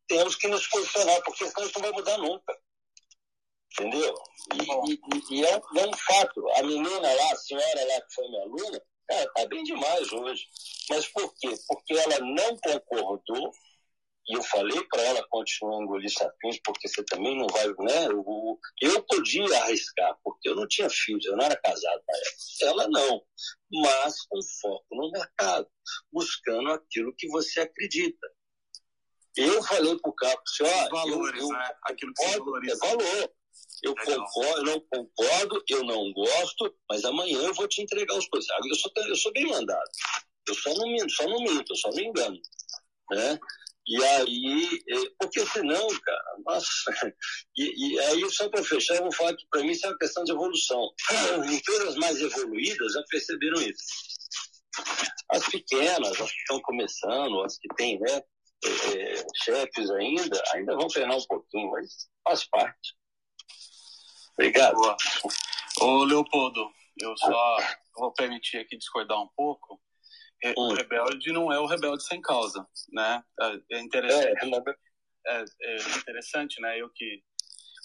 temos 0.07 0.35
que 0.35 0.47
nos 0.47 0.67
posicionar, 0.67 1.21
porque 1.23 1.47
senão 1.49 1.65
isso 1.65 1.79
não 1.79 1.89
vai 1.89 1.91
mudar 1.91 2.17
nunca. 2.17 2.57
Entendeu? 3.71 4.13
E, 4.53 4.91
e, 4.93 5.39
e 5.39 5.45
é, 5.45 5.57
um, 5.57 5.79
é, 5.79 5.87
um, 5.87 5.93
fato. 5.93 6.47
A 6.57 6.61
menina 6.61 6.99
lá, 6.99 7.31
a 7.31 7.35
senhora 7.37 7.87
lá 7.87 8.01
que 8.01 8.13
foi 8.13 8.27
minha 8.27 8.43
aluna, 8.43 8.81
Cara, 9.07 9.31
tá 9.33 9.45
bem 9.47 9.63
demais 9.63 10.11
hoje. 10.11 10.47
Mas 10.89 11.07
por 11.07 11.33
quê? 11.35 11.53
Porque 11.67 11.93
ela 11.93 12.19
não 12.19 12.57
concordou, 12.57 13.51
e 14.27 14.37
eu 14.37 14.43
falei 14.43 14.81
para 14.85 15.01
ela 15.01 15.27
continuar 15.29 15.79
a 15.79 15.83
engolir 15.83 16.09
sapinhos, 16.09 16.59
porque 16.63 16.87
você 16.87 17.03
também 17.03 17.37
não 17.37 17.47
vai, 17.47 17.67
né? 17.67 18.05
Eu, 18.07 18.59
eu 18.81 19.03
podia 19.03 19.43
arriscar, 19.63 20.17
porque 20.23 20.47
eu 20.47 20.55
não 20.55 20.65
tinha 20.67 20.89
filhos, 20.89 21.25
eu 21.25 21.35
não 21.35 21.43
era 21.43 21.57
casado 21.57 22.01
na 22.07 22.17
época. 22.17 22.37
Ela 22.61 22.87
não. 22.87 23.21
Mas 23.81 24.25
com 24.29 24.39
foco 24.61 24.85
no 24.91 25.11
mercado, 25.11 25.67
buscando 26.11 26.71
aquilo 26.71 27.13
que 27.17 27.27
você 27.27 27.61
acredita. 27.61 28.27
Eu 29.35 29.61
falei 29.63 29.97
pro 29.99 30.13
Capo, 30.13 30.41
assim, 30.47 30.63
ó, 30.63 30.89
valores, 30.89 31.41
eu, 31.41 31.47
eu, 31.47 31.53
né? 31.53 31.69
Aquilo 31.83 32.13
que 32.13 32.23
você 32.23 32.39
valoriza. 32.39 32.75
É 32.75 32.87
valor. 32.87 33.35
Eu 33.83 33.93
concordo, 33.95 34.59
eu 34.59 34.63
não 34.63 34.79
concordo, 34.79 35.63
eu 35.69 35.83
não 35.83 36.13
gosto, 36.13 36.73
mas 36.89 37.03
amanhã 37.03 37.39
eu 37.39 37.53
vou 37.53 37.67
te 37.67 37.81
entregar 37.81 38.17
os 38.17 38.27
coisas. 38.27 38.49
Eu 38.69 38.75
sou, 38.75 38.91
eu 39.07 39.15
sou 39.15 39.33
bem 39.33 39.45
mandado. 39.47 39.89
Eu 40.47 40.55
só 40.55 40.73
não 40.73 40.87
minto, 40.87 41.11
só 41.11 41.27
não 41.27 41.39
minto, 41.39 41.71
eu 41.71 41.75
só 41.75 41.89
não 41.89 41.99
engano. 41.99 42.39
Né? 43.11 43.39
E 43.85 44.01
aí, 44.01 44.79
é, 44.89 44.95
porque 45.19 45.45
senão, 45.45 45.87
cara, 45.99 46.35
nossa. 46.45 46.67
E, 47.55 47.93
e 47.95 47.99
aí, 47.99 48.29
só 48.31 48.49
para 48.49 48.63
fechar, 48.63 48.95
eu 48.95 49.03
vou 49.03 49.13
falar 49.13 49.35
que 49.35 49.45
para 49.47 49.61
mim 49.61 49.71
isso 49.71 49.85
é 49.85 49.89
uma 49.89 49.97
questão 49.97 50.23
de 50.23 50.31
evolução. 50.31 50.89
Empresas 51.51 51.95
mais 51.97 52.19
evoluídas 52.19 52.93
já 52.93 53.03
perceberam 53.09 53.61
isso. 53.61 53.83
As 55.29 55.47
pequenas, 55.49 56.19
as 56.19 56.31
que 56.31 56.37
estão 56.39 56.59
começando, 56.61 57.43
as 57.43 57.57
que 57.59 57.67
têm 57.75 57.99
né, 57.99 58.23
é, 58.65 59.25
chefes 59.43 59.91
ainda, 59.91 60.41
ainda 60.53 60.75
vão 60.75 60.87
treinar 60.87 61.17
um 61.17 61.25
pouquinho, 61.27 61.69
mas 61.71 62.07
faz 62.23 62.45
parte. 62.49 62.95
Obrigado. 64.37 64.75
Boa. 64.75 64.97
Ô, 65.81 66.03
Leopoldo, 66.03 66.69
eu 66.99 67.15
só 67.17 67.57
vou 67.95 68.13
permitir 68.13 68.57
aqui 68.57 68.77
discordar 68.77 69.21
um 69.21 69.29
pouco. 69.35 69.79
O 70.57 70.71
hum. 70.71 70.73
rebelde 70.73 71.31
não 71.31 71.51
é 71.51 71.59
o 71.59 71.65
rebelde 71.65 72.03
sem 72.03 72.19
causa, 72.21 72.67
né? 72.91 73.23
É, 73.39 73.77
é 73.77 73.79
interessante, 73.79 74.53
é, 75.25 75.37
é, 75.37 75.45
é 75.61 75.97
interessante, 75.97 76.61
né? 76.61 76.81
Eu 76.81 76.89
que, 76.89 77.23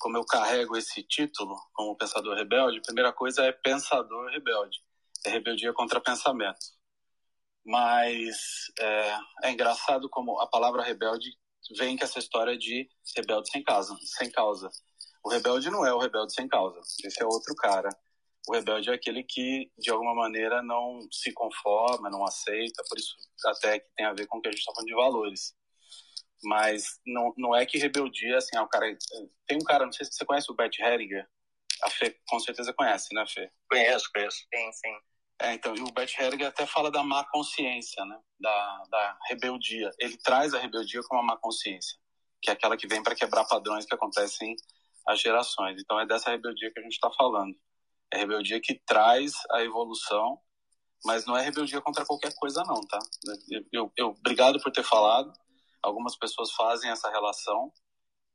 como 0.01 0.17
eu 0.17 0.25
carrego 0.25 0.77
esse 0.77 1.03
título 1.05 1.55
como 1.73 1.97
pensador 1.97 2.37
rebelde, 2.37 2.79
a 2.79 2.83
primeira 2.83 3.13
coisa 3.13 3.45
é 3.45 3.53
pensador 3.53 4.31
rebelde. 4.31 4.79
É 5.25 5.31
rebeldia 5.31 5.73
contra 5.73 6.01
pensamento. 6.01 6.59
Mas 7.65 8.37
é, 8.81 9.19
é 9.45 9.51
engraçado 9.51 10.09
como 10.09 10.41
a 10.41 10.47
palavra 10.49 10.83
rebelde 10.83 11.31
vem 11.77 11.97
com 11.97 12.05
essa 12.05 12.19
história 12.19 12.57
de 12.57 12.89
rebelde 13.17 13.51
sem 13.51 13.63
causa, 13.63 13.97
sem 14.03 14.31
causa. 14.31 14.69
O 15.29 15.31
rebelde 15.31 15.69
não 15.69 15.85
é 15.85 15.93
o 15.93 15.99
rebelde 15.99 16.33
sem 16.33 16.49
causa. 16.49 16.81
Esse 17.05 17.23
é 17.23 17.27
outro 17.27 17.55
cara. 17.55 17.91
O 18.49 18.55
rebelde 18.55 18.89
é 18.89 18.95
aquele 18.95 19.23
que, 19.23 19.71
de 19.77 19.91
alguma 19.91 20.15
maneira, 20.15 20.63
não 20.63 21.07
se 21.13 21.35
conforma, 21.35 22.09
não 22.09 22.25
aceita, 22.25 22.83
por 22.89 22.97
isso 22.97 23.15
até 23.45 23.79
que 23.79 23.87
tem 23.95 24.07
a 24.07 24.15
ver 24.15 24.27
com 24.27 24.39
o 24.39 24.41
que 24.41 24.49
a 24.49 24.51
gente 24.51 24.61
está 24.61 24.73
falando 24.73 24.89
de 24.89 24.95
valores. 24.95 25.55
Mas 26.43 26.99
não, 27.07 27.35
não 27.37 27.55
é 27.55 27.67
que 27.67 27.77
rebeldia, 27.77 28.39
assim, 28.39 28.57
é 28.57 28.61
o 28.63 28.67
cara... 28.67 28.87
Tem 29.47 29.59
um 29.59 29.65
cara, 29.65 29.85
não 29.85 29.93
sei 29.93 30.07
se 30.07 30.15
você 30.15 30.25
conhece 30.25 30.51
o 30.51 30.55
Bert 30.55 30.79
Hellinger. 30.79 31.29
A 31.83 31.91
Fê 31.91 32.19
com 32.27 32.41
certeza 32.41 32.73
conhece, 32.73 33.15
né, 33.15 33.23
Fê? 33.29 33.53
Conheço, 33.71 34.11
conheço. 34.11 34.39
Sim, 34.39 34.73
sim. 34.73 34.99
É, 35.43 35.53
então, 35.53 35.77
e 35.77 35.83
o 35.83 35.93
Bert 35.93 36.19
Hellinger 36.19 36.49
até 36.49 36.65
fala 36.65 36.91
da 36.91 37.03
má 37.03 37.23
consciência, 37.31 38.03
né? 38.07 38.19
Da, 38.41 38.83
da 38.89 39.19
rebeldia. 39.29 39.91
Ele 39.99 40.17
traz 40.17 40.55
a 40.55 40.59
rebeldia 40.59 41.03
como 41.07 41.21
uma 41.21 41.35
má 41.35 41.39
consciência, 41.39 41.99
que 42.41 42.49
é 42.49 42.55
aquela 42.55 42.79
que 42.79 42.89
vem 42.89 43.03
para 43.03 43.15
quebrar 43.15 43.45
padrões 43.45 43.85
que 43.85 43.95
acontecem 43.95 44.57
as 45.09 45.21
gerações. 45.21 45.81
Então 45.81 45.99
é 45.99 46.07
dessa 46.07 46.31
rebeldia 46.31 46.71
que 46.73 46.79
a 46.79 46.83
gente 46.83 46.93
está 46.93 47.11
falando. 47.11 47.55
É 48.13 48.19
rebeldia 48.19 48.61
que 48.61 48.81
traz 48.87 49.33
a 49.51 49.63
evolução, 49.63 50.39
mas 51.05 51.27
não 51.27 51.37
é 51.37 51.43
rebeldia 51.43 51.81
contra 51.81 52.05
qualquer 52.05 52.35
coisa 52.37 52.63
não, 52.65 52.81
tá? 52.87 52.99
Eu, 53.73 53.93
eu, 53.97 54.09
obrigado 54.09 54.61
por 54.61 54.73
ter 54.73 54.83
falado, 54.85 55.33
Algumas 55.83 56.17
pessoas 56.17 56.53
fazem 56.53 56.91
essa 56.91 57.11
relação, 57.11 57.73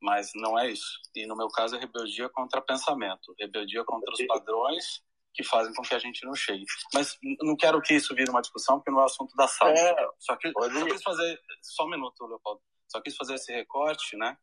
mas 0.01 0.31
não 0.35 0.57
é 0.57 0.69
isso. 0.69 0.99
E 1.15 1.25
no 1.25 1.35
meu 1.35 1.49
caso 1.49 1.75
é 1.75 1.79
rebeldia 1.79 2.29
contra 2.29 2.61
pensamento, 2.61 3.33
rebeldia 3.39 3.83
contra 3.85 4.11
os 4.13 4.25
padrões 4.25 5.03
que 5.33 5.43
fazem 5.43 5.73
com 5.73 5.81
que 5.81 5.95
a 5.95 5.99
gente 5.99 6.25
não 6.25 6.35
chegue. 6.35 6.63
Mas 6.93 7.17
não 7.41 7.55
quero 7.55 7.81
que 7.81 7.93
isso 7.93 8.13
vire 8.13 8.29
uma 8.29 8.41
discussão, 8.41 8.77
porque 8.77 8.91
não 8.91 9.01
é 9.01 9.05
assunto 9.05 9.35
da 9.35 9.47
sala. 9.47 9.71
É, 9.71 9.95
só, 10.19 10.35
que, 10.35 10.51
só 10.51 10.85
quis 10.85 11.03
fazer. 11.03 11.39
Só 11.61 11.85
um 11.85 11.89
minuto, 11.89 12.25
Leopoldo. 12.25 12.61
Só 12.87 13.01
quis 13.01 13.15
fazer 13.15 13.35
esse 13.35 13.51
recorte, 13.51 14.15
né? 14.15 14.37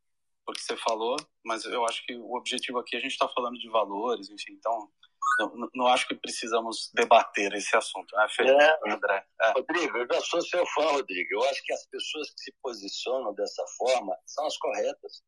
Porque 0.44 0.60
você 0.60 0.76
falou, 0.76 1.16
mas 1.44 1.64
eu 1.64 1.84
acho 1.84 2.04
que 2.06 2.16
o 2.16 2.34
objetivo 2.34 2.78
aqui, 2.78 2.96
a 2.96 3.00
gente 3.00 3.12
está 3.12 3.28
falando 3.28 3.58
de 3.58 3.68
valores, 3.68 4.30
enfim, 4.30 4.52
então. 4.52 4.90
Não, 5.38 5.70
não, 5.74 5.86
acho 5.86 6.08
que 6.08 6.14
precisamos 6.14 6.90
debater 6.92 7.54
esse 7.54 7.74
assunto, 7.76 8.14
né, 8.16 8.26
Fê? 8.30 8.42
É, 8.42 8.92
André? 8.92 9.24
É. 9.40 9.52
Rodrigo, 9.52 9.96
eu 9.96 10.06
já 10.12 10.20
sou 10.22 10.42
seu 10.42 10.66
fã, 10.66 10.82
Rodrigo. 10.92 11.28
Eu 11.32 11.44
acho 11.44 11.62
que 11.64 11.72
as 11.72 11.86
pessoas 11.86 12.30
que 12.30 12.40
se 12.40 12.54
posicionam 12.60 13.32
dessa 13.34 13.64
forma 13.78 14.16
são 14.26 14.46
as 14.46 14.56
corretas. 14.58 15.22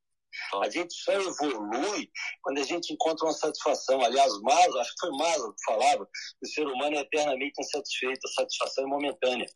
A 0.63 0.69
gente 0.69 0.95
só 0.95 1.13
evolui 1.13 2.11
quando 2.43 2.59
a 2.59 2.63
gente 2.63 2.93
encontra 2.93 3.27
uma 3.27 3.35
satisfação. 3.35 4.01
Aliás, 4.03 4.33
Maslow, 4.41 4.81
acho 4.81 4.95
que 4.95 5.07
foi 5.07 5.11
Maslow 5.19 5.53
que 5.53 5.65
falava 5.65 6.07
que 6.07 6.47
o 6.47 6.49
ser 6.49 6.67
humano 6.67 6.97
é 6.97 7.01
eternamente 7.01 7.61
insatisfeito, 7.61 8.27
a 8.27 8.33
satisfação 8.33 8.85
é 8.85 8.87
momentânea. 8.87 9.47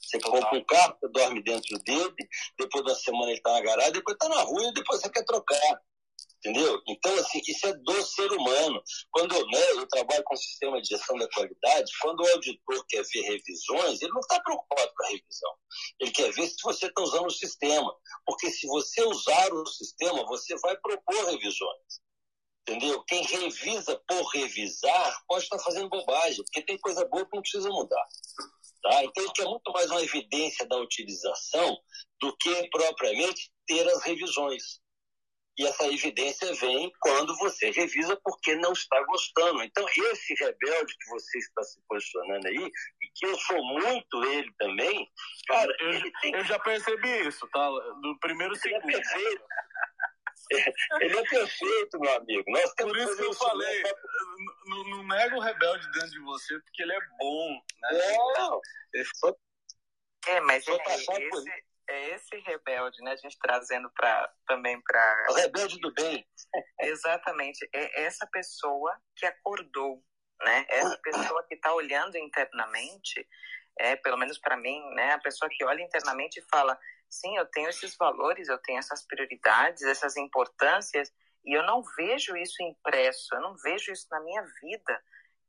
Você 0.00 0.18
compra 0.20 0.58
um 0.58 0.64
carro, 0.64 0.96
você 0.98 1.08
dorme 1.12 1.42
dentro 1.42 1.78
dele, 1.80 2.14
depois 2.58 2.84
da 2.84 2.94
semana 2.94 3.26
ele 3.26 3.38
está 3.38 3.52
na 3.52 3.60
garagem, 3.60 3.92
depois 3.92 4.14
está 4.14 4.28
na 4.28 4.42
rua 4.42 4.68
e 4.68 4.74
depois 4.74 5.00
você 5.00 5.10
quer 5.10 5.24
trocar. 5.24 5.80
Entendeu? 6.42 6.80
Então, 6.88 7.14
assim, 7.18 7.38
isso 7.46 7.66
é 7.66 7.74
do 7.74 8.02
ser 8.02 8.32
humano. 8.32 8.82
Quando 9.10 9.34
né, 9.34 9.72
eu 9.72 9.86
trabalho 9.86 10.24
com 10.24 10.34
o 10.34 10.38
sistema 10.38 10.80
de 10.80 10.88
gestão 10.88 11.18
da 11.18 11.28
qualidade, 11.28 11.92
quando 12.00 12.20
o 12.20 12.28
auditor 12.28 12.84
quer 12.88 13.02
ver 13.12 13.20
revisões, 13.20 14.00
ele 14.00 14.12
não 14.12 14.20
está 14.20 14.40
preocupado 14.40 14.90
com 14.96 15.04
a 15.04 15.08
revisão. 15.08 15.50
Ele 16.00 16.10
quer 16.10 16.32
ver 16.32 16.48
se 16.48 16.56
você 16.62 16.86
está 16.86 17.02
usando 17.02 17.26
o 17.26 17.30
sistema. 17.30 17.94
Porque 18.24 18.50
se 18.50 18.66
você 18.66 19.02
usar 19.04 19.52
o 19.52 19.66
sistema, 19.66 20.24
você 20.24 20.56
vai 20.60 20.74
propor 20.78 21.26
revisões. 21.26 22.00
Entendeu? 22.66 23.02
Quem 23.04 23.22
revisa 23.22 24.00
por 24.08 24.22
revisar 24.28 25.22
pode 25.28 25.44
estar 25.44 25.58
fazendo 25.58 25.90
bobagem, 25.90 26.42
porque 26.44 26.62
tem 26.62 26.78
coisa 26.78 27.04
boa 27.06 27.26
que 27.26 27.34
não 27.34 27.42
precisa 27.42 27.68
mudar. 27.68 28.06
Tá? 28.82 29.04
Então, 29.04 29.24
isso 29.24 29.42
é 29.42 29.44
muito 29.44 29.72
mais 29.72 29.90
uma 29.90 30.02
evidência 30.02 30.66
da 30.66 30.76
utilização 30.78 31.76
do 32.20 32.36
que 32.36 32.68
propriamente 32.70 33.50
ter 33.66 33.86
as 33.88 34.02
revisões. 34.02 34.80
E 35.58 35.66
essa 35.66 35.86
evidência 35.88 36.54
vem 36.54 36.90
quando 37.00 37.36
você 37.36 37.70
revisa 37.70 38.18
porque 38.24 38.54
não 38.56 38.72
está 38.72 38.98
gostando. 39.04 39.62
Então, 39.62 39.84
esse 39.86 40.34
rebelde 40.34 40.96
que 40.98 41.10
você 41.10 41.38
está 41.38 41.62
se 41.62 41.78
posicionando 41.86 42.48
aí, 42.48 42.56
e 42.56 43.10
que 43.14 43.26
eu 43.26 43.36
sou 43.36 43.62
muito 43.62 44.24
ele 44.24 44.50
também, 44.58 45.06
cara, 45.46 45.70
eu, 45.80 45.90
ele 45.90 46.10
tem... 46.22 46.34
eu 46.34 46.44
já 46.44 46.58
percebi 46.58 47.28
isso, 47.28 47.46
tá? 47.52 47.68
Do 47.68 48.18
primeiro 48.20 48.56
segundo. 48.56 48.88
É 48.88 48.92
perfeito. 48.92 49.44
ele 51.00 51.18
é 51.18 51.22
perfeito, 51.28 52.00
meu 52.00 52.16
amigo. 52.16 52.44
Nós 52.48 52.74
Por 52.74 52.96
isso 52.96 53.16
que 53.16 53.24
eu 53.24 53.34
falei, 53.34 53.82
não, 54.66 54.84
não 54.84 55.06
nego 55.06 55.36
o 55.36 55.40
rebelde 55.40 55.90
dentro 55.92 56.10
de 56.10 56.20
você, 56.20 56.58
porque 56.60 56.82
ele 56.82 56.92
é 56.92 57.00
bom, 57.18 57.60
né? 57.82 58.16
Não, 58.38 58.60
é, 60.26 60.40
mas 60.40 60.66
é, 60.66 60.72
esse, 60.72 61.64
é 61.88 62.14
esse 62.14 62.36
rebelde, 62.40 63.02
né? 63.02 63.12
A 63.12 63.16
gente 63.16 63.38
trazendo 63.38 63.90
para 63.92 64.32
também 64.46 64.80
para 64.82 65.26
o 65.30 65.34
rebelde 65.34 65.78
do 65.80 65.92
bem. 65.94 66.26
Exatamente, 66.80 67.68
é 67.72 68.02
essa 68.02 68.26
pessoa 68.26 68.96
que 69.16 69.26
acordou, 69.26 70.02
né? 70.42 70.66
Essa 70.68 70.98
pessoa 71.02 71.44
que 71.48 71.54
está 71.54 71.72
olhando 71.72 72.16
internamente, 72.18 73.26
é 73.80 73.96
pelo 73.96 74.16
menos 74.16 74.38
para 74.38 74.56
mim, 74.56 74.80
né? 74.94 75.14
A 75.14 75.18
pessoa 75.18 75.50
que 75.50 75.64
olha 75.64 75.82
internamente 75.82 76.38
e 76.38 76.48
fala, 76.50 76.78
sim, 77.08 77.36
eu 77.36 77.46
tenho 77.46 77.68
esses 77.68 77.96
valores, 77.96 78.48
eu 78.48 78.58
tenho 78.58 78.78
essas 78.78 79.04
prioridades, 79.06 79.82
essas 79.82 80.16
importâncias 80.16 81.12
e 81.44 81.56
eu 81.56 81.62
não 81.64 81.82
vejo 81.96 82.36
isso 82.36 82.62
impresso, 82.62 83.34
eu 83.34 83.40
não 83.40 83.56
vejo 83.56 83.90
isso 83.90 84.06
na 84.10 84.20
minha 84.20 84.42
vida. 84.60 85.02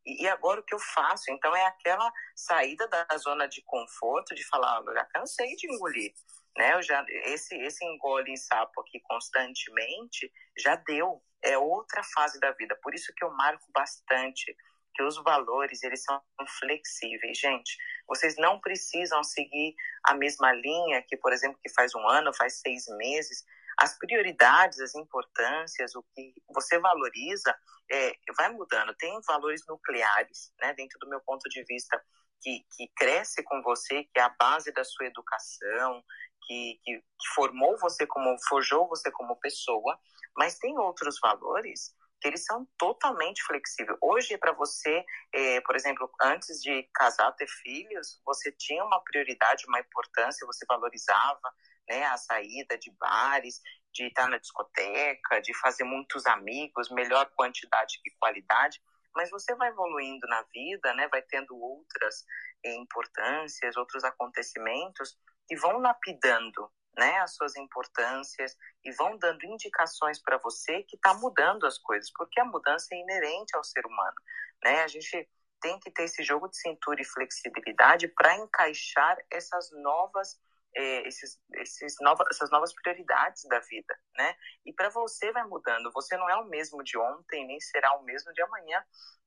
E 0.05 0.27
agora 0.27 0.61
o 0.61 0.63
que 0.63 0.73
eu 0.73 0.79
faço? 0.79 1.29
Então 1.29 1.55
é 1.55 1.65
aquela 1.65 2.11
saída 2.35 2.87
da 2.87 3.05
zona 3.17 3.47
de 3.47 3.61
conforto 3.63 4.33
de 4.33 4.43
falar, 4.47 4.81
eu 4.85 4.93
já 4.93 5.05
cansei 5.05 5.55
de 5.55 5.71
engolir, 5.71 6.13
né? 6.57 6.73
Eu 6.73 6.81
já 6.81 7.05
esse 7.07 7.55
esse 7.55 7.85
engole 7.85 8.31
em 8.31 8.37
sapo 8.37 8.81
aqui 8.81 8.99
constantemente 9.01 10.31
já 10.57 10.75
deu, 10.75 11.21
é 11.43 11.57
outra 11.57 12.01
fase 12.15 12.39
da 12.39 12.51
vida. 12.51 12.75
Por 12.81 12.95
isso 12.95 13.13
que 13.15 13.23
eu 13.23 13.31
marco 13.31 13.65
bastante 13.71 14.55
que 14.93 15.03
os 15.03 15.21
valores 15.23 15.83
eles 15.83 16.03
são 16.03 16.21
flexíveis, 16.59 17.37
gente. 17.37 17.77
Vocês 18.07 18.35
não 18.37 18.59
precisam 18.59 19.23
seguir 19.23 19.73
a 20.03 20.13
mesma 20.13 20.51
linha 20.53 21.03
que, 21.07 21.17
por 21.17 21.31
exemplo, 21.31 21.59
que 21.61 21.73
faz 21.73 21.93
um 21.95 22.07
ano, 22.07 22.33
faz 22.33 22.59
seis 22.59 22.85
meses 22.97 23.43
as 23.77 23.97
prioridades, 23.97 24.79
as 24.79 24.95
importâncias, 24.95 25.95
o 25.95 26.03
que 26.13 26.33
você 26.53 26.77
valoriza, 26.79 27.55
é, 27.91 28.13
vai 28.35 28.49
mudando. 28.49 28.95
Tem 28.95 29.19
valores 29.27 29.63
nucleares, 29.67 30.53
né, 30.59 30.73
dentro 30.73 30.99
do 30.99 31.09
meu 31.09 31.19
ponto 31.21 31.49
de 31.49 31.63
vista, 31.63 31.99
que, 32.41 32.65
que 32.75 32.87
cresce 32.95 33.43
com 33.43 33.61
você, 33.61 34.03
que 34.03 34.19
é 34.19 34.21
a 34.21 34.35
base 34.39 34.71
da 34.71 34.83
sua 34.83 35.07
educação, 35.07 36.03
que, 36.43 36.79
que, 36.83 37.03
formou 37.33 37.77
você 37.79 38.05
como, 38.05 38.35
forjou 38.47 38.87
você 38.87 39.11
como 39.11 39.39
pessoa, 39.39 39.97
mas 40.35 40.57
tem 40.57 40.77
outros 40.77 41.19
valores 41.19 41.93
que 42.21 42.27
eles 42.27 42.45
são 42.45 42.67
totalmente 42.77 43.43
flexíveis. 43.43 43.97
Hoje, 43.99 44.37
para 44.37 44.51
você, 44.51 45.03
é, 45.33 45.59
por 45.61 45.75
exemplo, 45.75 46.09
antes 46.21 46.61
de 46.61 46.83
casar, 46.93 47.31
ter 47.33 47.47
filhos, 47.47 48.21
você 48.23 48.51
tinha 48.51 48.85
uma 48.85 49.03
prioridade, 49.03 49.65
uma 49.67 49.79
importância, 49.79 50.45
você 50.45 50.63
valorizava, 50.67 51.51
né, 51.89 52.03
a 52.05 52.17
saída 52.17 52.77
de 52.77 52.91
bares, 52.99 53.59
de 53.91 54.05
estar 54.05 54.29
na 54.29 54.37
discoteca, 54.37 55.41
de 55.41 55.53
fazer 55.59 55.83
muitos 55.83 56.25
amigos, 56.27 56.91
melhor 56.91 57.29
quantidade 57.35 57.99
que 58.03 58.11
qualidade, 58.19 58.79
mas 59.15 59.29
você 59.29 59.55
vai 59.55 59.69
evoluindo 59.69 60.25
na 60.27 60.43
vida, 60.53 60.93
né, 60.93 61.07
vai 61.09 61.21
tendo 61.23 61.55
outras 61.57 62.23
eh, 62.63 62.75
importâncias, 62.75 63.75
outros 63.75 64.03
acontecimentos 64.03 65.17
que 65.47 65.57
vão 65.57 65.79
lapidando, 65.79 66.71
né, 66.97 67.19
as 67.19 67.35
suas 67.35 67.55
importâncias 67.55 68.55
e 68.83 68.91
vão 68.91 69.17
dando 69.17 69.45
indicações 69.45 70.21
para 70.21 70.37
você 70.37 70.83
que 70.83 70.95
está 70.95 71.13
mudando 71.13 71.65
as 71.65 71.77
coisas, 71.77 72.11
porque 72.13 72.39
a 72.39 72.45
mudança 72.45 72.87
é 72.91 72.97
inerente 72.97 73.55
ao 73.55 73.63
ser 73.63 73.85
humano, 73.85 74.15
né? 74.63 74.81
A 74.83 74.87
gente 74.87 75.29
tem 75.61 75.79
que 75.79 75.91
ter 75.91 76.03
esse 76.03 76.23
jogo 76.23 76.47
de 76.49 76.57
cintura 76.57 77.01
e 77.01 77.05
flexibilidade 77.05 78.07
para 78.07 78.35
encaixar 78.35 79.17
essas 79.29 79.69
novas 79.71 80.39
é, 80.75 81.07
esses, 81.07 81.39
esses 81.55 81.95
novas, 82.01 82.25
essas 82.31 82.49
novas 82.49 82.73
prioridades 82.73 83.43
da 83.43 83.59
vida, 83.59 83.99
né? 84.15 84.35
E 84.65 84.73
para 84.73 84.89
você 84.89 85.31
vai 85.31 85.43
mudando. 85.43 85.91
Você 85.91 86.15
não 86.17 86.29
é 86.29 86.35
o 86.37 86.45
mesmo 86.45 86.83
de 86.83 86.97
ontem, 86.97 87.45
nem 87.45 87.59
será 87.59 87.93
o 87.97 88.03
mesmo 88.03 88.31
de 88.33 88.41
amanhã. 88.41 88.81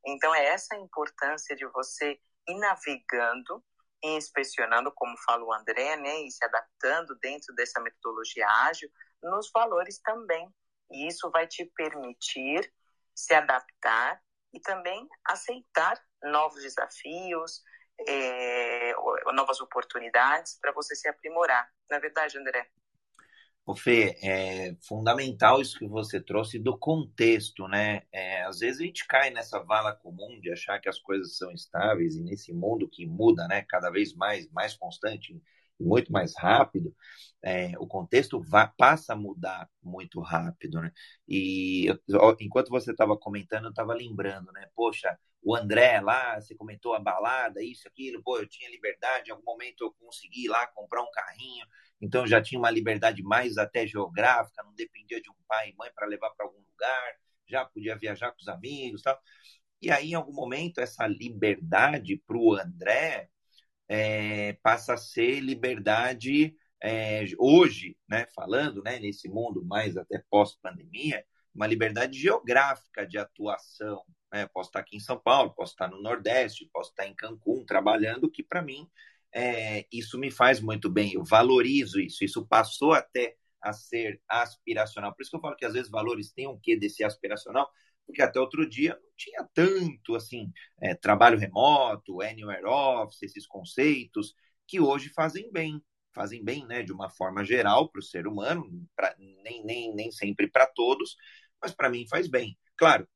Então 0.06 0.34
é 0.34 0.46
essa 0.46 0.74
importância 0.76 1.54
de 1.54 1.66
você 1.66 2.18
ir 2.48 2.58
navegando 2.58 3.62
inspecionando, 4.12 4.92
como 4.92 5.16
fala 5.24 5.44
o 5.44 5.52
André, 5.52 5.96
né? 5.96 6.20
E 6.22 6.30
se 6.30 6.44
adaptando 6.44 7.16
dentro 7.20 7.54
dessa 7.54 7.80
metodologia 7.80 8.46
ágil 8.68 8.88
nos 9.22 9.50
valores 9.52 10.00
também. 10.00 10.48
E 10.90 11.08
isso 11.08 11.30
vai 11.30 11.46
te 11.46 11.64
permitir 11.74 12.72
se 13.14 13.34
adaptar 13.34 14.20
e 14.52 14.60
também 14.60 15.08
aceitar 15.24 16.00
novos 16.22 16.62
desafios, 16.62 17.62
é, 18.06 18.92
novas 19.32 19.60
oportunidades 19.60 20.58
para 20.60 20.72
você 20.72 20.94
se 20.94 21.08
aprimorar. 21.08 21.68
Na 21.88 21.96
é 21.96 22.00
verdade, 22.00 22.38
André. 22.38 22.68
O 23.66 23.74
Fê, 23.74 24.18
é 24.22 24.76
fundamental 24.82 25.60
isso 25.60 25.78
que 25.78 25.86
você 25.86 26.20
trouxe 26.20 26.58
do 26.58 26.76
contexto, 26.76 27.66
né? 27.66 28.02
É, 28.12 28.42
às 28.42 28.58
vezes 28.58 28.80
a 28.80 28.84
gente 28.84 29.06
cai 29.06 29.30
nessa 29.30 29.58
vala 29.58 29.94
comum 29.94 30.38
de 30.38 30.52
achar 30.52 30.78
que 30.78 30.88
as 30.88 30.98
coisas 30.98 31.38
são 31.38 31.50
estáveis 31.50 32.14
e 32.14 32.22
nesse 32.22 32.52
mundo 32.52 32.86
que 32.86 33.06
muda, 33.06 33.48
né? 33.48 33.62
Cada 33.62 33.90
vez 33.90 34.14
mais, 34.14 34.46
mais 34.52 34.74
constante, 34.74 35.40
muito 35.78 36.12
mais 36.12 36.34
rápido, 36.36 36.94
é, 37.42 37.72
o 37.78 37.86
contexto 37.86 38.40
vai, 38.40 38.70
passa 38.76 39.12
a 39.12 39.16
mudar 39.16 39.68
muito 39.82 40.20
rápido, 40.20 40.80
né? 40.80 40.90
E 41.28 41.86
eu, 41.86 42.36
enquanto 42.40 42.70
você 42.70 42.92
estava 42.92 43.16
comentando, 43.16 43.64
eu 43.64 43.70
estava 43.70 43.92
lembrando, 43.94 44.50
né? 44.52 44.68
Poxa, 44.74 45.18
o 45.42 45.54
André 45.54 46.00
lá, 46.00 46.40
você 46.40 46.54
comentou 46.54 46.94
a 46.94 46.98
balada, 47.00 47.62
isso, 47.62 47.86
aquilo, 47.86 48.22
pô, 48.22 48.38
eu 48.38 48.48
tinha 48.48 48.70
liberdade, 48.70 49.28
em 49.28 49.32
algum 49.32 49.44
momento 49.44 49.84
eu 49.84 49.92
consegui 50.00 50.48
lá 50.48 50.66
comprar 50.68 51.02
um 51.02 51.10
carrinho, 51.12 51.66
então 52.00 52.22
eu 52.22 52.26
já 52.26 52.40
tinha 52.40 52.58
uma 52.58 52.70
liberdade 52.70 53.22
mais 53.22 53.58
até 53.58 53.86
geográfica, 53.86 54.62
não 54.62 54.74
dependia 54.74 55.20
de 55.20 55.30
um 55.30 55.34
pai 55.46 55.70
e 55.70 55.76
mãe 55.76 55.90
para 55.94 56.06
levar 56.06 56.30
para 56.30 56.46
algum 56.46 56.58
lugar, 56.58 57.12
já 57.46 57.64
podia 57.66 57.96
viajar 57.96 58.30
com 58.32 58.40
os 58.40 58.48
amigos, 58.48 59.02
tal. 59.02 59.18
E 59.82 59.90
aí, 59.90 60.12
em 60.12 60.14
algum 60.14 60.32
momento, 60.32 60.78
essa 60.80 61.06
liberdade 61.06 62.16
para 62.26 62.38
o 62.38 62.54
André 62.54 63.28
é, 63.88 64.54
passa 64.62 64.94
a 64.94 64.96
ser 64.96 65.40
liberdade 65.40 66.56
é, 66.82 67.24
hoje, 67.38 67.96
né, 68.08 68.26
falando 68.34 68.82
né, 68.82 68.98
nesse 68.98 69.28
mundo 69.28 69.64
mais 69.64 69.96
até 69.96 70.22
pós-pandemia, 70.30 71.24
uma 71.54 71.66
liberdade 71.66 72.18
geográfica 72.18 73.06
de 73.06 73.16
atuação. 73.16 74.02
Né? 74.32 74.46
Posso 74.52 74.68
estar 74.68 74.80
aqui 74.80 74.96
em 74.96 75.00
São 75.00 75.18
Paulo, 75.18 75.54
posso 75.54 75.72
estar 75.72 75.88
no 75.88 76.02
Nordeste, 76.02 76.68
posso 76.72 76.90
estar 76.90 77.06
em 77.06 77.14
Cancún 77.14 77.64
trabalhando, 77.64 78.30
que 78.30 78.42
para 78.42 78.60
mim 78.60 78.88
é, 79.32 79.86
isso 79.92 80.18
me 80.18 80.30
faz 80.30 80.60
muito 80.60 80.90
bem, 80.90 81.14
eu 81.14 81.24
valorizo 81.24 82.00
isso, 82.00 82.24
isso 82.24 82.46
passou 82.46 82.92
até 82.92 83.36
a 83.62 83.72
ser 83.72 84.20
aspiracional. 84.28 85.14
Por 85.14 85.22
isso 85.22 85.30
que 85.30 85.36
eu 85.36 85.40
falo 85.40 85.56
que 85.56 85.64
às 85.64 85.72
vezes 85.72 85.90
valores 85.90 86.32
têm 86.32 86.46
um 86.46 86.58
quê 86.60 86.76
desse 86.76 87.02
aspiracional, 87.02 87.70
porque 88.06 88.22
até 88.22 88.38
outro 88.40 88.68
dia 88.68 88.98
não 89.00 89.10
tinha 89.16 89.48
tanto 89.54 90.14
assim 90.14 90.52
é, 90.80 90.94
trabalho 90.94 91.38
remoto, 91.38 92.20
anywhere 92.20 92.66
office, 92.66 93.22
esses 93.22 93.46
conceitos 93.46 94.34
que 94.66 94.80
hoje 94.80 95.10
fazem 95.10 95.50
bem, 95.52 95.82
fazem 96.14 96.42
bem, 96.42 96.66
né, 96.66 96.82
de 96.82 96.92
uma 96.92 97.10
forma 97.10 97.44
geral 97.44 97.88
para 97.90 97.98
o 97.98 98.02
ser 98.02 98.26
humano, 98.26 98.64
pra, 98.96 99.14
nem, 99.18 99.64
nem, 99.64 99.94
nem 99.94 100.10
sempre 100.10 100.48
para 100.48 100.66
todos, 100.66 101.16
mas 101.60 101.72
para 101.72 101.90
mim 101.90 102.06
faz 102.08 102.28
bem. 102.28 102.56
Claro, 102.76 103.06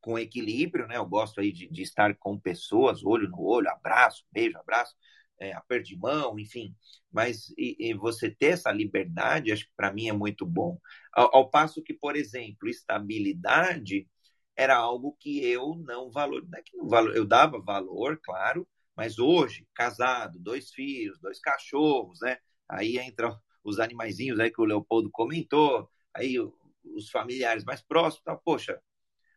com 0.00 0.18
equilíbrio, 0.18 0.86
né? 0.86 0.96
Eu 0.96 1.06
gosto 1.06 1.40
aí 1.40 1.52
de, 1.52 1.68
de 1.68 1.82
estar 1.82 2.14
com 2.16 2.38
pessoas, 2.38 3.04
olho 3.04 3.28
no 3.28 3.40
olho, 3.40 3.68
abraço, 3.68 4.24
beijo, 4.32 4.58
abraço, 4.58 4.94
é, 5.38 5.52
aperto 5.52 5.88
de 5.88 5.96
mão, 5.96 6.38
enfim. 6.38 6.74
Mas 7.10 7.50
e, 7.56 7.76
e 7.78 7.94
você 7.94 8.30
ter 8.30 8.52
essa 8.52 8.70
liberdade, 8.70 9.52
acho 9.52 9.66
que 9.66 9.72
para 9.76 9.92
mim 9.92 10.08
é 10.08 10.12
muito 10.12 10.46
bom. 10.46 10.78
Ao, 11.12 11.36
ao, 11.36 11.50
passo 11.50 11.82
que, 11.82 11.94
por 11.94 12.16
exemplo, 12.16 12.68
estabilidade 12.68 14.08
era 14.60 14.76
algo 14.76 15.16
que 15.18 15.42
eu 15.42 15.74
não 15.86 16.10
valor, 16.10 16.46
não 16.46 16.58
é 16.58 16.62
que 16.62 16.76
não 16.76 16.86
valor, 16.86 17.16
eu 17.16 17.24
dava 17.24 17.58
valor, 17.58 18.20
claro, 18.22 18.68
mas 18.94 19.18
hoje, 19.18 19.66
casado, 19.74 20.38
dois 20.38 20.70
filhos, 20.70 21.18
dois 21.18 21.40
cachorros, 21.40 22.18
né? 22.20 22.36
Aí 22.68 22.98
entram 22.98 23.34
os 23.64 23.80
animaizinhos 23.80 24.38
aí 24.38 24.50
que 24.50 24.60
o 24.60 24.64
Leopoldo 24.66 25.08
comentou, 25.10 25.88
aí 26.14 26.36
os 26.38 27.08
familiares 27.10 27.64
mais 27.64 27.80
próximos, 27.80 28.22
tá? 28.22 28.36
poxa, 28.36 28.78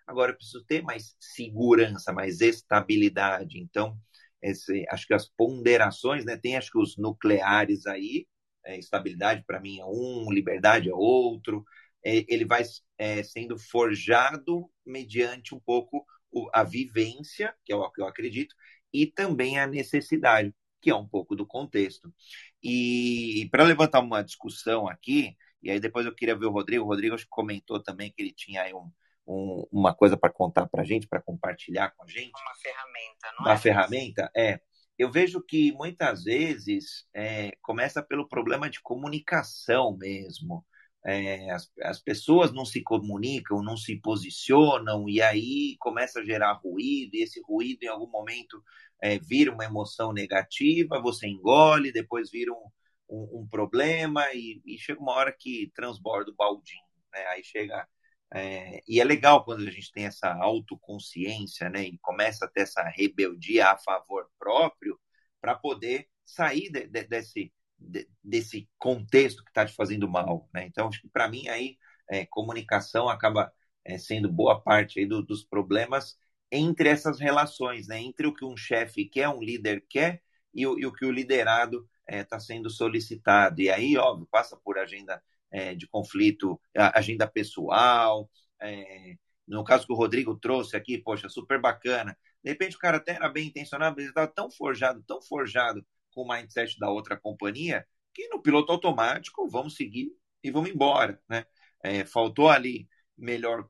agora 0.05 0.31
eu 0.33 0.35
preciso 0.35 0.65
ter 0.65 0.81
mais 0.81 1.15
segurança, 1.19 2.11
mais 2.11 2.41
estabilidade. 2.41 3.59
Então, 3.59 3.97
esse, 4.41 4.85
acho 4.89 5.07
que 5.07 5.13
as 5.13 5.29
ponderações, 5.29 6.25
né? 6.25 6.35
Tem 6.35 6.57
acho 6.57 6.69
que 6.69 6.79
os 6.79 6.97
nucleares 6.97 7.85
aí, 7.87 8.27
é, 8.65 8.77
estabilidade 8.77 9.43
para 9.47 9.61
mim 9.61 9.79
é 9.79 9.85
um, 9.85 10.29
liberdade 10.29 10.89
é 10.89 10.93
outro. 10.93 11.63
É, 12.03 12.25
ele 12.27 12.45
vai 12.45 12.63
é, 12.97 13.23
sendo 13.23 13.57
forjado 13.57 14.69
mediante 14.85 15.55
um 15.55 15.59
pouco 15.59 16.05
o, 16.31 16.49
a 16.53 16.63
vivência, 16.63 17.53
que 17.63 17.71
é 17.71 17.75
o 17.75 17.89
que 17.91 18.01
eu 18.01 18.07
acredito, 18.07 18.55
e 18.91 19.07
também 19.07 19.59
a 19.59 19.67
necessidade, 19.67 20.53
que 20.81 20.89
é 20.89 20.95
um 20.95 21.07
pouco 21.07 21.35
do 21.35 21.45
contexto. 21.45 22.13
E, 22.61 23.41
e 23.41 23.49
para 23.49 23.63
levantar 23.63 23.99
uma 24.01 24.23
discussão 24.23 24.87
aqui, 24.87 25.35
e 25.61 25.71
aí 25.71 25.79
depois 25.79 26.05
eu 26.05 26.13
queria 26.13 26.37
ver 26.37 26.45
o 26.45 26.51
Rodrigo, 26.51 26.83
o 26.83 26.87
Rodrigo 26.87 27.15
comentou 27.29 27.81
também 27.81 28.11
que 28.11 28.21
ele 28.21 28.33
tinha 28.33 28.63
aí 28.63 28.73
um, 28.73 28.91
um, 29.25 29.65
uma 29.71 29.93
coisa 29.93 30.17
para 30.17 30.31
contar 30.31 30.67
para 30.67 30.81
a 30.81 30.85
gente, 30.85 31.07
para 31.07 31.21
compartilhar 31.21 31.91
com 31.91 32.03
a 32.03 32.07
gente. 32.07 32.31
Uma 32.31 32.55
ferramenta, 32.55 33.31
não 33.31 33.39
uma 33.39 33.49
é? 33.49 33.51
Uma 33.53 33.57
ferramenta, 33.57 34.31
é. 34.35 34.59
Eu 34.97 35.11
vejo 35.11 35.41
que 35.41 35.71
muitas 35.71 36.23
vezes 36.23 37.07
é, 37.15 37.51
começa 37.61 38.03
pelo 38.03 38.27
problema 38.27 38.69
de 38.69 38.79
comunicação 38.81 39.97
mesmo. 39.97 40.63
É, 41.05 41.51
as, 41.51 41.69
as 41.81 41.99
pessoas 41.99 42.53
não 42.53 42.65
se 42.65 42.81
comunicam, 42.81 43.61
não 43.61 43.75
se 43.77 43.99
posicionam, 43.99 45.09
e 45.09 45.21
aí 45.21 45.75
começa 45.79 46.19
a 46.19 46.25
gerar 46.25 46.53
ruído, 46.53 47.15
e 47.15 47.23
esse 47.23 47.41
ruído 47.41 47.83
em 47.83 47.87
algum 47.87 48.09
momento 48.09 48.63
é, 49.01 49.19
vira 49.19 49.51
uma 49.51 49.65
emoção 49.65 50.13
negativa, 50.13 51.01
você 51.01 51.27
engole, 51.27 51.91
depois 51.91 52.31
vira 52.31 52.53
um, 52.53 52.69
um, 53.09 53.41
um 53.41 53.47
problema, 53.47 54.25
e, 54.33 54.61
e, 54.65 54.77
chega 54.77 55.01
uma 55.01 55.13
hora 55.13 55.35
que 55.37 55.71
transborda 55.75 56.31
o 56.31 56.35
baldinho. 56.35 56.81
Né? 57.13 57.25
Aí 57.27 57.43
chega 57.43 57.87
é, 58.33 58.81
e 58.87 58.99
é 58.99 59.03
legal 59.03 59.45
quando 59.45 59.67
a 59.67 59.71
gente 59.71 59.91
tem 59.91 60.05
essa 60.05 60.33
autoconsciência, 60.33 61.69
né, 61.69 61.83
e 61.83 61.99
começa 61.99 62.45
a 62.45 62.47
ter 62.47 62.61
essa 62.61 62.83
rebeldia 62.83 63.67
a 63.69 63.77
favor 63.77 64.27
próprio, 64.39 64.99
para 65.39 65.55
poder 65.55 66.07
sair 66.25 66.71
de, 66.71 66.87
de, 66.87 67.03
desse, 67.03 67.53
de, 67.83 68.07
desse 68.23 68.69
contexto 68.77 69.43
que 69.43 69.49
está 69.49 69.65
te 69.65 69.73
fazendo 69.73 70.07
mal. 70.07 70.49
Né? 70.53 70.65
Então, 70.65 70.87
acho 70.87 71.01
que 71.01 71.09
para 71.09 71.27
mim 71.27 71.47
aí 71.47 71.77
é, 72.09 72.25
comunicação 72.25 73.09
acaba 73.09 73.51
é, 73.85 73.97
sendo 73.97 74.31
boa 74.31 74.61
parte 74.61 74.99
aí 74.99 75.05
do, 75.05 75.21
dos 75.21 75.43
problemas 75.43 76.17
entre 76.51 76.89
essas 76.89 77.19
relações, 77.19 77.87
né? 77.87 77.99
entre 77.99 78.27
o 78.27 78.33
que 78.33 78.45
um 78.45 78.55
chefe 78.55 79.05
quer, 79.05 79.29
um 79.29 79.41
líder 79.41 79.85
quer, 79.89 80.21
e 80.53 80.67
o, 80.67 80.77
e 80.77 80.85
o 80.85 80.93
que 80.93 81.05
o 81.05 81.11
liderado 81.11 81.87
está 82.07 82.37
é, 82.37 82.39
sendo 82.39 82.69
solicitado. 82.69 83.61
E 83.61 83.69
aí, 83.69 83.97
óbvio, 83.97 84.27
passa 84.29 84.57
por 84.63 84.77
agenda 84.77 85.21
é, 85.51 85.73
de 85.75 85.87
conflito, 85.87 86.59
agenda 86.75 87.27
pessoal. 87.27 88.29
É, 88.61 89.15
no 89.47 89.63
caso 89.63 89.85
que 89.85 89.93
o 89.93 89.95
Rodrigo 89.95 90.35
trouxe 90.37 90.75
aqui, 90.75 90.97
poxa, 90.97 91.29
super 91.29 91.59
bacana. 91.59 92.17
De 92.43 92.51
repente 92.51 92.75
o 92.75 92.79
cara 92.79 92.97
até 92.97 93.13
era 93.13 93.29
bem 93.29 93.47
intencionado, 93.47 93.95
mas 93.95 94.03
ele 94.03 94.11
estava 94.11 94.27
tão 94.27 94.51
forjado, 94.51 95.03
tão 95.07 95.21
forjado 95.21 95.85
com 96.13 96.21
o 96.21 96.27
mindset 96.27 96.79
da 96.79 96.89
outra 96.89 97.17
companhia, 97.17 97.87
que 98.13 98.27
no 98.29 98.41
piloto 98.41 98.71
automático 98.71 99.49
vamos 99.49 99.75
seguir 99.75 100.11
e 100.43 100.51
vamos 100.51 100.69
embora. 100.69 101.21
Né? 101.27 101.45
É, 101.81 102.05
faltou 102.05 102.49
ali 102.49 102.87
melhor 103.17 103.67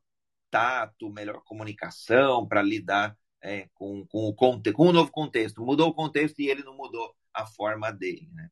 tato, 0.50 1.12
melhor 1.12 1.42
comunicação 1.44 2.48
para 2.48 2.62
lidar 2.62 3.18
é, 3.42 3.68
com, 3.74 4.06
com, 4.08 4.30
o 4.30 4.36
com 4.36 4.88
o 4.88 4.94
novo 4.94 5.12
contexto. 5.12 5.62
Mudou 5.62 5.90
o 5.90 5.94
contexto 5.94 6.40
e 6.40 6.50
ele 6.50 6.64
não 6.64 6.76
mudou 6.76 7.16
a 7.34 7.46
forma 7.46 7.92
dele. 7.92 8.30
Né? 8.34 8.50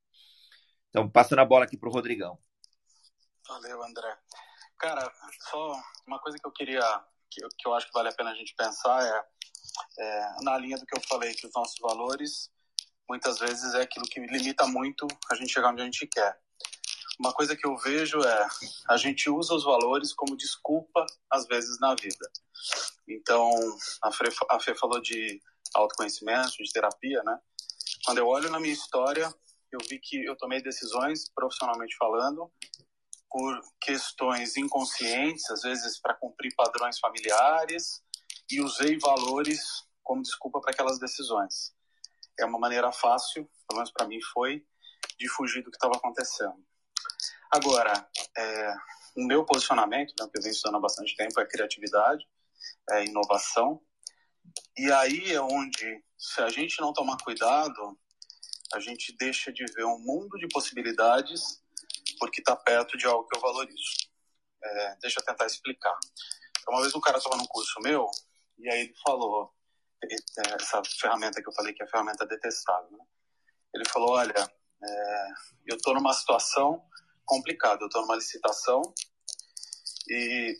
Então, 0.89 1.09
passando 1.09 1.39
a 1.39 1.45
bola 1.45 1.65
aqui 1.65 1.77
para 1.77 1.89
o 1.89 1.91
Rodrigão. 1.91 2.37
Valeu, 3.47 3.83
André. 3.83 4.17
Cara, 4.77 5.11
só 5.49 5.73
uma 6.07 6.19
coisa 6.19 6.37
que 6.37 6.47
eu 6.47 6.51
queria, 6.51 6.81
que, 7.29 7.41
que 7.57 7.67
eu 7.67 7.73
acho 7.73 7.87
que 7.87 7.93
vale 7.93 8.09
a 8.09 8.13
pena 8.13 8.31
a 8.31 8.35
gente 8.35 8.55
pensar 8.55 9.01
é, 9.05 9.23
é, 9.99 10.43
na 10.43 10.57
linha 10.57 10.77
do 10.77 10.85
que 10.85 10.97
eu 10.97 11.01
falei, 11.01 11.33
que 11.33 11.47
os 11.47 11.53
nossos 11.53 11.77
valores 11.79 12.50
muitas 13.11 13.39
vezes 13.39 13.73
é 13.73 13.81
aquilo 13.81 14.05
que 14.05 14.21
limita 14.21 14.65
muito 14.65 15.05
a 15.29 15.35
gente 15.35 15.51
chegar 15.51 15.71
onde 15.71 15.81
a 15.81 15.85
gente 15.85 16.07
quer. 16.07 16.39
Uma 17.19 17.33
coisa 17.33 17.57
que 17.57 17.67
eu 17.67 17.75
vejo 17.75 18.21
é 18.21 18.47
a 18.87 18.95
gente 18.95 19.29
usa 19.29 19.53
os 19.53 19.65
valores 19.65 20.13
como 20.13 20.37
desculpa 20.37 21.05
às 21.29 21.45
vezes 21.45 21.77
na 21.81 21.93
vida. 21.93 22.31
Então, 23.05 23.51
a 24.01 24.13
Fê, 24.13 24.23
a 24.49 24.59
Fê 24.61 24.73
falou 24.75 25.01
de 25.01 25.41
autoconhecimento, 25.75 26.63
de 26.63 26.71
terapia, 26.71 27.21
né? 27.23 27.37
Quando 28.05 28.19
eu 28.19 28.27
olho 28.27 28.49
na 28.49 28.61
minha 28.61 28.73
história, 28.73 29.27
eu 29.73 29.79
vi 29.89 29.99
que 29.99 30.23
eu 30.23 30.37
tomei 30.37 30.61
decisões, 30.61 31.29
profissionalmente 31.35 31.97
falando, 31.97 32.49
por 33.29 33.61
questões 33.81 34.55
inconscientes, 34.55 35.51
às 35.51 35.63
vezes 35.63 35.99
para 35.99 36.13
cumprir 36.13 36.55
padrões 36.55 36.97
familiares, 36.97 38.01
e 38.49 38.61
usei 38.61 38.97
valores 38.97 39.61
como 40.01 40.21
desculpa 40.21 40.61
para 40.61 40.71
aquelas 40.71 40.97
decisões. 40.97 41.73
É 42.39 42.45
uma 42.45 42.59
maneira 42.59 42.91
fácil, 42.91 43.49
pelo 43.67 43.79
menos 43.79 43.91
para 43.91 44.07
mim 44.07 44.19
foi, 44.33 44.65
de 45.17 45.27
fugir 45.29 45.63
do 45.63 45.71
que 45.71 45.77
estava 45.77 45.95
acontecendo. 45.95 46.63
Agora, 47.51 47.93
é, 48.37 48.73
o 49.17 49.23
meu 49.23 49.45
posicionamento, 49.45 50.13
né, 50.19 50.27
que 50.31 50.37
eu 50.37 50.41
venho 50.41 50.53
estudando 50.53 50.77
há 50.77 50.79
bastante 50.79 51.15
tempo, 51.15 51.39
é 51.39 51.45
criatividade, 51.45 52.25
é 52.91 53.05
inovação. 53.05 53.81
E 54.77 54.91
aí 54.91 55.31
é 55.31 55.41
onde, 55.41 56.03
se 56.17 56.41
a 56.41 56.49
gente 56.49 56.79
não 56.79 56.93
tomar 56.93 57.17
cuidado, 57.17 57.97
a 58.73 58.79
gente 58.79 59.15
deixa 59.17 59.51
de 59.51 59.65
ver 59.73 59.85
um 59.85 59.99
mundo 59.99 60.37
de 60.37 60.47
possibilidades 60.47 61.61
porque 62.17 62.39
está 62.39 62.55
perto 62.55 62.97
de 62.97 63.05
algo 63.05 63.27
que 63.27 63.35
eu 63.35 63.41
valorizo. 63.41 64.09
É, 64.63 64.95
deixa 65.01 65.19
eu 65.19 65.25
tentar 65.25 65.45
explicar. 65.45 65.97
Uma 66.69 66.81
vez 66.81 66.95
um 66.95 67.01
cara 67.01 67.17
estava 67.17 67.35
num 67.35 67.47
curso 67.47 67.79
meu 67.81 68.09
e 68.59 68.69
aí 68.69 68.81
ele 68.81 68.93
falou 69.03 69.53
essa 70.59 70.81
ferramenta 70.99 71.41
que 71.41 71.47
eu 71.47 71.53
falei 71.53 71.73
que 71.73 71.83
é 71.83 71.85
a 71.85 71.89
ferramenta 71.89 72.25
detestável. 72.25 72.91
Né? 72.91 73.05
Ele 73.73 73.87
falou, 73.89 74.11
olha, 74.11 74.33
é, 74.33 75.27
eu 75.67 75.77
estou 75.77 75.93
numa 75.93 76.13
situação 76.13 76.83
complicada. 77.25 77.81
Eu 77.81 77.87
estou 77.87 78.01
numa 78.01 78.15
licitação 78.15 78.81
e, 80.09 80.59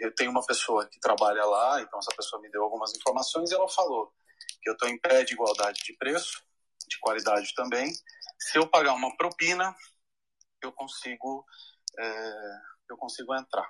eu 0.00 0.14
tenho 0.14 0.30
uma 0.30 0.44
pessoa 0.44 0.86
que 0.86 1.00
trabalha 1.00 1.44
lá, 1.44 1.80
então 1.80 1.98
essa 1.98 2.14
pessoa 2.16 2.40
me 2.40 2.50
deu 2.50 2.62
algumas 2.62 2.94
informações 2.94 3.50
e 3.50 3.54
ela 3.54 3.68
falou 3.68 4.12
que 4.62 4.68
eu 4.68 4.74
estou 4.74 4.88
em 4.88 4.98
pé 4.98 5.24
de 5.24 5.34
igualdade 5.34 5.82
de 5.82 5.94
preço, 5.94 6.42
de 6.88 6.98
qualidade 7.00 7.52
também. 7.54 7.92
Se 8.38 8.58
eu 8.58 8.68
pagar 8.68 8.94
uma 8.94 9.16
propina, 9.16 9.74
eu 10.62 10.72
consigo 10.72 11.44
é, 11.98 12.60
eu 12.90 12.96
consigo 12.96 13.34
entrar. 13.34 13.68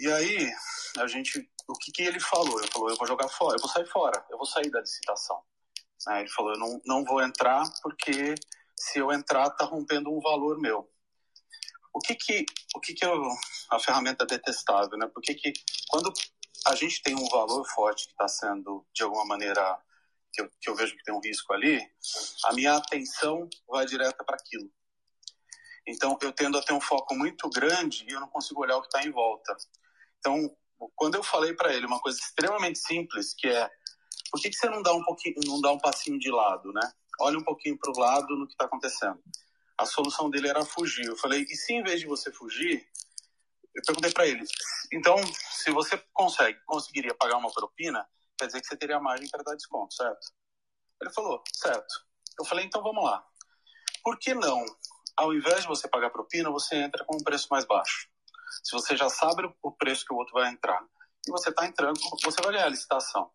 E 0.00 0.10
aí 0.10 0.52
a 0.98 1.06
gente, 1.06 1.48
o 1.66 1.74
que 1.74 1.92
que 1.92 2.02
ele 2.02 2.20
falou? 2.20 2.58
Ele 2.58 2.70
falou, 2.70 2.90
eu 2.90 2.96
vou 2.96 3.06
jogar 3.06 3.28
fora, 3.28 3.56
eu 3.56 3.60
vou 3.60 3.70
sair 3.70 3.86
fora, 3.86 4.24
eu 4.30 4.36
vou 4.36 4.46
sair 4.46 4.70
da 4.70 4.80
licitação. 4.80 5.42
Aí 6.08 6.20
ele 6.20 6.30
falou, 6.30 6.52
eu 6.52 6.58
não, 6.58 6.80
não 6.84 7.04
vou 7.04 7.22
entrar 7.22 7.64
porque 7.82 8.34
se 8.78 8.98
eu 8.98 9.12
entrar 9.12 9.50
tá 9.50 9.64
rompendo 9.64 10.10
um 10.10 10.20
valor 10.20 10.58
meu. 10.60 10.90
O 11.92 12.00
que 12.00 12.14
que 12.14 12.44
o 12.74 12.80
que 12.80 12.92
que 12.92 13.04
eu, 13.04 13.22
a 13.70 13.78
ferramenta 13.78 14.26
detestável, 14.26 14.98
né? 14.98 15.06
Porque 15.14 15.34
que 15.34 15.52
quando 15.88 16.12
a 16.66 16.74
gente 16.74 17.02
tem 17.02 17.14
um 17.14 17.28
valor 17.28 17.64
forte 17.68 18.06
que 18.06 18.12
está 18.12 18.26
sendo 18.26 18.84
de 18.92 19.02
alguma 19.02 19.24
maneira 19.24 19.78
que 20.32 20.42
eu, 20.42 20.50
que 20.60 20.68
eu 20.68 20.74
vejo 20.74 20.96
que 20.96 21.04
tem 21.04 21.14
um 21.14 21.20
risco 21.20 21.52
ali, 21.52 21.80
a 22.46 22.52
minha 22.52 22.76
atenção 22.76 23.48
vai 23.68 23.86
direta 23.86 24.24
para 24.24 24.36
aquilo. 24.36 24.70
Então, 25.86 26.18
eu 26.22 26.32
tendo 26.32 26.58
a 26.58 26.62
ter 26.62 26.72
um 26.72 26.80
foco 26.80 27.14
muito 27.14 27.48
grande 27.50 28.04
e 28.08 28.12
eu 28.12 28.20
não 28.20 28.28
consigo 28.28 28.62
olhar 28.62 28.76
o 28.76 28.80
que 28.80 28.88
está 28.88 29.06
em 29.06 29.12
volta. 29.12 29.54
Então, 30.18 30.50
quando 30.94 31.16
eu 31.16 31.22
falei 31.22 31.54
para 31.54 31.72
ele 31.72 31.86
uma 31.86 32.00
coisa 32.00 32.18
extremamente 32.18 32.78
simples, 32.78 33.34
que 33.34 33.48
é 33.48 33.70
por 34.30 34.40
que, 34.40 34.50
que 34.50 34.56
você 34.56 34.68
não 34.68 34.82
dá 34.82 34.92
um 34.92 35.02
pouquinho, 35.02 35.36
não 35.44 35.60
dá 35.60 35.72
um 35.72 35.78
passinho 35.78 36.18
de 36.18 36.30
lado, 36.30 36.72
né? 36.72 36.92
olha 37.20 37.38
um 37.38 37.44
pouquinho 37.44 37.78
para 37.78 37.90
o 37.90 37.98
lado 37.98 38.36
no 38.36 38.46
que 38.46 38.52
está 38.54 38.64
acontecendo. 38.64 39.22
A 39.78 39.86
solução 39.86 40.30
dele 40.30 40.48
era 40.48 40.64
fugir. 40.64 41.06
Eu 41.06 41.16
falei, 41.16 41.44
e 41.48 41.56
se 41.56 41.72
em 41.72 41.82
vez 41.82 42.00
de 42.00 42.06
você 42.06 42.32
fugir, 42.32 42.88
eu 43.74 43.82
perguntei 43.84 44.12
para 44.12 44.26
ele, 44.26 44.44
então, 44.92 45.16
se 45.50 45.70
você 45.70 45.98
consegue, 46.12 46.58
conseguiria 46.64 47.14
pagar 47.14 47.36
uma 47.36 47.52
propina, 47.52 48.06
quer 48.38 48.46
dizer 48.46 48.60
que 48.60 48.66
você 48.66 48.76
teria 48.76 49.00
margem 49.00 49.28
para 49.28 49.42
dar 49.42 49.56
desconto, 49.56 49.94
certo? 49.94 50.32
Ele 51.02 51.10
falou, 51.10 51.42
certo. 51.52 51.92
Eu 52.38 52.44
falei, 52.44 52.64
então 52.64 52.82
vamos 52.82 53.04
lá. 53.04 53.24
Por 54.02 54.18
que 54.18 54.32
não, 54.32 54.64
ao 55.16 55.34
invés 55.34 55.62
de 55.62 55.68
você 55.68 55.88
pagar 55.88 56.10
propina, 56.10 56.50
você 56.50 56.76
entra 56.76 57.04
com 57.04 57.16
um 57.16 57.24
preço 57.24 57.48
mais 57.50 57.64
baixo? 57.64 58.08
Se 58.62 58.72
você 58.72 58.96
já 58.96 59.08
sabe 59.08 59.50
o 59.62 59.72
preço 59.72 60.04
que 60.04 60.12
o 60.12 60.16
outro 60.16 60.34
vai 60.34 60.50
entrar 60.50 60.82
e 61.26 61.30
você 61.30 61.50
está 61.50 61.66
entrando, 61.66 61.98
você 62.22 62.42
vai 62.42 62.52
ganhar 62.52 62.66
a 62.66 62.70
licitação. 62.70 63.30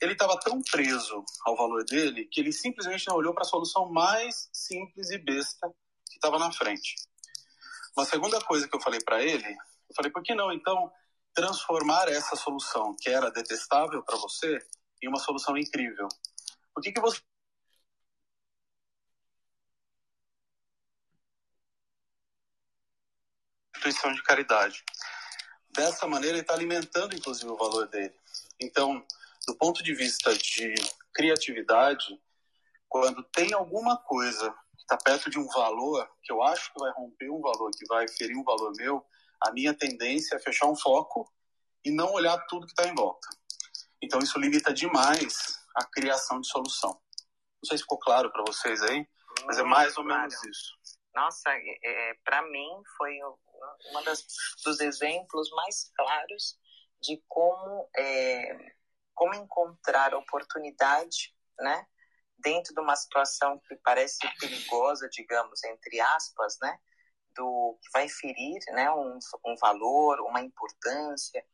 Ele 0.00 0.12
estava 0.12 0.38
tão 0.40 0.62
preso 0.62 1.24
ao 1.44 1.56
valor 1.56 1.84
dele 1.84 2.26
que 2.26 2.40
ele 2.40 2.52
simplesmente 2.52 3.06
não 3.06 3.16
olhou 3.16 3.34
para 3.34 3.42
a 3.42 3.48
solução 3.48 3.90
mais 3.90 4.48
simples 4.52 5.10
e 5.10 5.18
besta 5.18 5.68
que 6.08 6.16
estava 6.16 6.38
na 6.38 6.50
frente. 6.50 6.94
Uma 7.96 8.06
segunda 8.06 8.40
coisa 8.40 8.66
que 8.66 8.74
eu 8.74 8.80
falei 8.80 9.00
para 9.00 9.22
ele, 9.22 9.46
eu 9.46 9.94
falei, 9.94 10.10
por 10.10 10.22
que 10.22 10.34
não 10.34 10.52
então 10.52 10.90
transformar 11.34 12.08
essa 12.08 12.34
solução 12.34 12.96
que 12.98 13.10
era 13.10 13.30
detestável 13.30 14.02
para 14.02 14.16
você 14.16 14.58
em 15.02 15.08
uma 15.08 15.18
solução 15.18 15.56
incrível? 15.56 16.08
Por 16.74 16.82
que, 16.82 16.92
que 16.92 17.00
você 17.00 17.20
instituição 23.80 24.12
de 24.12 24.22
caridade. 24.22 24.84
Dessa 25.70 26.06
maneira, 26.06 26.36
ele 26.36 26.42
está 26.42 26.52
alimentando, 26.52 27.16
inclusive, 27.16 27.50
o 27.50 27.56
valor 27.56 27.88
dele. 27.88 28.14
Então, 28.60 29.04
do 29.46 29.56
ponto 29.56 29.82
de 29.82 29.94
vista 29.94 30.36
de 30.36 30.74
criatividade, 31.14 32.20
quando 32.88 33.22
tem 33.22 33.52
alguma 33.54 33.96
coisa 33.96 34.50
que 34.76 34.82
está 34.82 34.96
perto 34.98 35.30
de 35.30 35.38
um 35.38 35.46
valor, 35.46 36.08
que 36.22 36.32
eu 36.32 36.42
acho 36.42 36.72
que 36.72 36.80
vai 36.80 36.92
romper 36.92 37.30
um 37.30 37.40
valor, 37.40 37.70
que 37.70 37.86
vai 37.86 38.06
ferir 38.08 38.36
um 38.36 38.44
valor 38.44 38.72
meu, 38.76 39.04
a 39.40 39.50
minha 39.52 39.72
tendência 39.72 40.36
é 40.36 40.40
fechar 40.40 40.66
um 40.66 40.76
foco 40.76 41.30
e 41.84 41.90
não 41.90 42.12
olhar 42.12 42.36
tudo 42.46 42.66
que 42.66 42.72
está 42.72 42.86
em 42.86 42.94
volta. 42.94 43.28
Então, 44.02 44.20
isso 44.20 44.38
limita 44.38 44.72
demais 44.74 45.58
a 45.74 45.84
criação 45.84 46.40
de 46.40 46.48
solução. 46.48 46.90
Não 47.62 47.68
sei 47.68 47.78
se 47.78 47.84
ficou 47.84 47.98
claro 47.98 48.30
para 48.30 48.42
vocês 48.46 48.82
aí, 48.82 49.06
mas 49.46 49.58
é 49.58 49.62
mais 49.62 49.96
ou 49.96 50.04
menos 50.04 50.34
isso. 50.44 50.78
Nossa, 51.14 51.50
é, 51.50 52.10
é 52.10 52.14
para 52.24 52.42
mim 52.42 52.68
foi 52.96 53.18
um 53.86 54.02
dos 54.64 54.80
exemplos 54.80 55.50
mais 55.50 55.90
claros 55.94 56.58
de 57.00 57.22
como 57.28 57.88
é, 57.96 58.74
como 59.14 59.34
encontrar 59.34 60.14
oportunidade, 60.14 61.34
né, 61.58 61.86
dentro 62.38 62.74
de 62.74 62.80
uma 62.80 62.96
situação 62.96 63.60
que 63.68 63.76
parece 63.76 64.18
perigosa, 64.38 65.08
digamos 65.10 65.62
entre 65.64 66.00
aspas, 66.00 66.56
né, 66.62 66.78
do 67.34 67.78
que 67.82 67.90
vai 67.92 68.08
ferir, 68.08 68.60
né, 68.72 68.90
um, 68.90 69.18
um 69.46 69.56
valor, 69.56 70.20
uma 70.22 70.40
importância, 70.40 71.44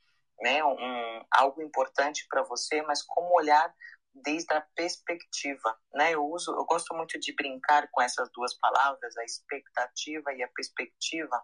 né, 0.40 0.64
um, 0.64 1.24
algo 1.30 1.62
importante 1.62 2.26
para 2.28 2.42
você, 2.42 2.82
mas 2.82 3.02
como 3.02 3.36
olhar 3.36 3.74
desde 4.22 4.52
a 4.54 4.60
perspectiva, 4.74 5.76
né? 5.92 6.14
Eu 6.14 6.24
uso, 6.26 6.50
eu 6.52 6.64
gosto 6.64 6.94
muito 6.94 7.18
de 7.18 7.34
brincar 7.34 7.88
com 7.90 8.00
essas 8.00 8.30
duas 8.32 8.54
palavras, 8.54 9.16
a 9.16 9.24
expectativa 9.24 10.32
e 10.32 10.42
a 10.42 10.48
perspectiva, 10.48 11.42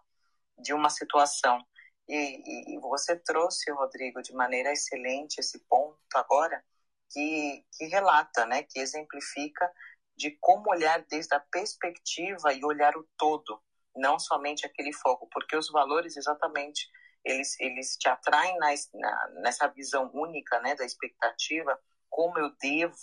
de 0.57 0.73
uma 0.73 0.89
situação. 0.89 1.63
E, 2.07 2.75
e, 2.75 2.79
você 2.79 3.15
trouxe, 3.15 3.71
Rodrigo, 3.71 4.21
de 4.21 4.33
maneira 4.33 4.71
excelente 4.71 5.39
esse 5.39 5.59
ponto 5.69 5.97
agora, 6.15 6.63
que, 7.09 7.65
que 7.77 7.85
relata, 7.85 8.45
né, 8.45 8.63
que 8.63 8.79
exemplifica 8.79 9.71
de 10.15 10.31
como 10.39 10.69
olhar 10.69 11.03
desde 11.09 11.33
a 11.35 11.39
perspectiva 11.39 12.53
e 12.53 12.63
olhar 12.63 12.95
o 12.97 13.07
todo, 13.17 13.61
não 13.95 14.19
somente 14.19 14.65
aquele 14.65 14.91
foco, 14.91 15.27
porque 15.31 15.55
os 15.55 15.69
valores 15.69 16.17
exatamente 16.17 16.87
eles, 17.23 17.57
eles 17.59 17.95
te 17.97 18.09
atraem 18.09 18.57
na, 18.57 18.67
na, 18.95 19.29
nessa 19.41 19.67
visão 19.67 20.11
única 20.13 20.59
né, 20.59 20.75
da 20.75 20.83
expectativa, 20.83 21.79
como 22.09 22.37
eu 22.37 22.51
devo 22.61 22.95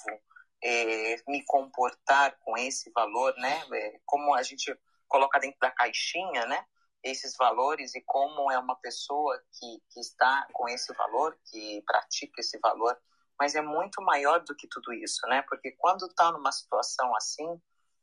é, 0.62 1.16
me 1.26 1.42
comportar 1.44 2.36
com 2.40 2.56
esse 2.56 2.90
valor, 2.90 3.34
né, 3.38 3.64
é, 3.72 4.00
como 4.04 4.34
a 4.34 4.42
gente 4.42 4.76
coloca 5.08 5.40
dentro 5.40 5.58
da 5.60 5.70
caixinha, 5.70 6.46
né, 6.46 6.64
esses 7.02 7.36
valores 7.36 7.94
e 7.94 8.02
como 8.02 8.50
é 8.50 8.58
uma 8.58 8.76
pessoa 8.76 9.40
que, 9.52 9.82
que 9.90 10.00
está 10.00 10.46
com 10.52 10.68
esse 10.68 10.92
valor, 10.94 11.38
que 11.50 11.82
pratica 11.86 12.40
esse 12.40 12.58
valor, 12.58 12.96
mas 13.38 13.54
é 13.54 13.62
muito 13.62 14.02
maior 14.02 14.40
do 14.40 14.54
que 14.54 14.68
tudo 14.68 14.92
isso, 14.92 15.26
né? 15.26 15.42
Porque 15.48 15.72
quando 15.72 16.06
está 16.06 16.30
numa 16.30 16.52
situação 16.52 17.14
assim, 17.16 17.60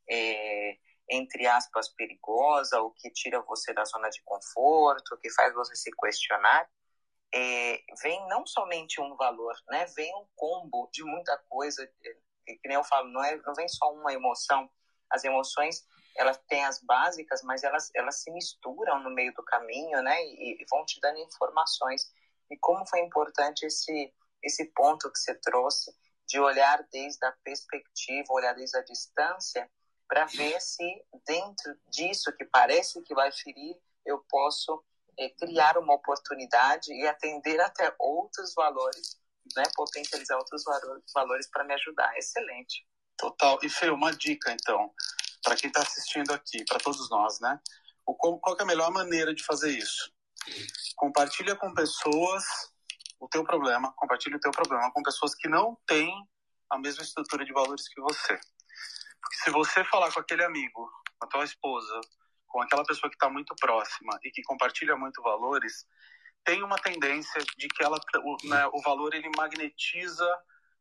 é, 0.10 0.78
entre 1.10 1.45
aspas, 1.45 1.89
perigosa, 1.89 2.82
ou 2.82 2.91
que 2.91 3.12
tira 3.12 3.41
você 3.41 3.74
da 3.74 3.86
zona 3.86 4.10
de 4.10 4.22
conforto, 4.24 5.18
que 5.18 5.30
faz 5.32 5.54
você 5.54 5.76
se 5.76 5.91
questionar, 5.91 6.68
é, 7.34 7.82
vem 8.02 8.28
não 8.28 8.48
somente 8.48 9.00
um 9.00 9.16
valor, 9.16 9.56
né? 9.70 9.86
Vem 9.95 10.14
um 10.16 10.26
combo 10.36 10.89
de 10.91 11.04
muita 11.04 11.38
coisa, 11.50 11.86
que, 11.86 12.56
que 12.56 12.68
nem 12.68 12.76
eu 12.76 12.84
falo, 12.84 13.10
não, 13.10 13.24
é, 13.24 13.36
não 13.45 13.54
vem 13.54 13.68
só 13.68 13.93
uma 13.93 14.12
emoção. 14.12 14.70
As 15.10 15.24
emoções 15.24 15.86
elas 16.18 16.38
têm 16.47 16.65
as 16.65 16.82
básicas, 16.82 17.41
mas 17.43 17.63
elas, 17.63 17.91
elas 17.95 18.22
se 18.22 18.32
misturam 18.32 18.99
no 19.01 19.11
meio 19.11 19.34
do 19.34 19.43
caminho, 19.43 20.01
né? 20.01 20.22
E, 20.26 20.61
e 20.61 20.65
vão 20.70 20.84
te 20.84 20.99
dando 20.99 21.20
informações. 21.20 22.11
E 22.49 22.57
como 22.57 22.86
foi 22.88 23.01
importante 23.01 23.65
esse, 23.65 24.13
esse 24.43 24.65
ponto 24.74 25.11
que 25.11 25.20
você 25.20 25.36
trouxe 25.36 25.95
de 26.28 26.39
olhar 26.39 26.84
desde 26.91 27.24
a 27.26 27.32
perspectiva, 27.43 28.34
olhar 28.34 28.53
desde 28.53 28.78
a 28.78 28.84
distância, 28.84 29.70
para 30.07 30.26
ver 30.26 30.59
se 30.59 31.05
dentro 31.26 31.78
disso 31.89 32.34
que 32.36 32.45
parece 32.45 33.01
que 33.03 33.13
vai 33.13 33.32
ferir, 33.32 33.78
eu 34.05 34.24
posso 34.30 34.84
é, 35.20 35.30
criar 35.30 35.78
uma 35.78 35.93
oportunidade 35.93 36.91
e 36.93 37.07
atender 37.07 37.59
até 37.61 37.93
outros 37.99 38.53
valores, 38.55 39.20
né? 39.55 39.63
Potencializar 39.76 40.38
outros 40.38 40.63
valores 41.13 41.47
para 41.49 41.63
me 41.63 41.74
ajudar. 41.76 42.11
Excelente. 42.18 42.88
Total. 43.18 43.59
E 43.61 43.70
Fê, 43.70 43.89
uma 43.89 44.11
dica 44.11 44.51
então 44.51 44.93
para 45.48 45.56
quem 45.56 45.70
está 45.70 45.82
assistindo 45.82 46.34
aqui, 46.34 46.66
para 46.66 46.78
todos 46.78 47.10
nós, 47.10 47.39
né? 47.39 47.58
O, 48.06 48.14
qual 48.14 48.58
é 48.60 48.64
a 48.64 48.66
melhor 48.66 48.91
maneira 48.91 49.34
de 49.34 49.45
fazer 49.45 49.72
isso? 49.72 50.12
Compartilha 50.98 51.56
com 51.56 51.74
pessoas 51.74 52.43
o 53.18 53.30
teu 53.30 53.45
problema, 53.45 53.93
compartilha 53.95 54.36
o 54.36 54.39
teu 54.41 54.52
problema 54.52 54.91
com 54.91 55.02
pessoas 55.02 55.34
que 55.34 55.48
não 55.48 55.78
têm 55.88 56.14
a 56.70 56.78
mesma 56.78 57.02
estrutura 57.02 57.45
de 57.45 57.54
valores 57.54 57.88
que 57.88 58.02
você. 58.02 58.38
Porque 59.22 59.38
se 59.41 59.50
você 59.50 59.86
falar 59.86 60.12
com 60.12 60.20
aquele 60.20 60.43
amigo, 60.43 60.91
com 61.18 61.26
a 61.26 61.30
tua 61.30 61.45
esposa, 61.45 62.02
com 62.45 62.62
aquela 62.62 62.84
pessoa 62.84 63.10
que 63.10 63.16
está 63.16 63.30
muito 63.30 63.56
próxima 63.56 64.20
e 64.26 64.32
que 64.32 64.43
compartilha 64.43 64.98
muito 64.98 65.22
valores, 65.22 65.88
tem 66.43 66.62
uma 66.62 66.78
tendência 66.78 67.41
de 67.58 67.70
que 67.70 67.84
ela, 67.86 67.98
o, 68.18 68.50
né, 68.50 68.68
o 68.74 68.82
valor 68.82 69.14
ele 69.14 69.32
magnetiza 69.38 70.28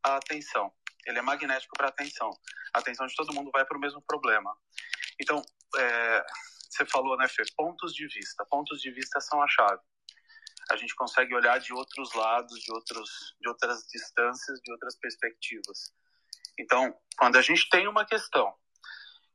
a 0.07 0.17
atenção 0.17 0.73
ele 1.07 1.21
é 1.21 1.23
magnético 1.23 1.77
para 1.77 1.87
a 1.87 1.91
atenção. 1.91 2.31
A 2.75 2.81
atenção 2.81 3.07
de 3.07 3.15
todo 3.15 3.33
mundo 3.33 3.51
vai 3.53 3.65
para 3.65 3.77
o 3.77 3.81
mesmo 3.81 4.03
problema. 4.03 4.55
Então, 5.21 5.41
é, 5.79 6.27
você 6.69 6.85
falou, 6.85 7.17
né, 7.17 7.29
Fê? 7.29 7.45
Pontos 7.57 7.95
de 7.95 8.07
vista. 8.09 8.45
Pontos 8.47 8.81
de 8.81 8.91
vista 8.91 9.21
são 9.21 9.41
a 9.41 9.47
chave. 9.49 9.81
A 10.69 10.77
gente 10.77 10.97
consegue 10.97 11.33
olhar 11.33 11.59
de 11.61 11.73
outros 11.73 12.13
lados, 12.13 12.59
de, 12.61 12.73
outros, 12.73 13.37
de 13.41 13.49
outras 13.49 13.87
distâncias, 13.87 14.61
de 14.61 14.73
outras 14.73 14.97
perspectivas. 14.99 15.95
Então, 16.59 16.93
quando 17.17 17.37
a 17.37 17.43
gente 17.43 17.69
tem 17.69 17.87
uma 17.87 18.05
questão 18.05 18.53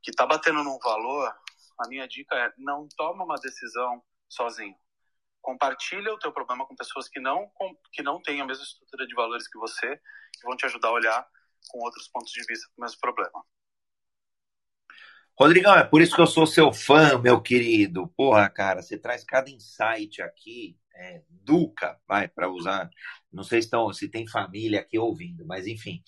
que 0.02 0.10
está 0.10 0.26
batendo 0.26 0.62
num 0.62 0.78
valor, 0.78 1.34
a 1.78 1.88
minha 1.88 2.06
dica 2.06 2.34
é 2.36 2.52
não 2.58 2.86
toma 2.96 3.24
uma 3.24 3.36
decisão 3.36 4.04
sozinho. 4.28 4.76
Compartilha 5.42 6.14
o 6.14 6.18
teu 6.18 6.32
problema 6.32 6.64
com 6.66 6.76
pessoas 6.76 7.08
que 7.08 7.20
não, 7.20 7.50
que 7.92 8.02
não 8.02 8.22
têm 8.22 8.40
a 8.40 8.46
mesma 8.46 8.64
estrutura 8.64 9.06
de 9.06 9.14
valores 9.14 9.48
que 9.48 9.58
você, 9.58 9.96
que 10.32 10.44
vão 10.44 10.56
te 10.56 10.64
ajudar 10.64 10.88
a 10.88 10.92
olhar 10.92 11.26
com 11.68 11.80
outros 11.80 12.08
pontos 12.08 12.32
de 12.32 12.44
vista 12.46 12.68
do 12.76 12.80
mesmo 12.80 12.98
problema. 13.00 13.44
Rodrigão, 15.38 15.74
é 15.74 15.84
por 15.84 16.00
isso 16.00 16.14
que 16.14 16.20
eu 16.20 16.26
sou 16.26 16.46
seu 16.46 16.72
fã, 16.72 17.18
meu 17.18 17.40
querido. 17.40 18.06
Porra, 18.16 18.48
cara, 18.48 18.82
você 18.82 18.98
traz 18.98 19.24
cada 19.24 19.50
insight 19.50 20.22
aqui, 20.22 20.78
é, 20.94 21.22
duca, 21.28 21.98
vai, 22.06 22.28
para 22.28 22.50
usar. 22.50 22.88
Não 23.32 23.42
sei 23.42 23.60
se, 23.62 23.66
estão, 23.66 23.92
se 23.92 24.08
tem 24.08 24.26
família 24.28 24.80
aqui 24.80 24.98
ouvindo, 24.98 25.44
mas 25.46 25.66
enfim. 25.66 26.02